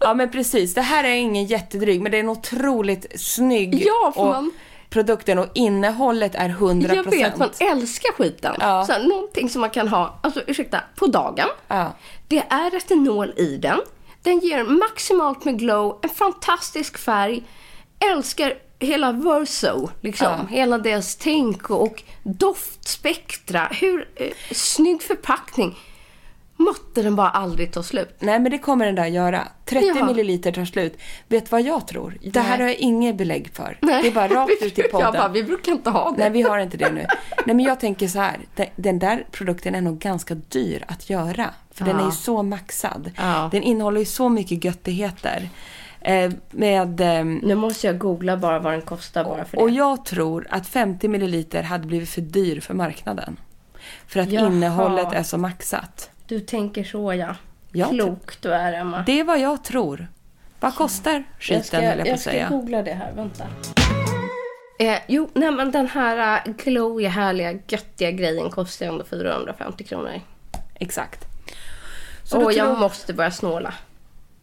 Ja 0.01 0.15
men 0.15 0.31
precis, 0.31 0.75
det 0.75 0.81
här 0.83 1.05
är 1.05 1.09
ingen 1.15 1.45
jättedryg 1.45 2.01
men 2.03 2.13
det 2.13 2.19
är 2.19 2.21
en 2.21 2.29
otroligt 2.29 3.21
snygg 3.21 3.83
Ja, 3.87 4.13
för 4.15 4.21
och 4.21 4.27
man- 4.29 4.51
produkten 4.91 5.39
och 5.39 5.47
innehållet 5.55 6.35
är 6.35 6.49
100%. 6.49 6.95
Jag 6.95 7.11
vet, 7.11 7.39
man 7.39 7.51
älskar 7.59 8.13
skiten. 8.13 8.55
Ja. 8.61 8.85
Så 8.87 8.93
här, 8.93 9.05
någonting 9.05 9.51
som 9.51 9.61
man 9.61 9.71
kan 9.71 9.89
ha, 9.89 10.19
alltså 10.23 10.41
ursäkta, 10.47 10.81
på 10.97 11.07
dagen. 11.07 11.49
Ja. 11.69 11.93
Det 12.29 12.45
är 12.49 12.71
retinol 12.71 13.33
i 13.37 13.57
den. 13.57 13.81
Den 14.23 14.39
ger 14.39 14.65
maximalt 14.65 15.45
med 15.45 15.59
glow, 15.59 15.99
en 16.03 16.09
fantastisk 16.11 16.99
färg. 16.99 17.43
Älskar 18.13 18.55
hela 18.79 19.13
Verso, 19.13 19.89
liksom. 20.01 20.27
Ja. 20.27 20.47
Hela 20.57 20.79
deras 20.79 21.17
tänk 21.17 21.71
och 21.71 22.03
doftspektra. 22.23 23.69
Hur 23.81 24.09
eh, 24.17 24.29
snygg 24.53 25.03
förpackning. 25.03 25.77
Måtte 26.61 27.03
den 27.03 27.17
bara 27.17 27.31
aldrig 27.31 27.73
ta 27.73 27.83
slut. 27.83 28.17
Nej 28.19 28.41
men 28.41 28.53
det 28.53 28.59
kommer 28.59 28.87
den 28.87 28.95
där 28.95 29.07
göra. 29.07 29.49
30 29.65 29.87
Ja. 29.97 30.07
milliliter 30.07 30.53
tar 30.53 30.65
slut. 30.65 30.99
Vet 31.29 31.45
du 31.45 31.49
vad 31.51 31.63
jag 31.63 31.89
tror? 31.89 32.19
Det 32.23 32.41
här 32.41 32.51
Nej. 32.51 32.61
har 32.61 32.69
jag 32.69 32.77
inget 32.77 33.17
belägg 33.17 33.51
för. 33.55 33.79
Det 33.81 33.93
är 34.09 34.13
bara 34.13 34.29
rakt 34.29 34.53
ut 34.63 34.79
i 34.79 34.83
podden. 34.83 35.05
Jag 35.05 35.15
bara, 35.15 35.29
vi 35.29 35.43
brukar 35.45 35.73
inte 35.73 35.91
ha 35.91 36.11
det. 36.11 36.17
Nej, 36.19 36.31
vi 36.31 36.43
har 36.43 36.59
inte 36.59 36.77
det 36.77 36.91
nu. 36.93 37.07
Nej, 37.47 37.57
men 37.57 37.61
jag 37.61 37.81
tänker 37.81 38.09
så 38.09 38.19
här. 38.19 38.39
den- 38.77 38.99
där 38.99 39.27
produkten 39.33 39.75
är 39.75 39.81
nog 39.81 39.99
ganska 39.99 40.35
dyr 40.35 40.85
att 40.89 41.11
göra. 41.11 41.51
För 41.71 41.85
den 41.85 42.01
är 42.01 42.05
ju 42.05 42.11
så 42.11 42.43
maxad. 42.43 43.11
Ja. 43.17 43.49
Den 43.53 43.63
innehåller 43.63 44.01
ju 44.01 44.07
så 44.07 44.29
mycket 44.29 44.65
göttigheter. 44.65 45.49
Eh, 46.01 46.33
med... 46.51 47.01
ehm, 47.01 47.41
Nu 47.45 47.55
måste 47.55 47.87
jag 47.87 47.99
googla 47.99 48.37
bara 48.37 48.59
vad 48.59 48.73
den 48.73 48.83
kostar 48.83 49.25
bara 49.25 49.45
för 49.45 49.59
och 49.59 49.69
det. 49.69 49.75
jag 49.77 50.05
tror 50.05 50.47
att 50.51 50.67
50 50.67 51.09
milliliter 51.09 51.63
hade 51.63 51.87
blivit 51.87 52.09
för 52.09 52.21
dyr 52.21 52.61
för 52.61 52.75
marknaden. 52.75 53.37
För 54.07 54.21
att 54.21 54.33
Jaha. 54.33 54.47
innehållet 54.47 55.13
är 55.13 55.23
så 55.23 55.39
maxat. 55.39 56.11
Du 56.27 56.41
tänker 56.41 56.85
så 56.85 57.15
ja. 57.15 57.35
Jag 57.73 57.91
Klok 57.91 58.41
du 58.41 58.53
är 58.53 58.73
Emma. 58.73 59.03
Det 59.07 59.21
är 59.21 59.25
vad 59.25 59.41
jag 59.41 59.65
tror. 59.65 60.09
Vad 60.61 60.75
kostar 60.75 61.25
skiten, 61.39 61.57
jag 61.57 61.65
ska, 61.67 61.83
jag 61.83 61.99
jag 62.07 62.21
ska 62.21 62.31
säga. 62.31 62.49
googla 62.49 62.83
det 62.83 62.95
här, 62.95 63.13
vänta. 63.13 63.45
Eh, 64.79 64.99
jo, 65.07 65.29
nej 65.35 65.51
men 65.51 65.71
den 65.71 65.87
här 65.87 66.47
uh, 66.47 66.55
glowy, 66.55 67.07
härliga, 67.07 67.53
göttiga 67.53 68.11
grejen 68.11 68.51
kostar 68.51 68.87
ändå 68.87 69.05
450 69.05 69.85
kronor. 69.85 70.21
Exakt. 70.75 71.25
Så 72.25 72.45
Och 72.45 72.53
jag 72.53 72.79
måste 72.79 73.15
börja 73.15 73.31
snåla. 73.31 73.75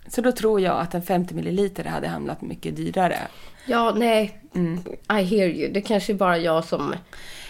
Så 0.07 0.21
då 0.21 0.31
tror 0.31 0.61
jag 0.61 0.79
att 0.79 0.93
en 0.93 1.01
50 1.01 1.33
milliliter 1.33 1.83
hade 1.83 2.07
hamnat 2.07 2.41
mycket 2.41 2.75
dyrare. 2.75 3.17
Ja, 3.65 3.93
nej. 3.95 4.41
Mm. 4.55 4.79
I 5.09 5.23
hear 5.23 5.47
you. 5.47 5.73
Det 5.73 5.81
kanske 5.81 6.13
är 6.13 6.17
bara 6.17 6.37
jag 6.37 6.65
som 6.65 6.93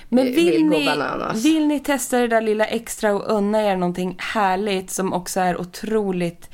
Men 0.10 0.28
eh, 0.28 0.34
vill, 0.34 0.64
gå 0.64 0.70
ni, 0.70 0.90
vill 1.36 1.68
ni 1.68 1.80
testa 1.80 2.20
det 2.20 2.28
där 2.28 2.42
lilla 2.42 2.66
extra 2.66 3.16
och 3.16 3.36
unna 3.38 3.64
er 3.64 3.76
någonting 3.76 4.16
härligt 4.20 4.92
som 4.92 5.14
också 5.14 5.40
är 5.40 5.62
otroligt 5.62 6.50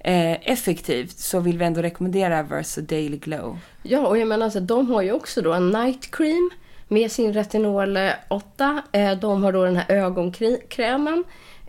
eh, 0.00 0.50
effektivt 0.50 1.18
så 1.18 1.40
vill 1.40 1.58
vi 1.58 1.64
ändå 1.64 1.82
rekommendera 1.82 2.42
Versa 2.42 2.80
Daily 2.80 3.16
Glow. 3.16 3.58
Ja, 3.82 4.06
och 4.06 4.18
jag 4.18 4.28
menar 4.28 4.50
så 4.50 4.60
de 4.60 4.90
har 4.90 5.02
ju 5.02 5.12
också 5.12 5.42
då 5.42 5.52
en 5.52 5.70
night 5.70 6.10
cream 6.10 6.50
med 6.88 7.12
sin 7.12 7.32
retinol 7.32 7.98
8. 8.28 8.82
Eh, 8.92 9.12
de 9.12 9.42
har 9.42 9.52
då 9.52 9.64
den 9.64 9.76
här 9.76 9.96
ögonkrämen 9.96 11.24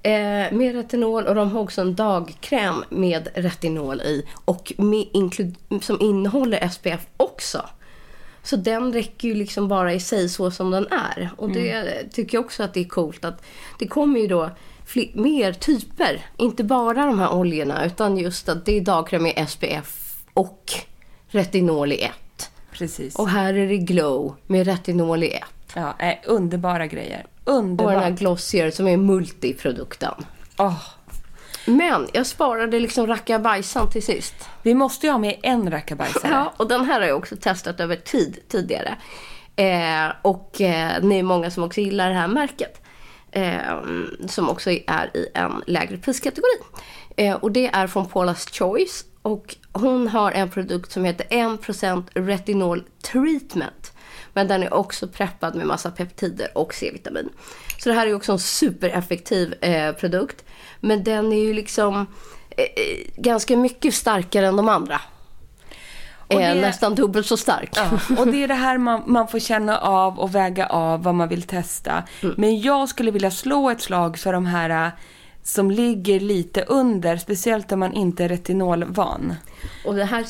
eh, 0.07 0.51
med 0.51 0.75
retinol 0.75 1.23
och 1.23 1.35
de 1.35 1.51
har 1.51 1.61
också 1.61 1.81
en 1.81 1.95
dagkräm 1.95 2.83
med 2.89 3.27
retinol 3.33 4.01
i 4.01 4.25
och 4.45 4.73
med 4.77 5.55
som 5.81 6.01
innehåller 6.01 6.69
SPF 6.69 7.07
också. 7.17 7.65
Så 8.43 8.55
den 8.55 8.93
räcker 8.93 9.27
ju 9.27 9.33
liksom 9.33 9.67
bara 9.67 9.93
i 9.93 9.99
sig 9.99 10.29
så 10.29 10.51
som 10.51 10.71
den 10.71 10.87
är. 10.87 11.29
Och 11.37 11.51
det 11.51 12.03
tycker 12.11 12.37
jag 12.37 12.45
också 12.45 12.63
att 12.63 12.73
det 12.73 12.79
är 12.79 12.85
coolt 12.85 13.25
att 13.25 13.45
det 13.79 13.87
kommer 13.87 14.19
ju 14.19 14.27
då 14.27 14.49
mer 15.13 15.53
typer. 15.53 16.25
Inte 16.37 16.63
bara 16.63 17.05
de 17.05 17.19
här 17.19 17.33
oljorna 17.33 17.85
utan 17.85 18.17
just 18.17 18.49
att 18.49 18.65
det 18.65 18.77
är 18.77 18.81
dagkräm 18.81 19.23
med 19.23 19.49
SPF 19.49 20.15
och 20.33 20.63
retinol 21.27 21.91
i 21.91 22.01
ett. 22.01 22.51
Precis. 22.71 23.15
Och 23.15 23.29
här 23.29 23.53
är 23.53 23.67
det 23.67 23.77
glow 23.77 24.35
med 24.47 24.65
retinol 24.65 25.23
i 25.23 25.31
ett. 25.31 25.73
ja, 25.75 25.95
eh, 25.99 26.15
underbara 26.25 26.87
grejer. 26.87 27.25
Och 27.47 27.91
den 27.91 27.99
här. 27.99 28.11
Glossier 28.11 28.71
som 28.71 28.87
är 28.87 28.97
multiprodukten. 28.97 30.13
Åh, 30.57 30.81
Men 31.65 32.07
jag 32.13 32.25
sparade 32.25 32.79
liksom 32.79 33.07
rackabajsan 33.07 33.89
till 33.89 34.03
sist. 34.03 34.35
vi 34.63 34.73
måste 34.73 35.05
ju 35.05 35.11
ha 35.11 35.19
med 35.19 35.39
en 35.43 35.71
rackabajsare. 35.71 36.31
Ja, 36.31 36.53
och 36.57 36.67
den 36.67 36.85
här 36.85 37.01
har 37.01 37.07
jag 37.07 37.17
också 37.17 37.35
testat 37.35 37.79
över 37.79 37.95
tid 37.95 38.39
tidigare. 38.47 38.95
Eh, 39.55 40.11
och 40.21 40.61
eh, 40.61 41.03
ni 41.03 41.19
är 41.19 41.23
många 41.23 41.51
som 41.51 41.63
också 41.63 41.81
gillar 41.81 42.09
det 42.09 42.15
här 42.15 42.27
märket. 42.27 42.81
Eh, 43.31 43.59
som 44.27 44.49
också 44.49 44.71
är 44.71 45.11
i 45.13 45.27
en 45.33 45.63
lägre 45.67 45.97
priskategori. 45.97 46.57
Eh, 47.17 47.35
och 47.35 47.51
det 47.51 47.67
är 47.67 47.87
från 47.87 48.05
Paula's 48.05 48.57
Choice. 48.59 49.05
Och 49.21 49.55
hon 49.71 50.07
har 50.07 50.31
en 50.31 50.49
produkt 50.49 50.91
som 50.91 51.05
heter 51.05 51.25
1% 51.29 52.03
retinol 52.13 52.83
treatment. 53.11 53.91
Men 54.37 54.47
den 54.47 54.63
är 54.63 54.73
också 54.73 55.07
preppad 55.07 55.55
med 55.55 55.67
massa 55.67 55.91
peptider 55.91 56.57
och 56.57 56.73
C-vitamin. 56.73 57.29
Så 57.77 57.89
det 57.89 57.95
här 57.95 58.07
är 58.07 58.13
också 58.15 58.31
en 58.31 58.39
supereffektiv 58.39 59.53
eh, 59.61 59.91
produkt. 59.91 60.45
Men 60.79 61.03
den 61.03 61.33
är 61.33 61.39
ju 61.39 61.53
liksom 61.53 61.95
eh, 62.49 62.63
eh, 62.63 63.21
ganska 63.21 63.57
mycket 63.57 63.93
starkare 63.93 64.47
än 64.47 64.55
de 64.55 64.69
andra. 64.69 65.01
Och 66.27 66.41
är 66.41 66.55
det- 66.55 66.61
nästan 66.61 66.95
dubbelt 66.95 67.27
så 67.27 67.37
stark. 67.37 67.69
Ja, 67.75 67.99
och 68.17 68.27
det 68.27 68.43
är 68.43 68.47
det 68.47 68.53
här 68.53 68.77
man, 68.77 69.03
man 69.05 69.27
får 69.27 69.39
känna 69.39 69.77
av 69.77 70.19
och 70.19 70.35
väga 70.35 70.65
av 70.67 71.03
vad 71.03 71.15
man 71.15 71.29
vill 71.29 71.43
testa. 71.43 72.03
Men 72.37 72.61
jag 72.61 72.89
skulle 72.89 73.11
vilja 73.11 73.31
slå 73.31 73.69
ett 73.69 73.81
slag 73.81 74.17
för 74.17 74.33
de 74.33 74.45
här 74.45 74.85
äh, 74.85 74.91
som 75.47 75.71
ligger 75.71 76.19
lite 76.19 76.61
under, 76.61 77.17
speciellt 77.17 77.71
om 77.71 77.79
man 77.79 77.93
inte 77.93 78.23
är 78.23 78.29
retinolvan. 78.29 79.33
Och 79.85 79.95
det 79.95 80.05
här 80.05 80.25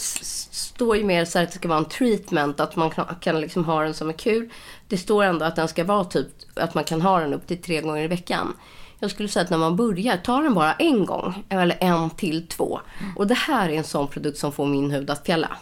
står 0.52 0.98
ju 0.98 1.04
mer 1.04 1.26
så 1.26 1.38
här 1.38 1.46
att 1.46 1.52
det 1.52 1.58
ska 1.58 1.68
vara 1.68 1.80
en 1.80 1.86
treatment, 1.86 2.60
att 2.60 2.76
man 2.76 2.92
kan 3.22 3.42
liksom 3.42 3.66
ha 3.66 3.84
den 3.84 3.94
som 3.94 4.10
en 4.10 4.14
kur. 4.14 4.50
Det 4.88 4.98
står 4.98 5.24
ändå 5.24 5.46
att 5.46 5.56
den 5.56 5.68
ska 5.68 5.84
vara 5.84 6.04
typ, 6.04 6.28
att 6.54 6.74
man 6.74 6.84
kan 6.84 7.02
ha 7.02 7.20
den 7.20 7.34
upp 7.34 7.48
till 7.48 7.62
tre 7.62 7.82
gånger 7.82 8.04
i 8.04 8.08
veckan. 8.08 8.54
Jag 9.00 9.12
skulle 9.12 9.30
säga 9.30 9.44
att 9.44 9.50
när 9.50 9.58
man 9.58 9.76
börjar, 9.76 10.18
ta 10.18 10.42
den 10.42 10.54
bara 10.54 10.74
en 10.74 11.06
gång, 11.06 11.46
eller 11.50 11.78
en 11.80 12.10
till 12.10 12.48
två. 12.48 12.80
Och 13.16 13.28
det 13.28 13.38
här 13.38 13.70
är 13.70 13.74
en 13.74 13.84
sån 13.84 14.08
produkt 14.08 14.38
som 14.38 14.52
får 14.52 14.66
min 14.66 14.92
hud 14.92 15.10
att 15.10 15.26
fjälla. 15.26 15.58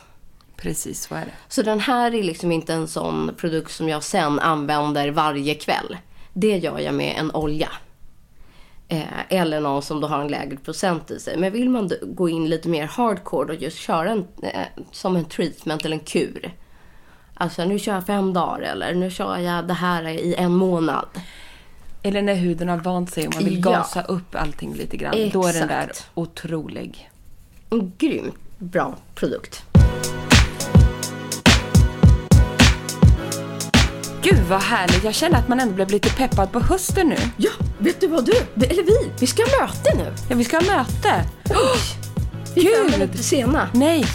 Precis, 0.56 1.08
så 1.08 1.16
är 1.16 1.26
det. 1.26 1.32
Så 1.48 1.62
den 1.62 1.80
här 1.80 2.14
är 2.14 2.24
liksom 2.24 2.52
inte 2.52 2.74
en 2.74 2.88
sån 2.88 3.32
produkt 3.38 3.72
som 3.72 3.90
jag 3.90 4.04
sen 4.04 4.40
använder 4.40 5.10
varje 5.10 5.56
kväll. 5.56 5.98
Det 6.34 6.58
gör 6.58 6.80
jag 6.80 6.94
med 6.94 7.16
en 7.18 7.32
olja. 7.32 7.70
Eh, 8.88 9.04
eller 9.30 9.60
någon 9.62 9.82
som 9.82 10.02
då 10.02 10.08
har 10.08 10.20
en 10.22 10.28
lägre 10.28 10.58
procent 10.58 11.12
i 11.12 11.20
sig. 11.20 11.38
Men 11.38 11.54
vill 11.54 11.70
man 11.70 11.90
gå 12.04 12.30
in 12.30 12.50
lite 12.50 12.70
mer 12.70 12.86
hardcore 12.88 13.54
och 13.54 13.62
just 13.62 13.78
köra 13.78 14.10
en, 14.12 14.28
eh, 14.44 14.50
som 14.92 15.16
en 15.16 15.26
treatment 15.26 15.86
eller 15.86 15.96
en 15.98 16.04
kur. 16.04 16.52
Alltså 17.34 17.66
nu 17.66 17.80
kör 17.80 17.94
jag 17.94 18.06
fem 18.06 18.34
dagar 18.34 18.62
eller 18.62 18.94
nu 18.94 19.12
kör 19.12 19.38
jag 19.38 19.68
det 19.68 19.74
här 19.74 20.08
i 20.08 20.36
en 20.36 20.52
månad. 20.56 21.06
Eller 22.04 22.22
när 22.22 22.36
huden 22.36 22.70
har 22.70 22.78
vant 22.78 23.12
sig 23.14 23.28
och 23.28 23.36
man 23.36 23.44
vill 23.44 23.62
Ja. 23.66 23.72
gasa 23.72 24.02
upp 24.02 24.36
allting 24.36 24.74
lite 24.74 24.98
grann. 24.98 25.30
Då 25.34 25.46
är 25.48 25.54
den 25.54 25.68
där 25.68 25.88
Exakt. 25.90 26.10
otrolig. 26.14 27.10
En 27.70 27.92
grymt 27.98 28.36
bra 28.58 28.96
produkt. 29.16 29.64
Gud 34.22 34.40
vad 34.50 34.62
härligt. 34.62 35.04
Jag 35.04 35.14
känner 35.16 35.38
att 35.40 35.48
man 35.48 35.60
ändå 35.60 35.74
blev 35.76 35.90
lite 35.92 36.10
peppad 36.10 36.52
på 36.52 36.60
hösten 36.60 37.08
nu. 37.08 37.16
Ja, 37.38 37.50
vet 37.78 38.02
du 38.02 38.08
vad 38.08 38.26
du? 38.26 38.32
Eller 38.66 38.84
vi, 38.84 39.12
vi 39.20 39.28
ska 39.28 39.44
ha 39.44 39.66
möte 39.68 39.96
nu. 39.98 40.14
Ja, 40.30 40.36
vi 40.36 40.44
ska 40.44 40.58
ha 40.58 40.64
möte. 40.78 41.26
Vi 42.56 42.72
är 42.74 42.78
fem 42.84 42.92
minuter 43.00 43.18
sena. 43.24 43.70
Nej, 43.74 44.06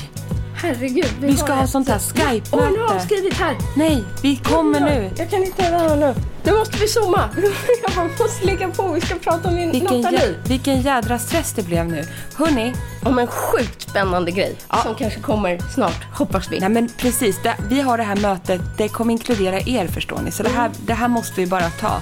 Herregud. 0.55 1.07
vi 1.21 1.37
ska 1.37 1.47
har 1.47 1.57
ha 1.57 1.65
ett- 1.65 1.71
sånt 1.71 1.89
här 1.89 2.01
Oj, 2.15 2.43
nu 2.53 2.57
har 2.59 2.63
jag 2.67 2.73
Skype-möte. 2.79 3.05
skrivit 3.07 3.35
här. 3.35 3.57
Nej, 3.77 4.05
vi 4.23 4.37
kommer 4.37 4.81
nu. 4.81 5.11
Jag 5.17 5.31
kan 5.31 5.45
inte 5.45 5.63
höra 5.63 5.95
nu. 5.95 6.15
Nu 6.45 6.53
måste 6.53 6.79
vi 6.79 6.89
zooma. 6.89 7.29
Jag 7.83 7.95
bara 7.95 8.05
måste 8.05 8.47
lägga 8.47 8.69
på. 8.69 8.93
Vi 8.93 9.01
ska 9.01 9.15
prata 9.15 9.49
om 9.49 9.55
min 9.55 9.71
Vilken, 9.73 10.01
Nathalie. 10.01 10.35
vilken 10.45 10.81
jädra 10.83 11.19
stress 11.19 11.53
det 11.53 11.63
blev 11.63 11.87
nu. 11.89 12.05
Hörni, 12.35 12.73
Om 13.05 13.19
en 13.19 13.27
sjukt 13.27 13.83
spännande 13.91 14.31
grej. 14.31 14.57
Som 14.85 14.95
kanske 14.95 15.21
kommer 15.21 15.59
snart, 15.75 16.05
hoppas 16.19 16.53
vi. 16.53 16.61
nej 16.61 16.69
men 16.69 16.89
precis. 16.97 17.37
Det, 17.43 17.55
vi 17.69 17.81
har 17.81 17.99
det 17.99 18.05
här 18.05 18.17
mötet. 18.17 18.61
Det 18.77 18.89
kommer 18.89 19.13
inkludera 19.13 19.61
er 19.61 19.87
förstår 19.87 20.21
ni. 20.25 20.31
Så 20.31 20.43
det 20.43 20.49
här, 20.49 20.71
det 20.87 20.95
här 20.95 21.09
måste 21.09 21.41
vi 21.41 21.47
bara 21.47 21.71
ta. 21.71 22.01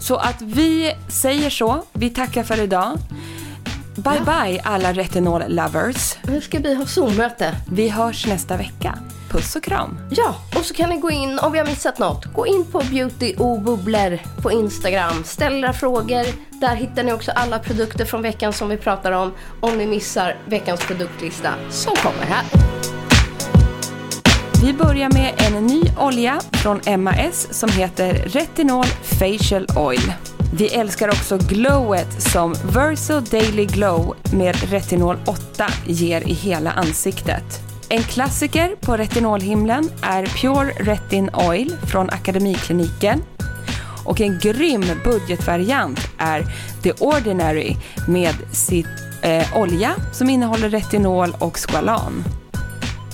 Så 0.00 0.16
att 0.16 0.42
vi 0.42 0.94
säger 1.08 1.50
så. 1.50 1.84
Vi 1.92 2.10
tackar 2.10 2.42
för 2.42 2.60
idag. 2.60 2.98
Bye 3.94 4.20
bye 4.24 4.60
alla 4.64 4.92
retinol 4.92 5.42
lovers. 5.48 6.16
Nu 6.22 6.40
ska 6.40 6.58
vi 6.58 6.74
ha 6.74 6.86
Zoom-möte. 6.86 7.54
Vi 7.72 7.88
hörs 7.88 8.26
nästa 8.26 8.56
vecka. 8.56 8.98
Puss 9.30 9.56
och 9.56 9.62
kram. 9.62 9.98
Ja, 10.10 10.34
och 10.56 10.64
så 10.64 10.74
kan 10.74 10.90
ni 10.90 10.96
gå 10.96 11.10
in, 11.10 11.38
om 11.38 11.52
vi 11.52 11.58
har 11.58 11.66
missat 11.66 11.98
något, 11.98 12.24
gå 12.24 12.46
in 12.46 12.64
på 12.64 12.78
Beauty 12.78 13.34
och 13.38 13.60
bubblor 13.60 14.18
på 14.42 14.52
Instagram. 14.52 15.24
Ställ 15.24 15.64
era 15.64 15.72
frågor. 15.72 16.26
Där 16.60 16.76
hittar 16.76 17.02
ni 17.02 17.12
också 17.12 17.30
alla 17.30 17.58
produkter 17.58 18.04
från 18.04 18.22
veckan 18.22 18.52
som 18.52 18.68
vi 18.68 18.76
pratar 18.76 19.12
om. 19.12 19.32
Om 19.60 19.78
ni 19.78 19.86
missar 19.86 20.36
veckans 20.46 20.80
produktlista 20.80 21.54
som 21.70 21.96
kommer 21.96 22.24
här. 22.24 22.44
Vi 24.62 24.72
börjar 24.72 25.12
med 25.12 25.34
en 25.38 25.66
ny 25.66 25.82
olja 25.98 26.40
från 26.52 26.80
MAS 27.02 27.58
som 27.58 27.70
heter 27.70 28.14
Retinol 28.14 28.84
Facial 29.02 29.66
Oil. 29.76 30.12
Vi 30.54 30.68
älskar 30.68 31.08
också 31.08 31.38
glowet 31.38 32.22
som 32.22 32.54
Verso 32.64 33.20
Daily 33.20 33.66
Glow 33.66 34.16
med 34.32 34.70
Retinol 34.70 35.16
8 35.26 35.66
ger 35.86 36.28
i 36.28 36.32
hela 36.32 36.70
ansiktet. 36.70 37.60
En 37.88 38.02
klassiker 38.02 38.76
på 38.80 38.96
retinolhimlen 38.96 39.90
är 40.02 40.26
Pure 40.26 40.72
Retin 40.76 41.30
Oil 41.34 41.76
från 41.90 42.10
Akademikliniken. 42.10 43.22
Och 44.04 44.20
en 44.20 44.38
grym 44.38 44.84
budgetvariant 45.04 46.00
är 46.18 46.44
The 46.82 46.92
Ordinary 46.92 47.76
med 48.08 48.34
sitt 48.52 48.86
eh, 49.22 49.56
olja 49.56 49.94
som 50.12 50.30
innehåller 50.30 50.70
retinol 50.70 51.34
och 51.38 51.56
squalan. 51.56 52.24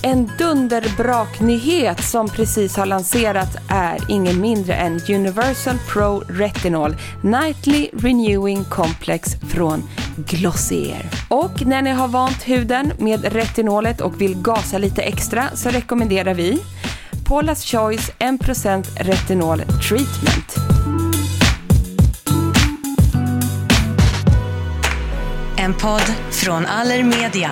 En 0.01 0.31
dunderbraknyhet 0.37 2.03
som 2.03 2.29
precis 2.29 2.77
har 2.77 2.85
lanserats 2.85 3.57
är 3.69 3.97
ingen 4.09 4.41
mindre 4.41 4.73
än 4.75 5.01
Universal 5.09 5.75
Pro 5.89 6.23
Retinol 6.29 6.95
Nightly 7.23 7.89
Renewing 7.93 8.63
Complex 8.63 9.35
från 9.49 9.83
Glossier. 10.17 11.09
Och 11.29 11.65
när 11.65 11.81
ni 11.81 11.91
har 11.91 12.07
vant 12.07 12.47
huden 12.47 12.93
med 12.97 13.33
retinolet 13.33 14.01
och 14.01 14.21
vill 14.21 14.41
gasa 14.41 14.77
lite 14.77 15.01
extra 15.01 15.49
så 15.55 15.69
rekommenderar 15.69 16.33
vi 16.33 16.59
Paula's 17.25 17.71
Choice 17.71 18.11
1% 18.19 18.83
Retinol 18.99 19.59
Treatment. 19.59 20.55
En 25.57 25.73
podd 25.73 26.13
från 26.31 26.65
Allermedia. 26.65 27.51